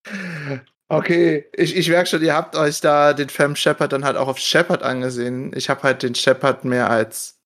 Okay, 0.88 1.48
ich, 1.54 1.76
ich 1.76 1.88
merke 1.88 2.08
schon, 2.08 2.22
ihr 2.22 2.34
habt 2.34 2.56
euch 2.56 2.80
da 2.80 3.14
den 3.14 3.30
Femme 3.30 3.56
Shepard 3.56 3.92
dann 3.92 4.04
halt 4.04 4.16
auch 4.16 4.28
auf 4.28 4.38
Shepard 4.38 4.82
angesehen. 4.82 5.52
Ich 5.56 5.70
habe 5.70 5.82
halt 5.82 6.02
den 6.02 6.14
Shepard 6.14 6.64
mehr 6.64 6.90
als 6.90 7.40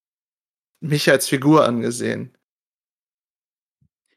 mich 0.81 1.11
als 1.11 1.29
Figur 1.29 1.65
angesehen. 1.65 2.37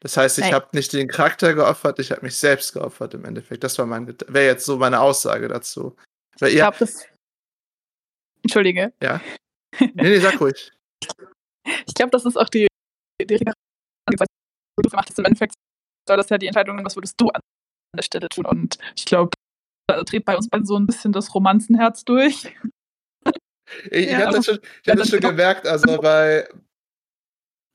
Das 0.00 0.16
heißt, 0.16 0.38
ich 0.38 0.52
habe 0.52 0.66
nicht 0.72 0.92
den 0.92 1.06
Charakter 1.06 1.54
geopfert, 1.54 2.00
ich 2.00 2.10
habe 2.10 2.22
mich 2.22 2.34
selbst 2.34 2.72
geopfert 2.72 3.14
im 3.14 3.24
Endeffekt. 3.24 3.62
Das 3.62 3.78
war 3.78 3.86
mein 3.86 4.08
wäre 4.26 4.46
jetzt 4.46 4.64
so 4.64 4.76
meine 4.76 5.00
Aussage 5.00 5.46
dazu. 5.46 5.94
Weil 6.40 6.50
Ich 6.50 6.56
glaube, 6.56 6.76
das. 6.80 7.06
Entschuldige. 8.42 8.92
nee, 9.78 9.92
nee, 9.94 10.18
sag 10.18 10.40
ruhig. 10.40 10.72
Ich 11.86 11.94
glaube, 11.94 12.10
das 12.10 12.24
ist 12.24 12.36
auch 12.36 12.48
die, 12.48 12.66
die 13.20 13.26
die 13.26 13.38
du 13.38 14.88
gemacht 14.88 15.08
hast. 15.08 15.18
Im 15.18 15.24
Endeffekt 15.24 15.54
soll 16.08 16.16
das 16.16 16.28
ja 16.28 16.36
die 16.36 16.48
Entscheidung, 16.48 16.76
sein, 16.76 16.84
was 16.84 16.96
würdest 16.96 17.20
du 17.20 17.30
der 17.96 18.02
Stelle 18.02 18.28
tun? 18.28 18.46
Und 18.46 18.78
ich 18.96 19.04
glaube, 19.04 19.30
da 19.86 20.02
dreht 20.02 20.24
bei 20.24 20.36
uns 20.36 20.48
beiden 20.48 20.66
so 20.66 20.76
ein 20.76 20.86
bisschen 20.86 21.12
das 21.12 21.34
Romanzenherz 21.34 22.04
durch. 22.04 22.54
Ich, 23.84 23.90
ich 23.90 24.10
Ja, 24.10 24.26
hatte 24.26 24.36
das 24.36 24.46
schon, 24.46 24.58
ich 24.82 24.88
hatte 24.88 24.98
das 24.98 25.08
schon 25.08 25.20
gemerkt, 25.20 25.66
also 25.66 26.00
bei. 26.00 26.48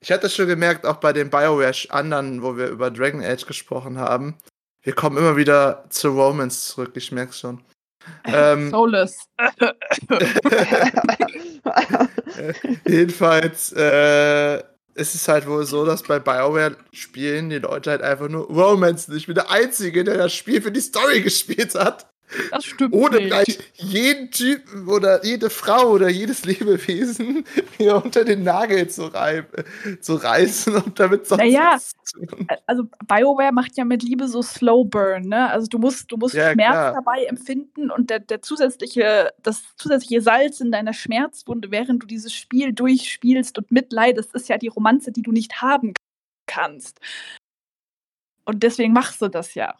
Ich 0.00 0.12
hatte 0.12 0.22
das 0.22 0.34
schon 0.34 0.46
gemerkt, 0.46 0.86
auch 0.86 0.96
bei 0.96 1.12
den 1.12 1.28
BioWare 1.28 1.74
anderen, 1.90 2.42
wo 2.42 2.56
wir 2.56 2.68
über 2.68 2.90
Dragon 2.90 3.22
Age 3.22 3.46
gesprochen 3.46 3.98
haben. 3.98 4.36
Wir 4.82 4.94
kommen 4.94 5.16
immer 5.16 5.36
wieder 5.36 5.84
zu 5.90 6.10
Romans 6.10 6.68
zurück, 6.68 6.92
ich 6.94 7.12
merke 7.12 7.32
schon. 7.32 7.62
Ähm, 8.24 8.70
Soulless. 8.70 9.28
Jedenfalls 12.86 13.72
äh, 13.72 14.62
ist 14.98 15.14
es 15.14 15.28
halt 15.28 15.46
wohl 15.46 15.64
so, 15.64 15.84
dass 15.84 16.02
bei 16.02 16.18
BioWare-Spielen 16.18 17.50
die 17.50 17.58
Leute 17.58 17.90
halt 17.90 18.02
einfach 18.02 18.28
nur 18.28 18.46
Romance. 18.46 19.08
Ich 19.14 19.26
bin 19.26 19.36
der 19.36 19.50
Einzige, 19.50 20.04
der 20.04 20.16
das 20.16 20.34
Spiel 20.34 20.60
für 20.60 20.72
die 20.72 20.80
Story 20.80 21.20
gespielt 21.22 21.74
hat. 21.74 22.10
Das 22.50 22.64
stimmt. 22.64 22.94
Ohne 22.94 23.16
nicht. 23.16 23.26
gleich 23.28 23.58
jeden 23.74 24.30
Typen 24.30 24.88
oder 24.88 25.24
jede 25.24 25.50
Frau 25.50 25.90
oder 25.90 26.08
jedes 26.08 26.44
Lebewesen 26.44 27.44
mir 27.78 27.96
unter 27.96 28.24
den 28.24 28.42
Nagel 28.42 28.88
zu, 28.88 29.10
zu 30.00 30.14
reißen 30.14 30.76
und 30.76 30.98
damit 31.00 31.26
sonst 31.26 31.40
Naja. 31.40 31.72
was 31.74 31.92
zu 32.04 32.26
tun. 32.26 32.46
also 32.66 32.84
BioWare 33.06 33.52
macht 33.52 33.76
ja 33.76 33.84
mit 33.84 34.02
Liebe 34.02 34.28
so 34.28 34.42
Slow 34.42 34.84
Burn, 34.84 35.24
ne? 35.28 35.50
Also 35.50 35.66
du 35.68 35.78
musst, 35.78 36.10
du 36.12 36.16
musst 36.16 36.34
Ja, 36.34 36.52
Schmerz 36.52 36.70
klar. 36.72 36.92
dabei 36.94 37.24
empfinden 37.24 37.90
und 37.90 38.10
der, 38.10 38.20
der 38.20 38.42
zusätzliche, 38.42 39.32
das 39.42 39.62
zusätzliche 39.76 40.20
Salz 40.22 40.60
in 40.60 40.70
deiner 40.70 40.92
Schmerzwunde, 40.92 41.70
während 41.70 42.02
du 42.02 42.06
dieses 42.06 42.32
Spiel 42.34 42.72
durchspielst 42.72 43.58
und 43.58 43.70
mitleidest, 43.70 44.34
ist 44.34 44.48
ja 44.48 44.58
die 44.58 44.68
Romanze, 44.68 45.12
die 45.12 45.22
du 45.22 45.32
nicht 45.32 45.62
haben 45.62 45.94
kannst. 46.46 47.00
Und 48.44 48.62
deswegen 48.62 48.92
machst 48.92 49.20
du 49.20 49.28
das. 49.28 49.54
Ja. 49.54 49.76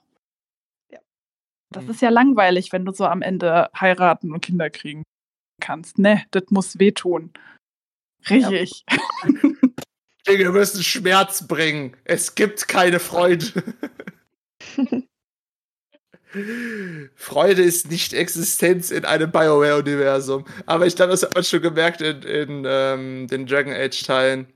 Das 1.70 1.84
Mhm. 1.84 1.90
ist 1.90 2.02
ja 2.02 2.08
langweilig, 2.10 2.72
wenn 2.72 2.84
du 2.84 2.92
so 2.92 3.04
am 3.04 3.22
Ende 3.22 3.70
heiraten 3.78 4.32
und 4.32 4.40
Kinder 4.40 4.70
kriegen 4.70 5.02
kannst. 5.60 5.98
Ne, 5.98 6.24
das 6.30 6.44
muss 6.50 6.78
wehtun. 6.78 7.32
Richtig. 8.28 8.84
Dinge 10.26 10.50
müssen 10.50 10.82
Schmerz 10.82 11.46
bringen. 11.46 11.96
Es 12.04 12.34
gibt 12.34 12.68
keine 12.68 13.00
Freude. 13.00 13.46
Freude 17.14 17.62
ist 17.62 17.90
nicht 17.90 18.12
Existenz 18.12 18.90
in 18.90 19.06
einem 19.06 19.30
BioWare-Universum. 19.30 20.44
Aber 20.66 20.86
ich 20.86 20.94
glaube, 20.94 21.12
das 21.12 21.22
hat 21.22 21.34
man 21.34 21.44
schon 21.44 21.62
gemerkt 21.62 22.02
in, 22.02 22.22
in 22.22 22.64
ähm, 22.66 23.26
den 23.28 23.46
Dragon 23.46 23.72
Age-Teilen. 23.72 24.52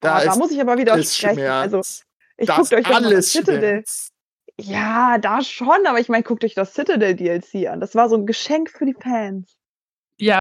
Da, 0.00 0.22
da 0.22 0.30
ist 0.32 0.38
muss 0.38 0.52
ich 0.52 0.60
aber 0.60 0.78
widersprechen. 0.78 1.34
Schmerz. 1.34 1.62
Also, 1.74 1.80
ich 2.36 2.46
da 2.46 2.56
guckt 2.56 2.72
euch 2.72 2.88
mal 2.88 3.02
das 3.02 3.04
alles 3.04 3.32
Citadel. 3.32 3.58
Schmerz. 3.60 4.12
Ja, 4.66 5.18
da 5.18 5.42
schon, 5.42 5.86
aber 5.86 5.98
ich 6.00 6.08
meine, 6.08 6.22
guckt 6.24 6.44
euch 6.44 6.54
das 6.54 6.74
Citadel 6.74 7.14
DLC 7.16 7.66
an. 7.68 7.80
Das 7.80 7.94
war 7.94 8.08
so 8.08 8.16
ein 8.16 8.26
Geschenk 8.26 8.70
für 8.70 8.86
die 8.86 8.94
Fans. 8.94 9.56
Ja, 10.18 10.38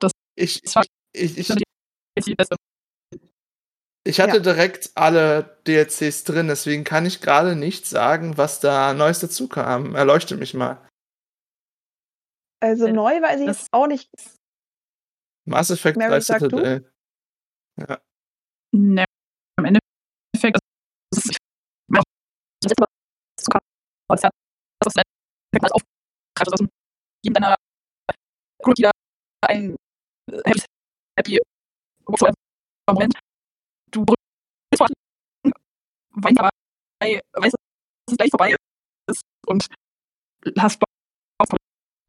das 0.00 0.12
Ich, 0.36 0.60
Das 0.62 0.76
war- 0.76 0.84
ich, 1.12 1.36
ich, 1.38 1.48
beste. 2.36 2.56
ich 4.04 4.20
hatte 4.20 4.36
Ja. 4.36 4.42
direkt 4.42 4.92
alle 4.94 5.58
DLCs 5.66 6.24
drin, 6.24 6.46
deswegen 6.48 6.84
kann 6.84 7.06
ich 7.06 7.20
gerade 7.20 7.56
nicht 7.56 7.86
sagen, 7.86 8.36
was 8.36 8.60
da 8.60 8.94
Neues 8.94 9.18
dazu 9.20 9.48
kam. 9.48 9.94
Erleuchte 9.96 10.36
mich 10.36 10.54
mal. 10.54 10.86
Also 12.60 12.86
Äh, 12.86 12.92
neu 12.92 13.20
weiß 13.22 13.40
ich 13.40 13.46
das- 13.46 13.66
auch 13.72 13.86
nicht. 13.86 14.08
Mass 15.46 15.70
Effect 15.70 15.96
Mary, 15.96 16.10
3 16.10 16.20
sag 16.20 16.38
du? 16.40 16.48
Citadel. 16.50 16.92
Ne, 18.72 19.04
im 19.58 19.64
Endeffekt, 19.64 20.58
das 21.10 21.24
ist 21.24 21.38
das 22.60 22.72
war 24.08 24.16
das 24.16 24.22
ja, 24.22 24.30
das 24.80 24.94
ist 24.94 25.02
Endeffekt 25.52 25.72
alles 25.72 25.72
aufgreift, 25.72 26.60
dem 26.60 26.68
jedem 27.22 27.34
deiner 27.34 27.56
Crewmitglieder 28.62 28.90
ein 29.46 29.76
äh, 30.30 30.42
happy, 30.46 30.62
happy 31.16 31.38
Moment. 32.88 33.14
Du 33.90 34.04
brüllst 34.04 34.18
vor 34.76 34.88
weinst 36.14 36.38
dabei, 36.38 36.50
weißt, 37.00 37.54
dass 37.54 38.12
es 38.12 38.16
gleich 38.16 38.30
vorbei 38.30 38.56
ist 39.10 39.22
und 39.46 39.66
hast 40.58 40.78
Bock 40.78 40.88
auf 41.38 41.48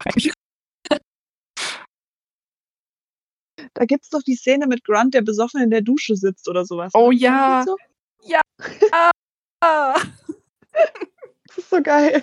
Da 3.74 3.84
gibt's 3.84 4.08
doch 4.08 4.22
die 4.22 4.34
Szene 4.34 4.66
mit 4.66 4.84
Grunt, 4.84 5.14
der 5.14 5.22
besoffen 5.22 5.62
in 5.62 5.70
der 5.70 5.82
Dusche 5.82 6.16
sitzt 6.16 6.48
oder 6.48 6.64
sowas. 6.64 6.92
Oh 6.94 7.10
ne? 7.10 7.16
ja. 7.18 7.60
Ist 7.60 7.68
das, 7.68 7.76
so? 7.76 7.76
Ah, 9.62 9.94
das 11.50 11.58
ist 11.58 11.70
so 11.70 11.82
geil. 11.82 12.22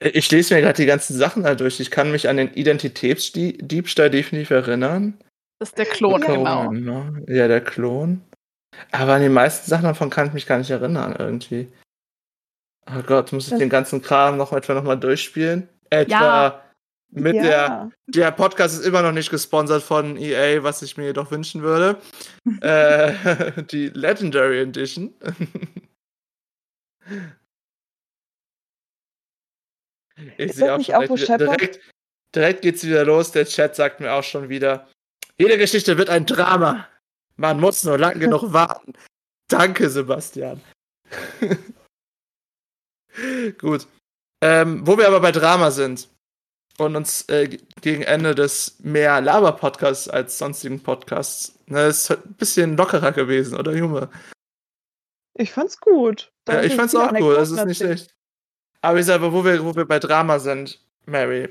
Ich 0.00 0.30
lese 0.30 0.54
mir 0.54 0.60
gerade 0.60 0.76
die 0.76 0.86
ganzen 0.86 1.16
Sachen 1.16 1.44
da 1.44 1.54
durch. 1.54 1.80
Ich 1.80 1.90
kann 1.90 2.10
mich 2.10 2.28
an 2.28 2.36
den 2.36 2.52
Identitätsdiebstahl 2.52 4.10
definitiv 4.10 4.50
erinnern. 4.50 5.16
das 5.60 5.70
ist 5.70 5.78
der 5.78 5.86
Klon, 5.86 6.20
Ja. 6.20 6.26
genau. 6.34 6.72
ne? 6.72 7.24
Ja, 7.28 7.48
der 7.48 7.60
Klon. 7.62 8.20
Aber 8.90 9.14
an 9.14 9.22
die 9.22 9.28
meisten 9.28 9.70
Sachen 9.70 9.84
davon 9.84 10.10
kann 10.10 10.26
ich 10.26 10.32
mich 10.34 10.46
gar 10.46 10.58
nicht 10.58 10.70
erinnern, 10.70 11.14
irgendwie. 11.18 11.68
Oh 12.86 13.02
Gott, 13.06 13.32
muss 13.32 13.44
ich 13.44 13.50
Das- 13.50 13.60
den 13.60 13.70
ganzen 13.70 14.02
Kram 14.02 14.36
noch 14.36 14.52
etwa 14.52 14.74
nochmal 14.74 14.98
durchspielen? 14.98 15.68
Etwa 15.90 16.10
Ja. 16.12 16.64
mit 17.12 17.36
ja. 17.36 17.42
der. 17.42 17.90
Der 18.08 18.30
Podcast 18.32 18.78
ist 18.78 18.84
immer 18.84 19.00
noch 19.00 19.12
nicht 19.12 19.30
gesponsert 19.30 19.82
von 19.84 20.16
EA, 20.18 20.62
was 20.64 20.82
ich 20.82 20.96
mir 20.96 21.04
jedoch 21.06 21.30
wünschen 21.30 21.62
würde. 21.62 21.96
äh, 22.60 23.62
die 23.70 23.88
Legendary 23.90 24.60
Edition. 24.62 25.14
Ich 30.16 30.38
Ist 30.50 30.56
sehe 30.56 30.72
auch 30.72 30.78
nicht 30.78 30.94
auch, 30.94 31.00
direkt, 31.04 31.20
Shepard- 31.26 31.40
direkt, 31.60 31.80
direkt 32.34 32.62
geht's 32.62 32.84
wieder 32.84 33.04
los. 33.04 33.32
Der 33.32 33.46
Chat 33.46 33.74
sagt 33.76 34.00
mir 34.00 34.12
auch 34.12 34.24
schon 34.24 34.48
wieder, 34.48 34.88
jede 35.38 35.58
Geschichte 35.58 35.98
wird 35.98 36.10
ein 36.10 36.26
Drama. 36.26 36.88
Man 37.36 37.60
muss 37.60 37.84
nur 37.84 37.98
lang 37.98 38.18
genug 38.20 38.42
warten. 38.52 38.92
Danke, 39.48 39.90
Sebastian. 39.90 40.60
Gut. 43.58 43.86
Ähm, 44.42 44.86
wo 44.86 44.98
wir 44.98 45.06
aber 45.06 45.20
bei 45.20 45.32
Drama 45.32 45.70
sind. 45.70 46.08
und 46.78 46.96
uns 46.96 47.22
äh, 47.28 47.48
gegen 47.80 48.02
Ende 48.02 48.34
des 48.34 48.78
mehr 48.80 49.20
Laber-Podcasts 49.20 50.08
als 50.08 50.38
sonstigen 50.38 50.82
Podcasts. 50.82 51.58
Ne, 51.66 51.86
ist 51.86 52.10
halt 52.10 52.26
ein 52.26 52.34
bisschen 52.34 52.76
lockerer 52.76 53.12
gewesen, 53.12 53.58
oder 53.58 53.74
Junge? 53.74 54.10
Ich 55.38 55.52
fand's 55.52 55.80
gut. 55.80 56.30
Ja, 56.48 56.62
ich 56.62 56.74
fand's 56.74 56.94
auch 56.94 57.12
gut, 57.14 57.36
das 57.36 57.50
ist 57.50 57.64
nicht 57.64 57.78
schlecht. 57.78 58.13
Aber 58.84 58.98
ich 58.98 59.06
sage, 59.06 59.32
wo 59.32 59.42
wir, 59.42 59.64
wo 59.64 59.74
wir 59.74 59.86
bei 59.86 59.98
Drama 59.98 60.38
sind, 60.38 60.78
Mary. 61.06 61.48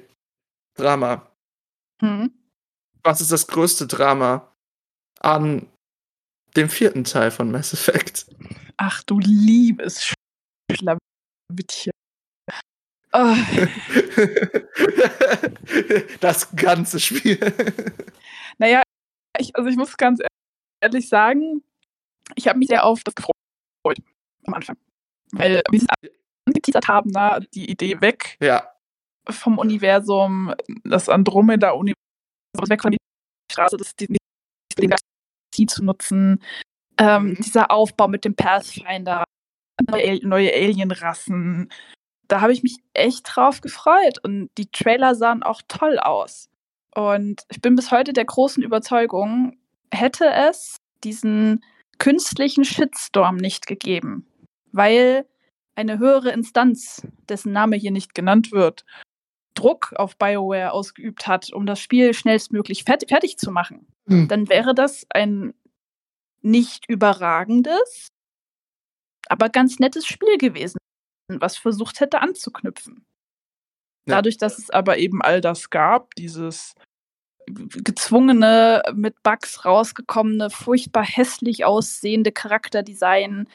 Drama. 0.75 1.27
Hm? 1.99 2.31
Was 3.01 3.21
ist 3.21 3.31
das 3.31 3.47
größte 3.47 3.87
Drama 3.87 4.53
an 5.19 5.67
dem 6.55 6.69
vierten 6.69 7.05
Teil 7.05 7.31
von 7.31 7.49
Mass 7.49 7.73
Effect? 7.73 8.27
Ach 8.77 9.01
du 9.01 9.17
liebes 9.17 10.13
Schlawittchen. 10.71 11.91
Oh. 13.13 13.35
das 16.19 16.55
ganze 16.55 16.99
Spiel. 16.99 17.39
Naja, 18.59 18.83
ich, 19.39 19.55
also 19.55 19.71
ich 19.71 19.75
muss 19.75 19.97
ganz 19.97 20.19
ehrlich 20.81 21.09
sagen, 21.09 21.63
ich 22.35 22.47
habe 22.47 22.59
mich 22.59 22.67
sehr 22.67 22.85
auf 22.85 23.01
das 23.03 23.15
gefreut 23.15 23.33
am 24.45 24.53
Anfang. 24.53 24.77
Weil, 25.31 25.63
angeteasert 26.45 26.87
haben, 26.87 27.11
na, 27.11 27.39
die 27.39 27.69
Idee 27.69 28.01
weg 28.01 28.37
ja. 28.41 28.67
vom 29.29 29.57
Universum, 29.57 30.53
das 30.83 31.09
Andromeda-Universum, 31.09 31.95
weg 32.67 32.81
von 32.81 32.91
der 32.91 32.99
Straße, 33.51 33.77
das 33.77 33.95
die, 33.95 34.07
die 35.55 35.65
zu 35.65 35.83
nutzen, 35.83 36.41
ähm, 36.97 37.29
mhm. 37.29 37.35
dieser 37.35 37.71
Aufbau 37.71 38.07
mit 38.07 38.25
dem 38.25 38.35
Pathfinder, 38.35 39.23
neue, 39.89 40.25
neue 40.27 40.53
Alienrassen, 40.53 41.69
da 42.27 42.41
habe 42.41 42.53
ich 42.53 42.63
mich 42.63 42.77
echt 42.93 43.35
drauf 43.35 43.61
gefreut 43.61 44.19
und 44.23 44.49
die 44.57 44.71
Trailer 44.71 45.15
sahen 45.15 45.43
auch 45.43 45.61
toll 45.67 45.99
aus. 45.99 46.49
Und 46.95 47.43
ich 47.49 47.61
bin 47.61 47.75
bis 47.75 47.91
heute 47.91 48.13
der 48.13 48.25
großen 48.25 48.63
Überzeugung, 48.63 49.57
hätte 49.91 50.25
es 50.25 50.77
diesen 51.03 51.63
künstlichen 51.97 52.65
Shitstorm 52.65 53.37
nicht 53.37 53.67
gegeben, 53.67 54.27
weil 54.71 55.25
eine 55.75 55.99
höhere 55.99 56.31
Instanz, 56.31 57.07
dessen 57.29 57.51
Name 57.51 57.75
hier 57.75 57.91
nicht 57.91 58.13
genannt 58.13 58.51
wird, 58.51 58.85
Druck 59.55 59.93
auf 59.95 60.17
BioWare 60.17 60.71
ausgeübt 60.71 61.27
hat, 61.27 61.51
um 61.53 61.65
das 61.65 61.79
Spiel 61.79 62.13
schnellstmöglich 62.13 62.83
fertig, 62.83 63.09
fertig 63.09 63.37
zu 63.37 63.51
machen, 63.51 63.87
hm. 64.07 64.27
dann 64.27 64.49
wäre 64.49 64.73
das 64.73 65.05
ein 65.09 65.53
nicht 66.41 66.89
überragendes, 66.89 68.07
aber 69.27 69.49
ganz 69.49 69.79
nettes 69.79 70.05
Spiel 70.05 70.37
gewesen, 70.37 70.77
was 71.29 71.57
versucht 71.57 71.99
hätte 71.99 72.21
anzuknüpfen. 72.21 73.05
Ja. 74.05 74.15
Dadurch, 74.15 74.37
dass 74.37 74.57
es 74.57 74.69
aber 74.69 74.97
eben 74.97 75.21
all 75.21 75.39
das 75.39 75.69
gab, 75.69 76.13
dieses 76.15 76.73
gezwungene, 77.45 78.83
mit 78.93 79.21
Bugs 79.23 79.65
rausgekommene, 79.65 80.49
furchtbar 80.49 81.05
hässlich 81.05 81.65
aussehende 81.65 82.31
Charakterdesign, 82.31 83.47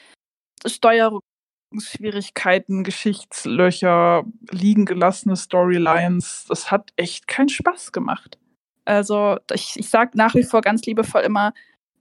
Steuerungsschwierigkeiten, 1.68 2.84
Geschichtslöcher, 2.84 4.24
liegen 4.50 4.84
gelassene 4.84 5.36
Storylines, 5.36 6.46
das 6.48 6.70
hat 6.70 6.92
echt 6.96 7.28
keinen 7.28 7.48
Spaß 7.48 7.92
gemacht. 7.92 8.38
Also 8.84 9.38
ich, 9.52 9.74
ich 9.76 9.88
sage 9.90 10.12
nach 10.14 10.34
wie 10.34 10.42
vor 10.42 10.62
ganz 10.62 10.82
liebevoll 10.86 11.22
immer, 11.22 11.52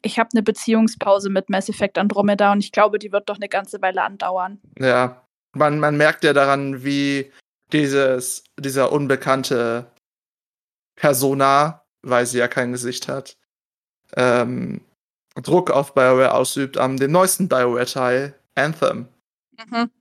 ich 0.01 0.20
habe 0.20 0.30
eine 0.34 0.43
Beziehungspause 0.43 1.30
mit 1.30 1.49
Mass 1.49 1.70
Effect 1.70 1.97
Andromeda 1.97 2.51
und 2.51 2.59
ich 2.59 2.72
glaube, 2.72 2.99
die 2.99 3.11
wird 3.11 3.28
doch 3.30 3.38
eine 3.38 3.49
ganze 3.49 3.82
Weile 3.82 4.03
andauern. 4.03 4.59
Ja, 4.80 5.26
man, 5.53 5.80
man 5.80 5.97
merkt 5.97 6.24
ja 6.24 6.34
daran, 6.34 6.84
wie 6.84 7.32
dieses, 7.74 8.43
dieser 8.57 8.91
unbekannte 8.91 9.91
Persona, 10.95 11.84
weil 12.03 12.26
sie 12.26 12.38
ja 12.38 12.47
kein 12.47 12.72
Gesicht 12.72 13.07
hat, 13.07 13.38
ähm, 14.15 14.82
Druck 15.36 15.72
auf 15.72 15.93
BioWare 15.93 16.34
ausübt 16.34 16.78
an 16.78 16.97
dem 16.97 17.11
neuesten 17.11 17.49
BioWare-Teil, 17.49 18.34
Anthem. 18.55 19.07
Mhm. 19.58 19.91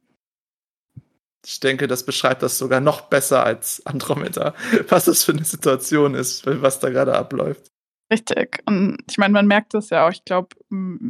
Ich 1.45 1.61
denke, 1.61 1.87
das 1.87 2.05
beschreibt 2.05 2.43
das 2.43 2.59
sogar 2.59 2.81
noch 2.81 3.03
besser 3.03 3.45
als 3.45 3.85
Andromeda, 3.87 4.55
was 4.89 5.05
das 5.05 5.23
für 5.23 5.33
eine 5.33 5.45
Situation 5.45 6.15
ist, 6.15 6.45
was 6.45 6.81
da 6.81 6.91
gerade 6.91 7.17
abläuft. 7.17 7.69
Richtig. 8.13 8.63
Und 8.67 8.99
ich 9.09 9.19
meine, 9.19 9.33
man 9.33 9.47
merkt 9.47 9.75
das 9.75 9.91
ja 9.91 10.07
auch. 10.07 10.13
Ich 10.13 10.25
glaube, 10.25 10.49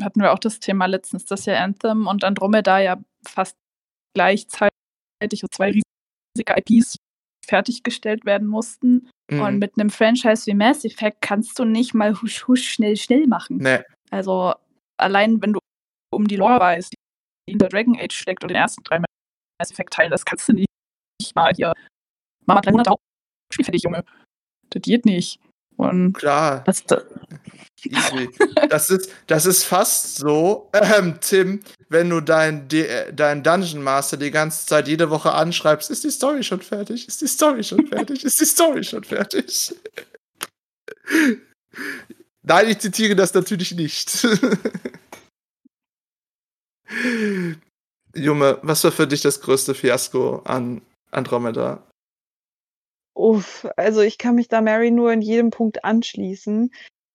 hatten 0.03 0.20
wir 0.20 0.32
auch 0.32 0.38
das 0.38 0.61
Thema 0.61 0.86
letztens, 0.86 1.24
dass 1.26 1.47
ja 1.47 1.62
Anthem 1.62 2.07
und 2.07 2.24
Andromeda 2.24 2.78
ja 2.78 2.99
fast 3.26 3.57
gleichzeitig 4.14 4.70
zwei 5.51 5.72
riesige 5.72 6.55
IPs 6.57 6.97
fertiggestellt 7.47 8.24
werden 8.24 8.49
mussten. 8.49 9.09
Mhm. 9.30 9.40
Und 9.40 9.59
mit 9.59 9.78
einem 9.78 9.90
Franchise 9.90 10.47
wie 10.47 10.55
Mass 10.55 10.84
Effect 10.84 11.20
kannst 11.20 11.59
du 11.59 11.64
nicht 11.64 11.94
mal 11.94 12.20
husch 12.20 12.47
husch 12.47 12.68
schnell 12.68 12.97
schnell 12.97 13.26
machen. 13.26 13.59
Nee. 13.59 13.80
Also 14.11 14.55
allein 14.97 15.42
wenn 15.42 15.53
du 15.53 15.61
um 16.11 16.26
die 16.26 16.36
Lore 16.36 16.61
weißt, 16.61 16.94
die 17.47 17.53
in 17.53 17.59
der 17.59 17.68
Dragon 17.68 17.97
Age 17.99 18.14
steckt 18.14 18.42
und 18.42 18.49
den 18.49 18.57
ersten 18.57 18.82
drei 18.84 18.99
Mass 18.99 19.70
Effect 19.70 19.92
Teilen, 19.92 20.11
das 20.11 20.24
kannst 20.24 20.49
du 20.49 20.53
nicht, 20.53 20.68
nicht 21.20 21.34
mal 21.34 21.53
hier. 21.55 21.72
Mama 22.47 22.61
300 22.61 22.94
Spiel 23.53 23.64
fertig, 23.64 23.82
Junge. 23.82 24.05
Das 24.70 24.82
geht 24.82 25.05
nicht. 25.05 25.40
Und 25.76 26.14
Klar. 26.14 26.64
Das, 26.64 26.84
das, 26.84 27.05
das, 28.70 28.90
ist, 28.90 29.12
das 29.26 29.47
ist 29.47 29.64
fast 29.64 30.16
so, 30.16 30.70
ähm, 30.72 31.18
Tim, 31.20 31.61
wenn 31.88 32.09
du 32.09 32.20
dein, 32.20 32.66
dein 33.12 33.42
Dungeon 33.42 33.82
Master 33.82 34.16
die 34.16 34.30
ganze 34.30 34.66
Zeit 34.66 34.88
jede 34.88 35.11
Woche 35.11 35.32
anschreibst, 35.32 35.90
ist 35.90 36.05
die 36.05 36.11
Story 36.11 36.42
schon 36.42 36.62
fertig? 36.62 37.07
Ist 37.07 37.20
die 37.20 37.28
Story 37.28 37.62
schon 37.62 37.86
fertig? 37.86 38.24
Ist 38.24 38.40
die 38.40 38.47
Story 38.47 38.82
schon 38.82 39.05
fertig? 39.05 39.74
Nein, 42.42 42.68
ich 42.68 42.78
zitiere 42.78 43.14
das 43.14 43.34
natürlich 43.34 43.74
nicht. 43.74 44.26
Junge, 48.14 48.59
was 48.62 48.84
war 48.84 48.93
für 48.93 49.07
dich 49.07 49.22
das 49.22 49.41
größte 49.41 49.74
Fiasko 49.74 50.43
an 50.45 50.82
Andromeda? 51.11 51.82
Uff, 53.14 53.66
also 53.76 54.03
ich 54.03 54.18
kann 54.18 54.34
mich 54.34 54.49
da 54.49 54.61
Mary 54.61 54.91
nur 54.91 55.12
in 55.12 55.22
jedem 55.22 55.51
Punkt 55.51 55.84
anschließen. 55.84 56.70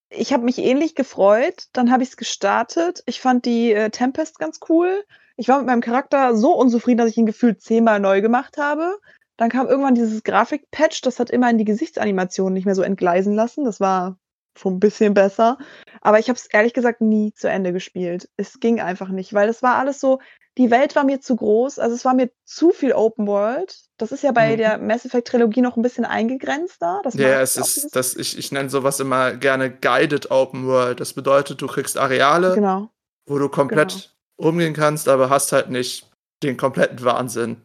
Ich 0.09 0.34
habe 0.34 0.43
mich 0.43 0.57
ähnlich 0.57 0.95
gefreut, 0.95 1.67
dann 1.74 1.91
habe 1.91 2.03
ich 2.03 2.09
es 2.09 2.17
gestartet. 2.17 3.03
Ich 3.05 3.22
fand 3.22 3.45
die 3.45 3.72
äh, 3.72 3.89
Tempest 3.91 4.39
ganz 4.39 4.59
cool. 4.67 5.05
Ich 5.38 5.47
war 5.47 5.57
mit 5.57 5.67
meinem 5.67 5.82
Charakter 5.82 6.36
so 6.36 6.55
unzufrieden, 6.55 6.97
dass 6.97 7.09
ich 7.09 7.17
ihn 7.17 7.26
gefühlt 7.26 7.61
zehnmal 7.61 7.99
neu 7.99 8.22
gemacht 8.22 8.57
habe. 8.57 8.99
Dann 9.38 9.49
kam 9.49 9.67
irgendwann 9.67 9.95
dieses 9.95 10.24
Grafik-Patch, 10.24 11.01
das 11.01 11.19
hat 11.19 11.30
immer 11.30 11.49
in 11.49 11.57
die 11.57 11.65
Gesichtsanimation 11.65 12.53
nicht 12.53 12.65
mehr 12.65 12.76
so 12.76 12.82
entgleisen 12.82 13.34
lassen. 13.34 13.63
Das 13.63 13.80
war 13.80 14.17
schon 14.57 14.75
ein 14.75 14.79
bisschen 14.79 15.13
besser. 15.13 15.57
Aber 16.01 16.19
ich 16.19 16.29
habe 16.29 16.37
es 16.37 16.47
ehrlich 16.47 16.73
gesagt 16.73 17.01
nie 17.01 17.33
zu 17.33 17.49
Ende 17.49 17.73
gespielt. 17.73 18.29
Es 18.37 18.59
ging 18.59 18.79
einfach 18.79 19.09
nicht, 19.09 19.33
weil 19.33 19.49
es 19.49 19.61
war 19.61 19.75
alles 19.75 19.99
so, 19.99 20.19
die 20.57 20.69
Welt 20.69 20.95
war 20.95 21.05
mir 21.05 21.21
zu 21.21 21.35
groß, 21.35 21.79
also 21.79 21.95
es 21.95 22.03
war 22.03 22.13
mir 22.13 22.29
zu 22.43 22.71
viel 22.71 22.91
Open 22.91 23.25
World. 23.25 23.75
Das 23.97 24.11
ist 24.11 24.23
ja 24.23 24.31
bei 24.31 24.53
mhm. 24.53 24.57
der 24.57 24.77
Mass 24.79 25.05
Effect 25.05 25.29
Trilogie 25.29 25.61
noch 25.61 25.77
ein 25.77 25.81
bisschen 25.81 26.03
eingegrenzter. 26.03 26.99
Das 27.03 27.13
ja, 27.13 27.41
es 27.41 27.55
ist, 27.55 27.95
das, 27.95 28.15
ich, 28.15 28.37
ich 28.37 28.51
nenne 28.51 28.69
sowas 28.69 28.99
immer 28.99 29.33
gerne 29.33 29.71
Guided 29.71 30.29
Open 30.29 30.67
World. 30.67 30.99
Das 30.99 31.13
bedeutet, 31.13 31.61
du 31.61 31.67
kriegst 31.67 31.97
Areale, 31.97 32.53
genau. 32.55 32.89
wo 33.25 33.39
du 33.39 33.47
komplett 33.47 33.91
genau. 33.91 34.49
rumgehen 34.49 34.73
kannst, 34.73 35.07
aber 35.07 35.29
hast 35.29 35.53
halt 35.53 35.69
nicht 35.69 36.09
den 36.43 36.57
kompletten 36.57 37.01
Wahnsinn. 37.03 37.61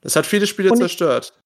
Das 0.00 0.14
hat 0.14 0.26
viele 0.26 0.46
Spiele 0.46 0.70
Und 0.70 0.76
zerstört. 0.76 1.41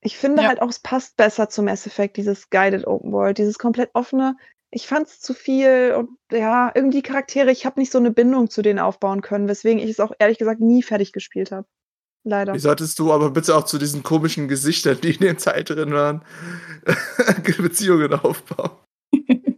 Ich, 0.00 0.12
ich 0.12 0.18
finde 0.18 0.42
ja. 0.42 0.48
halt 0.48 0.62
auch, 0.62 0.70
es 0.70 0.78
passt 0.78 1.16
besser 1.16 1.48
zu 1.48 1.62
Mass 1.62 1.86
Effect, 1.86 2.16
dieses 2.16 2.50
Guided 2.50 2.86
Open 2.86 3.12
World, 3.12 3.38
dieses 3.38 3.58
komplett 3.58 3.90
offene 3.94 4.36
ich 4.70 4.86
fand 4.86 5.08
es 5.08 5.20
zu 5.20 5.34
viel 5.34 5.94
und 5.96 6.10
ja, 6.30 6.70
irgendwie 6.74 7.02
Charaktere, 7.02 7.50
ich 7.50 7.64
habe 7.64 7.80
nicht 7.80 7.90
so 7.90 7.98
eine 7.98 8.10
Bindung 8.10 8.50
zu 8.50 8.62
denen 8.62 8.78
aufbauen 8.78 9.22
können, 9.22 9.48
weswegen 9.48 9.78
ich 9.78 9.90
es 9.90 10.00
auch 10.00 10.12
ehrlich 10.18 10.38
gesagt 10.38 10.60
nie 10.60 10.82
fertig 10.82 11.12
gespielt 11.12 11.52
habe. 11.52 11.66
Leider. 12.24 12.52
Wie 12.52 12.58
solltest 12.58 12.98
du 12.98 13.12
aber 13.12 13.30
bitte 13.30 13.56
auch 13.56 13.64
zu 13.64 13.78
diesen 13.78 14.02
komischen 14.02 14.48
Gesichtern, 14.48 15.00
die 15.00 15.14
in 15.14 15.20
der 15.20 15.38
Zeit 15.38 15.70
drin 15.70 15.92
waren, 15.92 16.22
Beziehungen 17.58 18.12
aufbauen? 18.12 18.72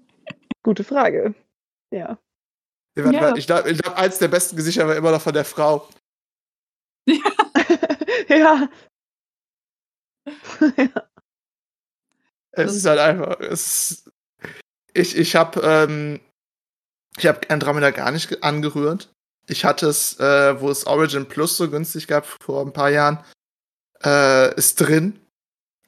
Gute 0.62 0.84
Frage. 0.84 1.34
Ja. 1.90 2.18
ja. 2.96 3.10
ja. 3.10 3.34
Ich 3.34 3.46
glaube, 3.46 3.74
glaub, 3.74 3.98
eins 3.98 4.18
der 4.18 4.28
besten 4.28 4.56
Gesichter 4.56 4.86
war 4.86 4.94
immer 4.94 5.10
noch 5.10 5.22
von 5.22 5.34
der 5.34 5.44
Frau. 5.44 5.88
Ja. 8.28 8.68
ja. 10.76 11.08
Es 12.52 12.74
ist 12.74 12.84
halt 12.84 12.98
einfach, 12.98 13.38
es, 13.40 14.10
ich, 14.92 15.16
ich 15.16 15.36
habe 15.36 15.60
ähm, 15.62 16.20
ich 17.16 17.26
habe 17.26 17.48
Andromeda 17.50 17.90
gar 17.90 18.10
nicht 18.12 18.42
angerührt. 18.42 19.12
Ich 19.46 19.64
hatte 19.64 19.88
es, 19.88 20.18
äh, 20.20 20.60
wo 20.60 20.70
es 20.70 20.86
Origin 20.86 21.26
Plus 21.26 21.56
so 21.56 21.68
günstig 21.68 22.06
gab 22.06 22.26
vor 22.26 22.64
ein 22.64 22.72
paar 22.72 22.90
Jahren, 22.90 23.24
äh, 24.04 24.54
ist 24.54 24.80
drin. 24.80 25.18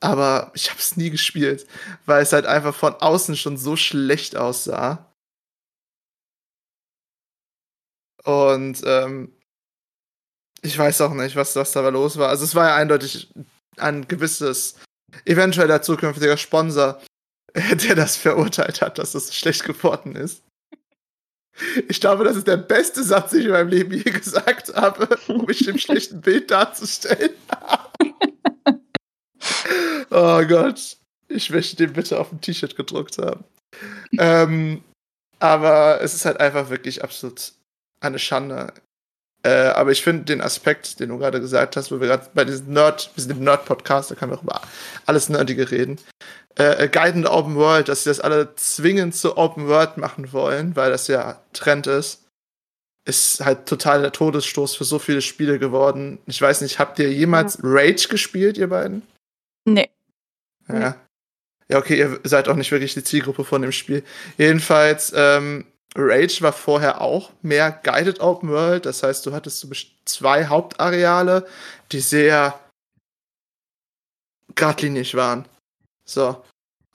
Aber 0.01 0.51
ich 0.55 0.69
habe 0.71 0.81
es 0.81 0.97
nie 0.97 1.11
gespielt, 1.11 1.67
weil 2.07 2.23
es 2.23 2.33
halt 2.33 2.45
einfach 2.45 2.75
von 2.75 2.95
außen 2.95 3.37
schon 3.37 3.57
so 3.57 3.77
schlecht 3.77 4.37
aussah. 4.37 5.13
Und 8.25 8.83
ähm, 8.85 9.33
ich 10.61 10.77
weiß 10.77 11.01
auch 11.03 11.15
nicht, 11.15 11.37
was, 11.37 11.55
was 11.57 11.73
da 11.73 11.89
los 11.89 12.19
war. 12.19 12.29
Also 12.29 12.45
es 12.45 12.55
war 12.55 12.69
ja 12.69 12.77
eindeutig 12.77 13.33
ein 13.77 14.07
gewisses 14.09 14.77
eventueller 15.25 15.83
zukünftiger 15.83 16.37
Sponsor, 16.37 17.01
der 17.55 17.95
das 17.95 18.17
verurteilt 18.17 18.81
hat, 18.81 18.99
dass 18.99 19.13
das 19.13 19.35
schlecht 19.35 19.65
geworden 19.65 20.17
ist. 20.17 20.43
Ich 21.89 22.01
glaube, 22.01 22.25
das 22.25 22.37
ist 22.37 22.47
der 22.47 22.57
beste 22.57 23.05
Satz, 23.05 23.31
den 23.31 23.41
ich 23.41 23.47
in 23.47 23.53
meinem 23.53 23.69
Leben 23.69 23.93
je 23.93 24.03
gesagt 24.11 24.75
habe, 24.75 25.19
um 25.29 25.45
mich 25.45 25.69
im 25.69 25.79
schlechten 25.79 26.21
Bild 26.23 26.51
darzustellen. 26.51 27.35
oh 30.11 30.43
Gott. 30.47 30.97
Ich 31.29 31.51
möchte 31.51 31.77
den 31.77 31.93
bitte 31.93 32.19
auf 32.19 32.33
ein 32.33 32.41
T-Shirt 32.41 32.77
gedruckt 32.77 33.19
haben. 33.19 33.45
ähm, 34.19 34.83
aber 35.39 36.01
es 36.01 36.15
ist 36.15 36.25
halt 36.25 36.41
einfach 36.41 36.71
wirklich 36.71 37.03
absolut 37.03 37.53
eine 38.01 38.19
Schande. 38.19 38.73
Äh, 39.45 39.51
aber 39.51 39.91
ich 39.91 40.03
finde 40.03 40.25
den 40.25 40.41
Aspekt, 40.41 41.01
den 41.01 41.09
du 41.09 41.19
gerade 41.19 41.41
gesagt 41.41 41.77
hast, 41.77 41.91
wo 41.91 42.01
wir 42.01 42.07
gerade 42.07 42.29
bei 42.33 42.45
diesem 42.45 42.73
Nerd, 42.73 43.11
wir 43.15 43.23
sind 43.23 43.33
im 43.33 43.45
Nerd-Podcast, 43.45 44.11
da 44.11 44.15
können 44.15 44.31
wir 44.31 44.39
auch 44.39 44.43
über 44.43 44.61
alles 45.07 45.29
Nerdige 45.29 45.71
reden. 45.71 45.99
Äh, 46.55 46.89
Guided 46.89 47.27
Open 47.27 47.57
World, 47.57 47.89
dass 47.89 48.05
sie 48.05 48.11
das 48.11 48.21
alle 48.21 48.55
zwingend 48.55 49.17
zu 49.17 49.37
Open 49.37 49.67
World 49.67 49.97
machen 49.97 50.33
wollen, 50.33 50.77
weil 50.77 50.91
das 50.91 51.09
ja 51.09 51.41
Trend 51.53 51.87
ist, 51.87 52.23
ist 53.05 53.45
halt 53.45 53.67
total 53.67 54.03
der 54.03 54.13
Todesstoß 54.13 54.77
für 54.77 54.85
so 54.85 54.99
viele 54.99 55.23
Spiele 55.23 55.59
geworden. 55.59 56.19
Ich 56.27 56.41
weiß 56.41 56.61
nicht, 56.61 56.79
habt 56.79 56.99
ihr 56.99 57.13
jemals 57.13 57.55
ja. 57.55 57.61
Rage 57.65 58.09
gespielt, 58.09 58.59
ihr 58.59 58.69
beiden? 58.69 59.03
Nee. 59.65 59.91
Ja. 60.69 60.97
Ja, 61.69 61.79
okay, 61.79 61.97
ihr 61.97 62.21
seid 62.25 62.49
auch 62.49 62.57
nicht 62.57 62.71
wirklich 62.71 62.95
die 62.95 63.03
Zielgruppe 63.03 63.45
von 63.45 63.63
dem 63.63 63.73
Spiel. 63.73 64.05
Jedenfalls, 64.37 65.13
ähm, 65.17 65.65
Rage 65.95 66.41
war 66.41 66.53
vorher 66.53 67.01
auch 67.01 67.33
mehr 67.43 67.71
Guided 67.71 68.21
Open 68.21 68.49
World. 68.51 68.87
Das 68.87 69.03
heißt, 69.03 69.27
du 69.27 69.33
hattest 69.33 69.61
so 69.61 69.69
zwei 70.05 70.47
Hauptareale, 70.47 71.47
die 71.91 72.01
sehr 72.01 72.59
geradlinig 74.55 75.15
waren. 75.15 75.47
So. 76.05 76.43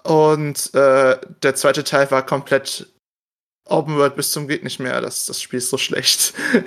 Und 0.03 0.73
äh, 0.73 1.19
der 1.43 1.55
zweite 1.55 1.83
Teil 1.83 2.09
war 2.11 2.25
komplett 2.25 2.87
Open 3.65 3.97
World 3.97 4.15
bis 4.15 4.31
zum 4.31 4.47
geht 4.47 4.63
nicht 4.63 4.79
mehr. 4.79 5.01
Das, 5.01 5.25
das 5.25 5.41
Spiel 5.41 5.59
ist 5.59 5.69
so 5.69 5.77
schlecht. 5.77 6.33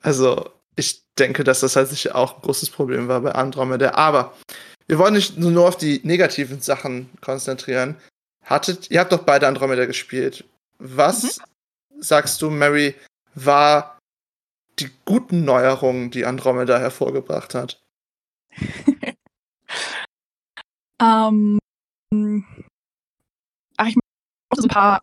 also, 0.00 0.50
ich 0.76 1.02
denke, 1.18 1.44
dass 1.44 1.60
das 1.60 1.76
halt 1.76 1.88
sicher 1.88 2.16
auch 2.16 2.36
ein 2.36 2.42
großes 2.42 2.70
Problem 2.70 3.08
war 3.08 3.20
bei 3.20 3.32
Andromeda. 3.32 3.92
Aber 3.92 4.34
wir 4.86 4.98
wollen 4.98 5.14
nicht 5.14 5.36
nur 5.36 5.68
auf 5.68 5.76
die 5.76 6.00
negativen 6.02 6.60
Sachen 6.60 7.10
konzentrieren. 7.20 7.96
Hattet, 8.50 8.90
ihr 8.90 8.98
habt 8.98 9.12
doch 9.12 9.22
beide 9.22 9.46
Andromeda 9.46 9.86
gespielt. 9.86 10.44
Was 10.78 11.38
mhm. 11.38 12.02
sagst 12.02 12.42
du, 12.42 12.50
Mary, 12.50 12.96
war 13.36 13.96
die 14.80 14.90
guten 15.04 15.44
Neuerungen, 15.44 16.10
die 16.10 16.26
Andromeda 16.26 16.76
hervorgebracht 16.78 17.54
hat? 17.54 17.80
ähm, 21.00 21.60
ach, 23.76 23.86
ich 23.86 23.94
mochte 23.94 24.56
so 24.56 24.64
ein 24.64 24.68
paar 24.68 25.02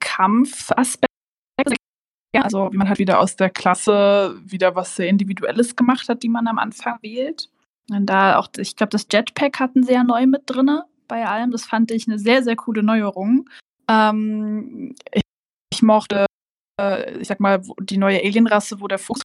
Kampfaspekte. 0.00 1.08
Also 2.34 2.70
wie 2.72 2.76
man 2.76 2.88
halt 2.88 2.98
wieder 2.98 3.20
aus 3.20 3.36
der 3.36 3.48
Klasse 3.48 4.38
wieder 4.44 4.76
was 4.76 4.96
sehr 4.96 5.08
Individuelles 5.08 5.76
gemacht 5.76 6.10
hat, 6.10 6.22
die 6.22 6.28
man 6.28 6.46
am 6.46 6.58
Anfang 6.58 6.98
wählt. 7.00 7.48
Und 7.88 8.06
da 8.06 8.38
auch, 8.38 8.48
ich 8.58 8.76
glaube, 8.76 8.90
das 8.90 9.06
Jetpack 9.10 9.58
hatten 9.58 9.82
sie 9.82 9.94
ja 9.94 10.04
neu 10.04 10.26
mit 10.26 10.42
drin 10.46 10.82
bei 11.10 11.26
allem. 11.26 11.50
Das 11.50 11.66
fand 11.66 11.90
ich 11.90 12.06
eine 12.06 12.18
sehr, 12.18 12.42
sehr 12.42 12.56
coole 12.56 12.82
Neuerung. 12.82 13.50
Ähm, 13.88 14.94
ich, 15.12 15.22
ich, 15.74 15.82
mochte, 15.82 16.24
äh, 16.80 17.18
ich 17.18 17.28
sag 17.28 17.40
mal, 17.40 17.60
die 17.80 17.98
neue 17.98 18.20
Alienrasse, 18.20 18.80
wo 18.80 18.88
der 18.88 18.98
Fuchs 18.98 19.20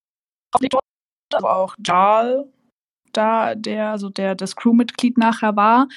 wurde, 0.59 0.79
also 1.33 1.47
auch 1.47 1.75
Jarl, 1.85 2.51
da, 3.13 3.55
der, 3.55 3.91
also 3.91 4.09
der 4.09 4.35
das 4.35 4.55
Crewmitglied 4.55 5.17
nachher 5.17 5.55
war. 5.55 5.87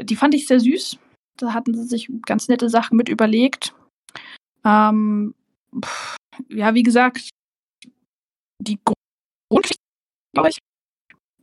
Die 0.00 0.16
fand 0.16 0.34
ich 0.34 0.46
sehr 0.46 0.60
süß. 0.60 0.98
Da 1.38 1.52
hatten 1.52 1.74
sie 1.74 1.84
sich 1.84 2.10
ganz 2.26 2.48
nette 2.48 2.68
Sachen 2.68 2.96
mit 2.96 3.08
überlegt. 3.08 3.74
Ähm, 4.64 5.34
pff, 5.78 6.16
ja, 6.48 6.74
wie 6.74 6.82
gesagt, 6.82 7.28
die 8.60 8.78
Grundgeschichte, 9.50 9.82
glaube 10.32 10.48
ich, 10.48 10.58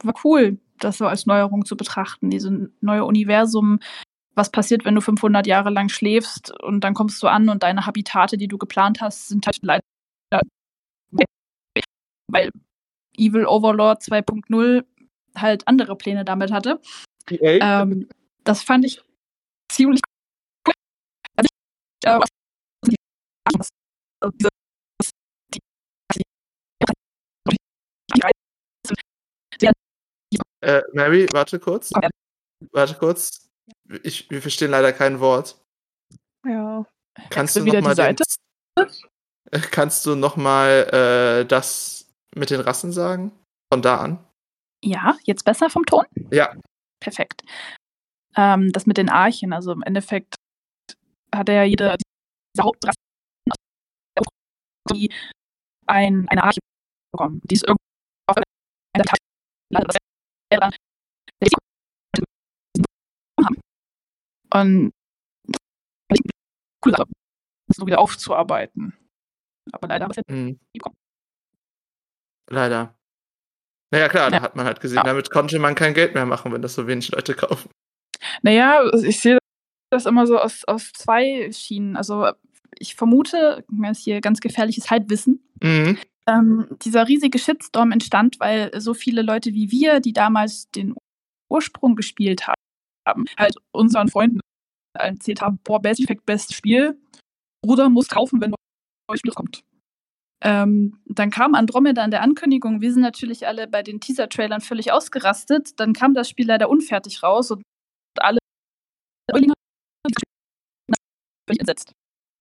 war 0.03 0.15
cool 0.23 0.57
das 0.83 0.97
so 0.97 1.07
als 1.07 1.25
Neuerung 1.25 1.65
zu 1.65 1.75
betrachten, 1.77 2.29
dieses 2.29 2.51
neue 2.81 3.05
Universum. 3.05 3.79
Was 4.33 4.51
passiert, 4.51 4.85
wenn 4.85 4.95
du 4.95 5.01
500 5.01 5.45
Jahre 5.45 5.69
lang 5.69 5.89
schläfst 5.89 6.51
und 6.61 6.83
dann 6.83 6.93
kommst 6.93 7.21
du 7.21 7.27
an 7.27 7.49
und 7.49 7.63
deine 7.63 7.85
Habitate, 7.85 8.37
die 8.37 8.47
du 8.47 8.57
geplant 8.57 9.01
hast, 9.01 9.27
sind 9.27 9.45
halt 9.45 9.57
leider 9.61 9.81
weil 12.31 12.49
Evil 13.17 13.45
Overlord 13.45 14.01
2.0 14.01 14.85
halt 15.35 15.67
andere 15.67 15.95
Pläne 15.95 16.25
damit 16.25 16.51
hatte. 16.51 16.81
Ähm, 17.61 18.09
das 18.43 18.63
fand 18.63 18.85
ich 18.85 19.01
ziemlich 19.71 20.01
cool. 20.67 20.73
Also 21.35 21.49
ich, 22.87 22.95
äh, 24.23 24.29
diese, 24.33 24.49
die, 25.53 25.59
die, 30.33 30.39
äh, 30.61 30.81
Mary, 30.93 31.27
warte 31.31 31.59
kurz. 31.59 31.91
Okay. 31.93 32.09
Warte 32.71 32.95
kurz. 32.95 33.49
Ich, 34.03 34.29
wir 34.29 34.41
verstehen 34.41 34.71
leider 34.71 34.93
kein 34.93 35.19
Wort. 35.19 35.57
Ja. 36.45 36.85
Kannst 37.29 37.55
du 37.55 37.65
wieder 37.65 37.81
die 37.81 37.93
Seite? 37.93 38.23
Den, 38.77 38.87
kannst 39.71 40.05
du 40.05 40.15
noch 40.15 40.37
mal 40.37 41.41
äh, 41.41 41.45
das 41.45 42.11
mit 42.35 42.49
den 42.49 42.61
Rassen 42.61 42.91
sagen? 42.91 43.31
Von 43.71 43.81
da 43.81 43.97
an? 43.97 44.25
Ja, 44.83 45.17
jetzt 45.23 45.43
besser 45.45 45.69
vom 45.69 45.85
Ton? 45.85 46.05
Ja. 46.31 46.55
Perfekt. 46.99 47.43
Ähm, 48.35 48.71
das 48.71 48.85
mit 48.85 48.97
den 48.97 49.09
Archen, 49.09 49.53
also 49.53 49.71
im 49.71 49.83
Endeffekt 49.83 50.35
hat 51.33 51.49
er 51.49 51.55
ja 51.55 51.63
jede 51.63 51.95
Hauptrasse, 52.59 52.95
die 54.91 55.11
ein, 55.87 56.27
eine 56.29 56.43
Arche 56.43 56.59
bekommen. 57.11 57.41
Die 57.45 57.55
ist 57.55 57.63
irgendwo 57.63 57.83
auf 58.27 58.37
einer 58.37 59.05
haben. 59.75 60.00
Und 64.53 64.91
cool, 66.85 66.93
so 67.73 67.85
wieder 67.85 67.99
aufzuarbeiten. 67.99 68.93
Aber 69.71 69.87
leider 69.87 70.09
was 70.09 70.17
mhm. 70.27 70.59
Leider. 72.49 72.95
Naja, 73.93 74.09
klar, 74.09 74.25
ja. 74.25 74.39
da 74.39 74.41
hat 74.41 74.55
man 74.55 74.65
halt 74.65 74.81
gesehen, 74.81 74.97
ja. 74.97 75.03
damit 75.03 75.29
konnte 75.29 75.57
man 75.59 75.75
kein 75.75 75.93
Geld 75.93 76.15
mehr 76.15 76.25
machen, 76.25 76.51
wenn 76.51 76.61
das 76.61 76.73
so 76.73 76.87
wenig 76.87 77.11
Leute 77.11 77.33
kaufen. 77.33 77.69
Naja, 78.41 78.89
ich 78.93 79.19
sehe 79.19 79.37
das 79.89 80.05
immer 80.05 80.27
so 80.27 80.37
aus, 80.37 80.65
aus 80.65 80.91
zwei 80.93 81.51
Schienen. 81.51 81.95
Also 81.95 82.31
ich 82.77 82.95
vermute, 82.95 83.63
das 83.69 83.99
ist 83.99 84.03
hier 84.03 84.21
ganz 84.21 84.41
gefährliches 84.41 84.89
Halbwissen, 84.89 85.47
mhm 85.61 85.97
ähm, 86.27 86.67
dieser 86.81 87.07
riesige 87.07 87.39
Shitstorm 87.39 87.91
entstand, 87.91 88.39
weil 88.39 88.71
so 88.79 88.93
viele 88.93 89.21
Leute 89.21 89.53
wie 89.53 89.71
wir, 89.71 89.99
die 89.99 90.13
damals 90.13 90.69
den 90.71 90.95
Ursprung 91.49 91.95
gespielt 91.95 92.47
haben, 92.47 93.25
halt 93.37 93.55
unseren 93.71 94.07
Freunden 94.07 94.39
erzählt 94.97 95.41
haben, 95.41 95.59
boah, 95.63 95.81
Best 95.81 96.01
Effect, 96.01 96.25
bestes 96.25 96.55
Spiel, 96.55 96.99
Bruder 97.63 97.89
muss 97.89 98.07
kaufen, 98.07 98.41
wenn 98.41 98.53
neues 99.09 99.19
Spiel 99.19 99.33
kommt. 99.33 99.63
Ähm, 100.43 100.99
dann 101.05 101.29
kam 101.29 101.53
Andromeda 101.53 102.03
in 102.03 102.11
der 102.11 102.23
Ankündigung. 102.23 102.81
Wir 102.81 102.91
sind 102.91 103.03
natürlich 103.03 103.45
alle 103.45 103.67
bei 103.67 103.83
den 103.83 103.99
Teaser-Trailern 103.99 104.61
völlig 104.61 104.91
ausgerastet. 104.91 105.79
Dann 105.79 105.93
kam 105.93 106.15
das 106.15 106.29
Spiel 106.29 106.47
leider 106.47 106.67
unfertig 106.67 107.21
raus 107.21 107.51
und 107.51 107.63
alle 108.17 108.39
entsetzt. 111.47 111.93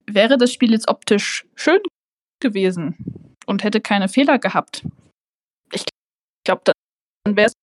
Wäre 0.06 0.38
das 0.38 0.52
Spiel 0.52 0.72
jetzt 0.72 0.88
optisch 0.88 1.46
schön 1.54 1.80
gewesen, 2.40 3.29
und 3.46 3.64
hätte 3.64 3.80
keine 3.80 4.08
Fehler 4.08 4.38
gehabt. 4.38 4.84
Ich 5.72 5.84
glaube, 6.44 6.62
dann 6.64 7.36
wäre 7.36 7.48
es. 7.48 7.54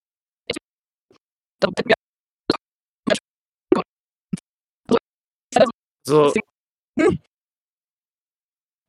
So. 6.06 6.34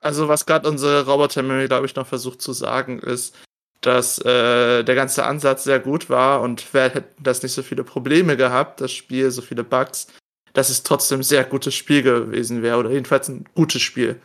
Also, 0.01 0.28
was 0.28 0.47
gerade 0.47 0.68
unsere 0.68 1.05
roboter 1.07 1.43
glaube 1.66 1.86
ich, 1.86 1.97
noch 1.97 2.07
versucht 2.07 2.41
zu 2.41 2.53
sagen, 2.53 3.01
ist, 3.01 3.36
dass 3.80 4.18
äh, 4.18 4.84
der 4.84 4.95
ganze 4.95 5.24
Ansatz 5.24 5.64
sehr 5.64 5.80
gut 5.80 6.11
war 6.11 6.41
und 6.43 6.72
wer 6.72 6.91
hätte 6.91 7.14
das 7.18 7.43
nicht 7.43 7.53
so 7.53 7.62
viele 7.62 7.84
Probleme 7.84 8.36
gehabt, 8.36 8.80
das 8.80 8.93
Spiel, 8.93 9.30
so 9.30 9.43
viele 9.43 9.64
Bugs, 9.64 10.09
dass 10.53 10.68
es 10.68 10.82
trotzdem 10.82 11.20
ein 11.20 11.24
sehr 11.24 11.45
gutes 11.45 11.74
Spiel 11.74 12.03
gewesen 12.03 12.62
wäre 12.62 12.78
oder 12.78 12.91
jedenfalls 12.91 13.28
ein 13.28 13.49
gutes 13.55 13.82
Spiel. 13.82 14.20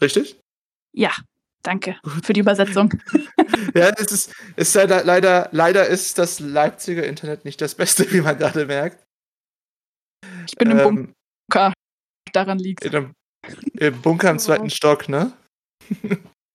Richtig? 0.00 0.40
Ja, 0.92 1.12
Danke 1.62 1.96
für 2.22 2.32
die 2.32 2.40
Übersetzung. 2.40 2.92
ja, 3.74 3.90
es 3.96 4.10
ist, 4.10 4.34
ist 4.56 4.74
leider, 4.74 5.04
leider, 5.04 5.48
leider 5.52 5.86
ist 5.86 6.18
das 6.18 6.40
Leipziger 6.40 7.06
Internet 7.06 7.44
nicht 7.44 7.60
das 7.60 7.74
Beste, 7.74 8.10
wie 8.12 8.20
man 8.20 8.36
gerade 8.36 8.66
merkt. 8.66 9.04
Ich 10.46 10.56
bin 10.56 10.70
im 10.70 10.78
ähm, 10.78 11.14
Bunker. 11.48 11.72
Daran 12.32 12.58
liegt 12.58 12.84
es. 12.84 12.92
Im 13.74 14.02
Bunker 14.02 14.30
im 14.30 14.38
zweiten 14.38 14.70
Stock, 14.70 15.08
ne? 15.08 15.32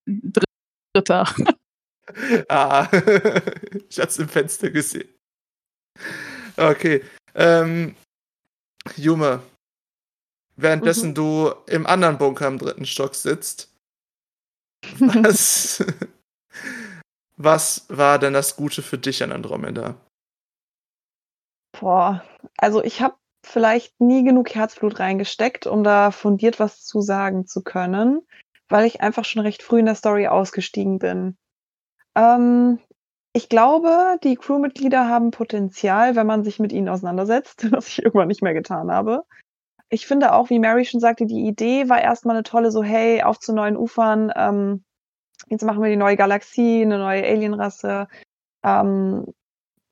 Dritter. 0.05 1.28
ah, 2.49 2.88
ich 3.89 3.99
hab's 3.99 4.18
im 4.18 4.30
Fenster 4.30 4.70
gesehen. 4.70 5.10
Okay. 6.55 7.03
Ähm, 7.36 7.95
Jume, 8.95 9.43
währenddessen 10.55 11.10
mhm. 11.10 11.16
du 11.16 11.53
im 11.68 11.86
anderen 11.86 12.18
Bunker 12.18 12.47
im 12.47 12.58
dritten 12.58 12.86
Stock 12.86 13.16
sitzt, 13.16 13.70
was, 14.99 15.83
was 17.35 17.85
war 17.89 18.19
denn 18.19 18.33
das 18.33 18.55
Gute 18.55 18.81
für 18.81 18.97
dich 18.97 19.23
an 19.23 19.31
Andromeda? 19.31 19.95
Boah, 21.79 22.23
also 22.57 22.83
ich 22.83 23.01
habe 23.01 23.15
vielleicht 23.45 23.99
nie 24.01 24.23
genug 24.23 24.53
Herzblut 24.53 24.99
reingesteckt, 24.99 25.67
um 25.67 25.83
da 25.83 26.11
fundiert 26.11 26.59
was 26.59 26.83
zu 26.83 27.01
sagen 27.01 27.45
zu 27.45 27.61
können, 27.61 28.21
weil 28.67 28.85
ich 28.85 29.01
einfach 29.01 29.25
schon 29.25 29.41
recht 29.41 29.63
früh 29.63 29.79
in 29.79 29.85
der 29.85 29.95
Story 29.95 30.27
ausgestiegen 30.27 30.99
bin. 30.99 31.38
Ähm, 32.15 32.79
ich 33.33 33.49
glaube, 33.49 34.17
die 34.23 34.35
Crewmitglieder 34.35 35.07
haben 35.07 35.31
Potenzial, 35.31 36.15
wenn 36.15 36.25
man 36.25 36.43
sich 36.43 36.59
mit 36.59 36.71
ihnen 36.71 36.89
auseinandersetzt, 36.89 37.67
was 37.71 37.88
ich 37.88 38.03
irgendwann 38.03 38.27
nicht 38.27 38.41
mehr 38.41 38.53
getan 38.53 38.91
habe. 38.91 39.23
Ich 39.89 40.05
finde 40.05 40.33
auch, 40.33 40.49
wie 40.49 40.59
Mary 40.59 40.85
schon 40.85 40.99
sagte, 40.99 41.25
die 41.25 41.47
Idee 41.47 41.89
war 41.89 42.01
erstmal 42.01 42.35
eine 42.35 42.43
tolle, 42.43 42.71
so 42.71 42.83
hey, 42.83 43.23
auf 43.23 43.39
zu 43.39 43.53
neuen 43.53 43.77
Ufern, 43.77 44.31
ähm, 44.35 44.83
jetzt 45.47 45.63
machen 45.63 45.81
wir 45.81 45.89
die 45.89 45.95
neue 45.95 46.17
Galaxie, 46.17 46.81
eine 46.81 46.97
neue 46.97 47.23
Alienrasse. 47.23 48.07
Ähm, 48.63 49.25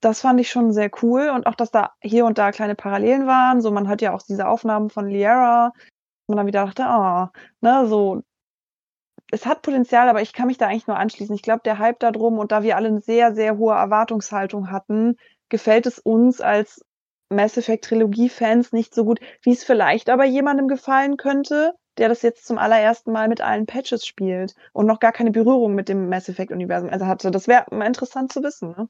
das 0.01 0.21
fand 0.21 0.39
ich 0.39 0.49
schon 0.49 0.73
sehr 0.73 0.91
cool 1.01 1.29
und 1.29 1.47
auch, 1.47 1.55
dass 1.55 1.71
da 1.71 1.93
hier 2.01 2.25
und 2.25 2.37
da 2.37 2.51
kleine 2.51 2.75
Parallelen 2.75 3.25
waren. 3.27 3.61
So, 3.61 3.71
man 3.71 3.87
hat 3.87 4.01
ja 4.01 4.13
auch 4.13 4.21
diese 4.21 4.47
Aufnahmen 4.47 4.89
von 4.89 5.07
Liera, 5.07 5.71
man 6.27 6.37
dann 6.37 6.47
wieder 6.47 6.65
dachte, 6.65 6.85
ah, 6.85 7.31
oh, 7.33 7.39
ne, 7.61 7.87
so, 7.87 8.23
es 9.31 9.45
hat 9.45 9.61
Potenzial, 9.61 10.09
aber 10.09 10.21
ich 10.21 10.33
kann 10.33 10.47
mich 10.47 10.57
da 10.57 10.67
eigentlich 10.67 10.87
nur 10.87 10.97
anschließen. 10.97 11.35
Ich 11.35 11.41
glaube, 11.41 11.61
der 11.65 11.79
Hype 11.79 11.99
da 11.99 12.11
drum 12.11 12.37
und 12.37 12.51
da 12.51 12.63
wir 12.63 12.75
alle 12.75 12.89
eine 12.89 13.01
sehr, 13.01 13.33
sehr 13.33 13.57
hohe 13.57 13.73
Erwartungshaltung 13.73 14.71
hatten, 14.71 15.17
gefällt 15.49 15.85
es 15.85 15.99
uns 15.99 16.41
als 16.41 16.85
Mass 17.29 17.57
Effect 17.57 17.85
Trilogie-Fans 17.85 18.71
nicht 18.71 18.93
so 18.93 19.05
gut, 19.05 19.19
wie 19.41 19.51
es 19.51 19.63
vielleicht 19.63 20.09
aber 20.09 20.25
jemandem 20.25 20.67
gefallen 20.67 21.17
könnte, 21.17 21.73
der 21.97 22.09
das 22.09 22.21
jetzt 22.21 22.45
zum 22.45 22.57
allerersten 22.57 23.11
Mal 23.11 23.27
mit 23.27 23.41
allen 23.41 23.65
Patches 23.65 24.05
spielt 24.05 24.53
und 24.73 24.85
noch 24.85 24.99
gar 24.99 25.11
keine 25.11 25.31
Berührung 25.31 25.75
mit 25.75 25.89
dem 25.89 26.09
Mass 26.09 26.29
Effect-Universum 26.29 26.89
also 26.89 27.05
hatte. 27.05 27.31
Das 27.31 27.47
wäre 27.47 27.65
mal 27.71 27.87
interessant 27.87 28.31
zu 28.31 28.43
wissen, 28.43 28.71
ne? 28.71 28.89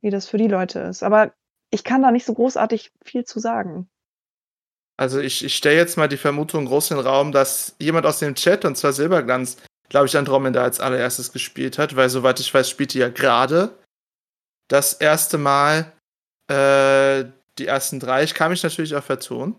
wie 0.00 0.10
das 0.10 0.28
für 0.28 0.38
die 0.38 0.48
Leute 0.48 0.80
ist. 0.80 1.02
Aber 1.02 1.32
ich 1.70 1.84
kann 1.84 2.02
da 2.02 2.10
nicht 2.10 2.24
so 2.24 2.34
großartig 2.34 2.92
viel 3.04 3.24
zu 3.24 3.40
sagen. 3.40 3.88
Also 4.96 5.20
ich, 5.20 5.44
ich 5.44 5.56
stelle 5.56 5.76
jetzt 5.76 5.96
mal 5.96 6.08
die 6.08 6.16
Vermutung 6.16 6.66
groß 6.66 6.92
in 6.92 6.98
den 6.98 7.06
Raum, 7.06 7.32
dass 7.32 7.74
jemand 7.80 8.06
aus 8.06 8.20
dem 8.20 8.34
Chat, 8.36 8.64
und 8.64 8.76
zwar 8.76 8.92
Silberglanz, 8.92 9.56
glaube 9.88 10.06
ich, 10.06 10.16
Andromeda 10.16 10.62
als 10.62 10.78
allererstes 10.78 11.32
gespielt 11.32 11.78
hat, 11.78 11.96
weil 11.96 12.08
soweit 12.08 12.38
ich 12.38 12.52
weiß, 12.54 12.70
spielt 12.70 12.94
die 12.94 13.00
ja 13.00 13.08
gerade 13.08 13.76
das 14.68 14.92
erste 14.94 15.36
Mal 15.36 15.92
äh, 16.48 17.24
die 17.58 17.66
ersten 17.66 18.00
drei. 18.00 18.22
Ich 18.22 18.34
kann 18.34 18.50
mich 18.50 18.62
natürlich 18.62 18.94
auch 18.94 19.04
vertun. 19.04 19.56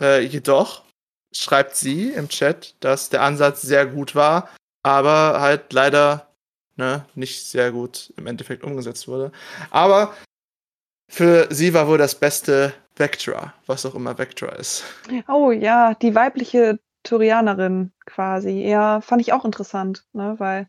Äh, 0.00 0.22
jedoch 0.24 0.84
schreibt 1.32 1.76
sie 1.76 2.10
im 2.10 2.28
Chat, 2.28 2.74
dass 2.80 3.10
der 3.10 3.22
Ansatz 3.22 3.62
sehr 3.62 3.86
gut 3.86 4.14
war, 4.14 4.48
aber 4.82 5.40
halt 5.40 5.72
leider 5.72 6.28
ne, 6.76 7.04
nicht 7.14 7.46
sehr 7.46 7.72
gut 7.72 8.12
im 8.16 8.26
Endeffekt 8.26 8.64
umgesetzt 8.64 9.08
wurde. 9.08 9.32
Aber 9.70 10.14
für 11.10 11.48
sie 11.50 11.74
war 11.74 11.88
wohl 11.88 11.98
das 11.98 12.14
beste 12.14 12.72
Vectra, 12.96 13.54
was 13.66 13.86
auch 13.86 13.94
immer 13.94 14.18
Vectra 14.18 14.48
ist. 14.48 14.84
Oh 15.28 15.50
ja, 15.50 15.94
die 15.94 16.14
weibliche 16.14 16.78
Turianerin 17.02 17.92
quasi. 18.06 18.66
Ja, 18.66 19.00
fand 19.00 19.22
ich 19.22 19.32
auch 19.32 19.44
interessant, 19.44 20.06
ne, 20.12 20.34
weil 20.38 20.68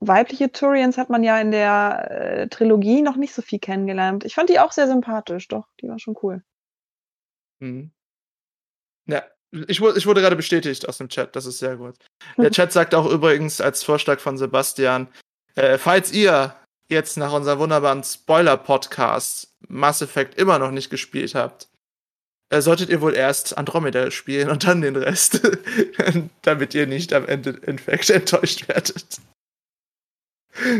weibliche 0.00 0.52
Turians 0.52 0.96
hat 0.98 1.10
man 1.10 1.22
ja 1.24 1.40
in 1.40 1.50
der 1.50 2.10
äh, 2.10 2.48
Trilogie 2.48 3.02
noch 3.02 3.16
nicht 3.16 3.34
so 3.34 3.42
viel 3.42 3.58
kennengelernt. 3.58 4.24
Ich 4.24 4.34
fand 4.34 4.48
die 4.48 4.60
auch 4.60 4.72
sehr 4.72 4.86
sympathisch, 4.86 5.48
doch, 5.48 5.66
die 5.80 5.88
war 5.88 5.98
schon 5.98 6.16
cool. 6.22 6.42
Mhm. 7.60 7.90
Ja, 9.06 9.24
ich, 9.52 9.80
ich, 9.80 10.06
wurde 10.06 10.20
gerade 10.20 10.36
bestätigt 10.36 10.88
aus 10.88 10.98
dem 10.98 11.08
Chat, 11.08 11.34
das 11.34 11.46
ist 11.46 11.58
sehr 11.58 11.76
gut. 11.76 11.96
Der 12.36 12.50
Chat 12.52 12.72
sagt 12.72 12.94
auch 12.94 13.10
übrigens 13.10 13.60
als 13.60 13.82
Vorschlag 13.82 14.20
von 14.20 14.38
Sebastian, 14.38 15.08
äh, 15.54 15.78
falls 15.78 16.12
ihr 16.12 16.54
jetzt 16.90 17.16
nach 17.16 17.32
unserem 17.32 17.58
wunderbaren 17.58 18.04
Spoiler-Podcast 18.04 19.54
Mass 19.68 20.02
Effect 20.02 20.38
immer 20.38 20.58
noch 20.58 20.70
nicht 20.70 20.90
gespielt 20.90 21.34
habt, 21.34 21.68
äh, 22.50 22.60
solltet 22.60 22.88
ihr 22.88 23.00
wohl 23.00 23.14
erst 23.14 23.58
Andromeda 23.58 24.10
spielen 24.10 24.48
und 24.48 24.64
dann 24.64 24.80
den 24.80 24.96
Rest, 24.96 25.40
damit 26.42 26.74
ihr 26.74 26.86
nicht 26.86 27.12
am 27.12 27.26
Ende 27.26 27.50
Infekt 27.50 28.10
enttäuscht 28.10 28.68
werdet. 28.68 29.20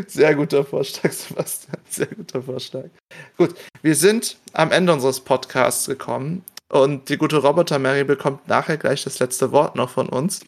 Sehr 0.07 0.35
guter 0.35 0.65
Vorschlag, 0.65 1.13
Sebastian. 1.13 1.77
Sehr 1.89 2.07
guter 2.07 2.43
Vorschlag. 2.43 2.89
Gut, 3.37 3.55
wir 3.83 3.95
sind 3.95 4.37
am 4.53 4.73
Ende 4.73 4.93
unseres 4.93 5.21
Podcasts 5.21 5.87
gekommen 5.87 6.45
und 6.69 7.09
die 7.09 7.17
gute 7.17 7.39
Roboter 7.39 7.79
Mary 7.79 8.05
bekommt 8.05 8.49
nachher 8.49 8.77
gleich 8.77 9.05
das 9.05 9.19
letzte 9.19 9.53
Wort 9.53 9.77
noch 9.77 9.91
von 9.91 10.09
uns. 10.09 10.45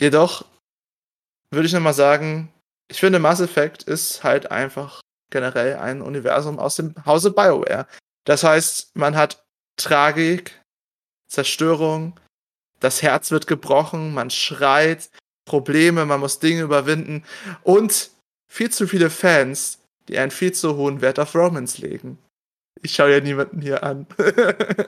Jedoch 0.00 0.44
würde 1.50 1.66
ich 1.66 1.72
nochmal 1.72 1.94
sagen, 1.94 2.52
ich 2.88 3.00
finde 3.00 3.18
Mass 3.18 3.40
Effect 3.40 3.84
ist 3.84 4.24
halt 4.24 4.50
einfach 4.50 5.00
generell 5.30 5.76
ein 5.76 6.02
Universum 6.02 6.58
aus 6.58 6.76
dem 6.76 6.94
Hause 7.06 7.30
BioWare. 7.30 7.86
Das 8.24 8.44
heißt, 8.44 8.96
man 8.96 9.16
hat 9.16 9.44
Tragik, 9.76 10.60
Zerstörung, 11.28 12.18
das 12.80 13.02
Herz 13.02 13.30
wird 13.30 13.46
gebrochen, 13.46 14.14
man 14.14 14.30
schreit, 14.30 15.10
Probleme, 15.44 16.06
man 16.06 16.20
muss 16.20 16.38
Dinge 16.38 16.62
überwinden 16.62 17.24
und 17.62 18.10
viel 18.54 18.70
zu 18.70 18.86
viele 18.86 19.10
Fans, 19.10 19.80
die 20.08 20.16
einen 20.16 20.30
viel 20.30 20.52
zu 20.52 20.76
hohen 20.76 21.00
Wert 21.00 21.18
auf 21.18 21.34
Romans 21.34 21.78
legen. 21.78 22.18
Ich 22.82 22.94
schaue 22.94 23.12
ja 23.12 23.20
niemanden 23.20 23.60
hier 23.60 23.82
an. 23.82 24.06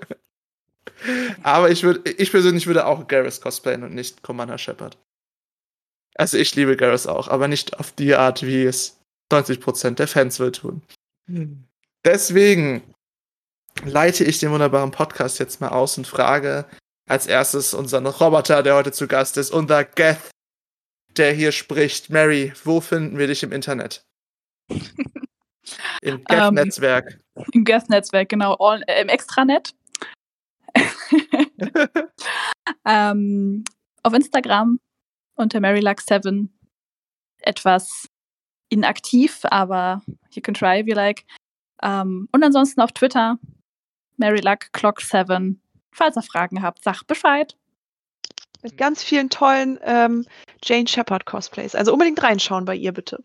Aber 1.42 1.70
ich 1.70 1.82
würde, 1.82 2.08
ich 2.12 2.30
persönlich 2.30 2.68
würde 2.68 2.86
auch 2.86 3.08
Garrus 3.08 3.40
cosplayen 3.40 3.82
und 3.82 3.92
nicht 3.92 4.22
Commander 4.22 4.58
Shepard. 4.58 4.96
Also 6.14 6.38
ich 6.38 6.54
liebe 6.54 6.76
Garrus 6.76 7.06
auch, 7.06 7.28
aber 7.28 7.46
nicht 7.46 7.78
auf 7.78 7.92
die 7.92 8.14
Art, 8.14 8.42
wie 8.42 8.64
es 8.64 8.98
90% 9.30 9.96
der 9.96 10.08
Fans 10.08 10.40
will 10.40 10.52
tun. 10.52 10.80
Deswegen 12.04 12.82
leite 13.84 14.24
ich 14.24 14.38
den 14.38 14.50
wunderbaren 14.50 14.92
Podcast 14.92 15.38
jetzt 15.38 15.60
mal 15.60 15.68
aus 15.68 15.98
und 15.98 16.06
frage 16.06 16.64
als 17.06 17.26
erstes 17.26 17.74
unseren 17.74 18.06
Roboter, 18.06 18.62
der 18.62 18.76
heute 18.76 18.92
zu 18.92 19.08
Gast 19.08 19.36
ist, 19.36 19.50
unser 19.50 19.84
Geth, 19.84 20.30
der 21.18 21.32
hier 21.32 21.52
spricht. 21.52 22.10
Mary, 22.10 22.52
wo 22.64 22.80
finden 22.80 23.18
wir 23.18 23.26
dich 23.26 23.42
im 23.42 23.52
Internet? 23.52 24.04
Im 26.02 26.22
Geth-Netzwerk. 26.24 27.18
Um, 27.34 27.44
Im 27.52 27.64
Geth-Netzwerk, 27.64 28.28
genau. 28.28 28.54
All, 28.54 28.82
äh, 28.86 29.02
Im 29.02 29.08
Extranet. 29.08 29.74
ähm, 32.84 33.64
auf 34.02 34.12
Instagram 34.12 34.78
unter 35.34 35.58
MaryLuck7 35.58 36.48
etwas 37.38 38.08
inaktiv, 38.68 39.40
aber 39.44 40.02
you 40.30 40.42
can 40.42 40.54
try 40.54 40.80
if 40.80 40.86
you 40.86 40.94
like. 40.94 41.24
Ähm, 41.82 42.28
und 42.32 42.44
ansonsten 42.44 42.80
auf 42.80 42.92
Twitter 42.92 43.38
MaryLuckClock7. 44.18 45.56
Falls 45.92 46.16
ihr 46.16 46.22
Fragen 46.22 46.62
habt, 46.62 46.82
sagt 46.82 47.06
Bescheid. 47.06 47.56
Mit 48.62 48.76
ganz 48.76 49.02
vielen 49.02 49.30
tollen 49.30 49.78
ähm, 49.82 50.26
Jane 50.62 50.88
Shepard 50.88 51.26
Cosplays. 51.26 51.74
Also 51.74 51.92
unbedingt 51.92 52.22
reinschauen 52.22 52.64
bei 52.64 52.74
ihr, 52.74 52.92
bitte. 52.92 53.18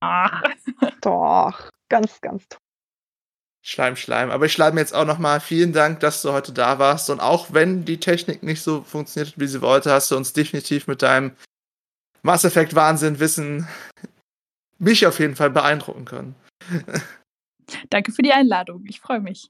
Ach. 0.00 0.42
Doch, 1.00 1.70
ganz, 1.88 2.20
ganz 2.20 2.48
toll. 2.48 2.58
Schleim, 3.66 3.96
Schleim. 3.96 4.30
Aber 4.30 4.44
ich 4.44 4.52
schreibe 4.52 4.74
mir 4.74 4.82
jetzt 4.82 4.94
auch 4.94 5.06
nochmal 5.06 5.40
vielen 5.40 5.72
Dank, 5.72 6.00
dass 6.00 6.20
du 6.20 6.32
heute 6.32 6.52
da 6.52 6.78
warst. 6.78 7.08
Und 7.08 7.20
auch 7.20 7.54
wenn 7.54 7.86
die 7.86 7.98
Technik 7.98 8.42
nicht 8.42 8.60
so 8.60 8.82
funktioniert, 8.82 9.38
wie 9.38 9.46
sie 9.46 9.62
wollte, 9.62 9.90
hast 9.90 10.10
du 10.10 10.16
uns 10.16 10.34
definitiv 10.34 10.86
mit 10.86 11.00
deinem 11.00 11.32
Mass 12.22 12.44
Effect 12.44 12.74
Wahnsinn 12.74 13.20
Wissen 13.20 13.66
mich 14.78 15.06
auf 15.06 15.18
jeden 15.18 15.34
Fall 15.34 15.50
beeindrucken 15.50 16.04
können. 16.04 16.34
Danke 17.88 18.12
für 18.12 18.22
die 18.22 18.32
Einladung. 18.32 18.84
Ich 18.86 19.00
freue 19.00 19.20
mich. 19.20 19.48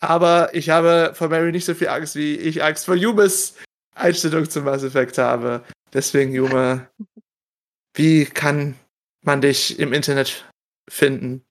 Aber 0.00 0.54
ich 0.54 0.70
habe 0.70 1.12
vor 1.14 1.28
Mary 1.28 1.52
nicht 1.52 1.64
so 1.64 1.74
viel 1.74 1.88
Angst, 1.88 2.16
wie 2.16 2.36
ich 2.36 2.62
Angst 2.62 2.84
vor 2.84 2.94
Yumes 2.94 3.56
Einstellung 3.94 4.48
zum 4.48 4.64
Mass 4.64 4.82
Effect 4.82 5.18
habe. 5.18 5.64
Deswegen, 5.92 6.32
Yume, 6.32 6.88
wie 7.94 8.24
kann 8.26 8.76
man 9.22 9.40
dich 9.40 9.78
im 9.78 9.92
Internet 9.92 10.50
finden? 10.88 11.44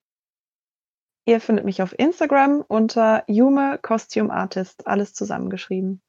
Ihr 1.26 1.40
findet 1.40 1.64
mich 1.66 1.82
auf 1.82 1.98
Instagram 1.98 2.64
unter 2.68 3.24
Yume 3.28 3.80
Costume 3.82 4.32
Artist, 4.32 4.86
alles 4.88 5.14
zusammengeschrieben. 5.14 6.02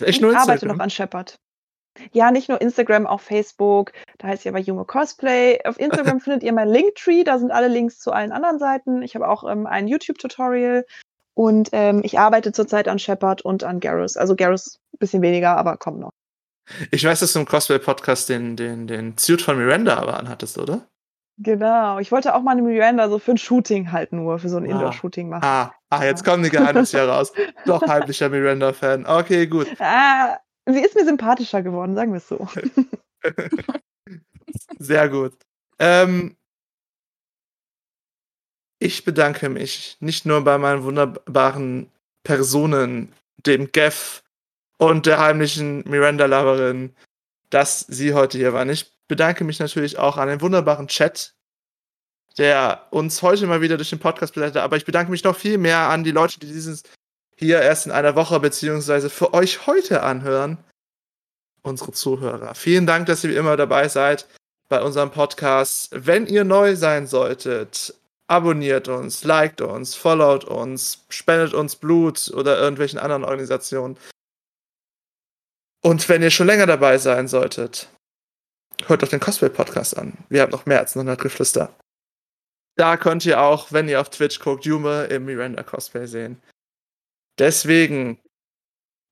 Ich 0.00 0.22
arbeite 0.22 0.66
noch 0.66 0.80
an 0.80 0.90
Shepard. 0.90 1.38
Ja, 2.12 2.30
nicht 2.30 2.48
nur 2.48 2.60
Instagram, 2.60 3.06
auch 3.06 3.20
Facebook. 3.20 3.92
Da 4.18 4.28
heißt 4.28 4.44
ja 4.44 4.52
bei 4.52 4.60
Yume 4.60 4.84
Cosplay. 4.84 5.58
Auf 5.64 5.78
Instagram 5.78 6.20
findet 6.20 6.42
ihr 6.42 6.52
mein 6.52 6.68
Linktree. 6.68 7.24
Da 7.24 7.38
sind 7.38 7.50
alle 7.50 7.68
Links 7.68 7.98
zu 7.98 8.12
allen 8.12 8.32
anderen 8.32 8.58
Seiten. 8.58 9.02
Ich 9.02 9.14
habe 9.14 9.28
auch 9.28 9.50
ähm, 9.50 9.66
ein 9.66 9.88
YouTube-Tutorial. 9.88 10.84
Und 11.34 11.68
ähm, 11.72 12.00
ich 12.02 12.18
arbeite 12.18 12.52
zurzeit 12.52 12.88
an 12.88 12.98
Shepard 12.98 13.42
und 13.42 13.62
an 13.62 13.78
Garrus. 13.80 14.16
Also 14.16 14.34
Garrus 14.34 14.80
ein 14.94 14.98
bisschen 14.98 15.22
weniger, 15.22 15.56
aber 15.56 15.76
kommt 15.76 16.00
noch. 16.00 16.10
Ich 16.90 17.04
weiß, 17.04 17.20
dass 17.20 17.32
du 17.32 17.38
im 17.38 17.46
Cosplay-Podcast 17.46 18.28
den, 18.28 18.56
den, 18.56 18.86
den 18.86 19.16
Suit 19.16 19.40
von 19.40 19.56
Miranda 19.56 19.96
aber 19.98 20.18
anhattest, 20.18 20.58
oder? 20.58 20.88
Genau. 21.38 22.00
Ich 22.00 22.10
wollte 22.10 22.34
auch 22.34 22.42
mal 22.42 22.50
eine 22.50 22.62
Miranda 22.62 23.08
so 23.08 23.20
für 23.20 23.30
ein 23.30 23.38
Shooting 23.38 23.92
halt 23.92 24.12
nur, 24.12 24.40
für 24.40 24.48
so 24.48 24.56
ein 24.56 24.66
Ah. 24.66 24.70
Indoor-Shooting 24.72 25.28
machen. 25.28 25.44
Ah, 25.44 25.72
ah, 25.90 26.04
jetzt 26.04 26.24
kommen 26.24 26.42
die 26.42 26.50
Geheimnisse 26.50 26.98
heraus. 26.98 27.32
Doch 27.64 27.82
heimlicher 27.86 28.28
Miranda-Fan. 28.30 29.06
Okay, 29.06 29.46
gut. 29.46 29.68
Ah, 29.78 30.38
sie 30.74 30.80
ist 30.80 30.94
mir 30.94 31.04
sympathischer 31.04 31.62
geworden, 31.62 31.94
sagen 31.94 32.12
wir 32.12 32.18
es 32.18 32.28
so. 32.28 32.48
Sehr 34.78 35.08
gut. 35.08 35.34
Ähm, 35.78 36.36
ich 38.78 39.04
bedanke 39.04 39.48
mich 39.48 39.96
nicht 40.00 40.24
nur 40.24 40.42
bei 40.42 40.58
meinen 40.58 40.84
wunderbaren 40.84 41.90
Personen, 42.22 43.12
dem 43.38 43.72
Geff 43.72 44.22
und 44.78 45.06
der 45.06 45.18
heimlichen 45.18 45.88
Miranda-Loverin, 45.88 46.94
dass 47.50 47.80
sie 47.80 48.14
heute 48.14 48.38
hier 48.38 48.52
waren. 48.52 48.70
Ich 48.70 48.92
bedanke 49.08 49.44
mich 49.44 49.58
natürlich 49.58 49.98
auch 49.98 50.16
an 50.16 50.28
den 50.28 50.40
wunderbaren 50.40 50.88
Chat, 50.88 51.34
der 52.36 52.86
uns 52.90 53.22
heute 53.22 53.46
mal 53.46 53.60
wieder 53.60 53.76
durch 53.76 53.90
den 53.90 53.98
Podcast 53.98 54.34
begleitet. 54.34 54.58
Aber 54.58 54.76
ich 54.76 54.84
bedanke 54.84 55.10
mich 55.10 55.24
noch 55.24 55.36
viel 55.36 55.58
mehr 55.58 55.88
an 55.88 56.04
die 56.04 56.12
Leute, 56.12 56.38
die 56.38 56.46
dieses 56.46 56.84
hier 57.38 57.62
erst 57.62 57.86
in 57.86 57.92
einer 57.92 58.16
Woche 58.16 58.40
beziehungsweise 58.40 59.10
für 59.10 59.32
euch 59.32 59.66
heute 59.66 60.02
anhören. 60.02 60.58
Unsere 61.62 61.92
Zuhörer. 61.92 62.54
Vielen 62.54 62.86
Dank, 62.86 63.06
dass 63.06 63.24
ihr 63.24 63.36
immer 63.36 63.56
dabei 63.56 63.88
seid 63.88 64.26
bei 64.68 64.82
unserem 64.82 65.10
Podcast. 65.10 65.90
Wenn 65.92 66.26
ihr 66.26 66.44
neu 66.44 66.76
sein 66.76 67.06
solltet, 67.06 67.94
abonniert 68.26 68.88
uns, 68.88 69.24
liked 69.24 69.60
uns, 69.60 69.94
followt 69.94 70.44
uns, 70.44 71.04
spendet 71.08 71.54
uns 71.54 71.76
Blut 71.76 72.30
oder 72.34 72.58
irgendwelchen 72.58 72.98
anderen 72.98 73.24
Organisationen. 73.24 73.96
Und 75.82 76.08
wenn 76.08 76.22
ihr 76.22 76.30
schon 76.30 76.46
länger 76.46 76.66
dabei 76.66 76.98
sein 76.98 77.28
solltet, 77.28 77.88
hört 78.86 79.02
doch 79.02 79.08
den 79.08 79.20
Cosplay-Podcast 79.20 79.96
an. 79.96 80.12
Wir 80.28 80.42
haben 80.42 80.52
noch 80.52 80.66
mehr 80.66 80.80
als 80.80 80.96
100 80.96 81.20
Geflüster. 81.20 81.72
Da 82.76 82.96
könnt 82.96 83.24
ihr 83.26 83.40
auch, 83.40 83.72
wenn 83.72 83.88
ihr 83.88 84.00
auf 84.00 84.10
Twitch 84.10 84.40
guckt, 84.40 84.64
Jume 84.64 85.04
im 85.04 85.24
Miranda-Cosplay 85.24 86.06
sehen. 86.06 86.40
Deswegen, 87.38 88.18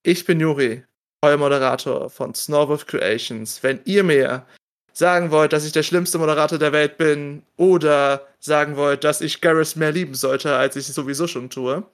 ich 0.02 0.24
bin 0.24 0.40
Juri, 0.40 0.82
euer 1.22 1.36
Moderator 1.36 2.10
von 2.10 2.34
Snorwolf 2.34 2.86
Creations. 2.86 3.62
Wenn 3.62 3.80
ihr 3.84 4.02
mir 4.02 4.44
sagen 4.92 5.30
wollt, 5.30 5.52
dass 5.52 5.64
ich 5.64 5.70
der 5.72 5.84
schlimmste 5.84 6.18
Moderator 6.18 6.58
der 6.58 6.72
Welt 6.72 6.98
bin 6.98 7.44
oder 7.56 8.26
sagen 8.40 8.76
wollt, 8.76 9.04
dass 9.04 9.20
ich 9.20 9.40
Garrus 9.40 9.76
mehr 9.76 9.92
lieben 9.92 10.14
sollte, 10.14 10.56
als 10.56 10.74
ich 10.76 10.88
es 10.88 10.94
sowieso 10.94 11.28
schon 11.28 11.50
tue, 11.50 11.88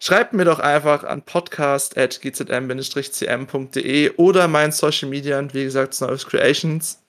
schreibt 0.00 0.32
mir 0.32 0.44
doch 0.44 0.58
einfach 0.58 1.04
an 1.04 1.24
podcast.gzm-cm.de 1.24 4.16
oder 4.16 4.48
meinen 4.48 4.72
Social 4.72 5.10
Media 5.10 5.40
wie 5.52 5.64
gesagt 5.64 5.94
Snorwolf 5.94 6.26
Creations. 6.26 7.04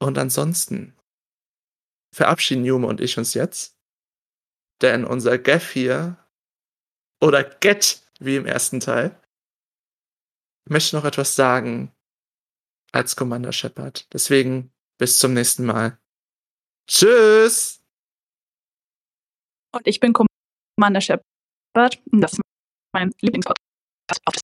Und 0.00 0.16
ansonsten 0.16 0.96
verabschieden 2.14 2.64
Jume 2.64 2.86
und 2.86 3.00
ich 3.00 3.18
uns 3.18 3.34
jetzt, 3.34 3.74
denn 4.80 5.04
unser 5.04 5.36
Geff 5.38 5.70
hier 5.70 6.16
oder 7.22 7.44
Get, 7.44 8.02
wie 8.18 8.36
im 8.36 8.46
ersten 8.46 8.80
Teil, 8.80 9.18
möchte 10.68 10.96
noch 10.96 11.04
etwas 11.04 11.36
sagen 11.36 11.92
als 12.90 13.16
Commander 13.16 13.52
Shepard. 13.52 14.12
Deswegen 14.12 14.72
bis 14.98 15.18
zum 15.18 15.32
nächsten 15.32 15.64
Mal. 15.64 15.98
Tschüss! 16.86 17.80
Und 19.74 19.86
ich 19.86 20.00
bin 20.00 20.12
Commander 20.12 21.00
Shepard. 21.00 21.24
Das 22.12 22.32
ist 22.32 22.40
mein 22.92 23.12
Lieblingspodcast 23.20 24.42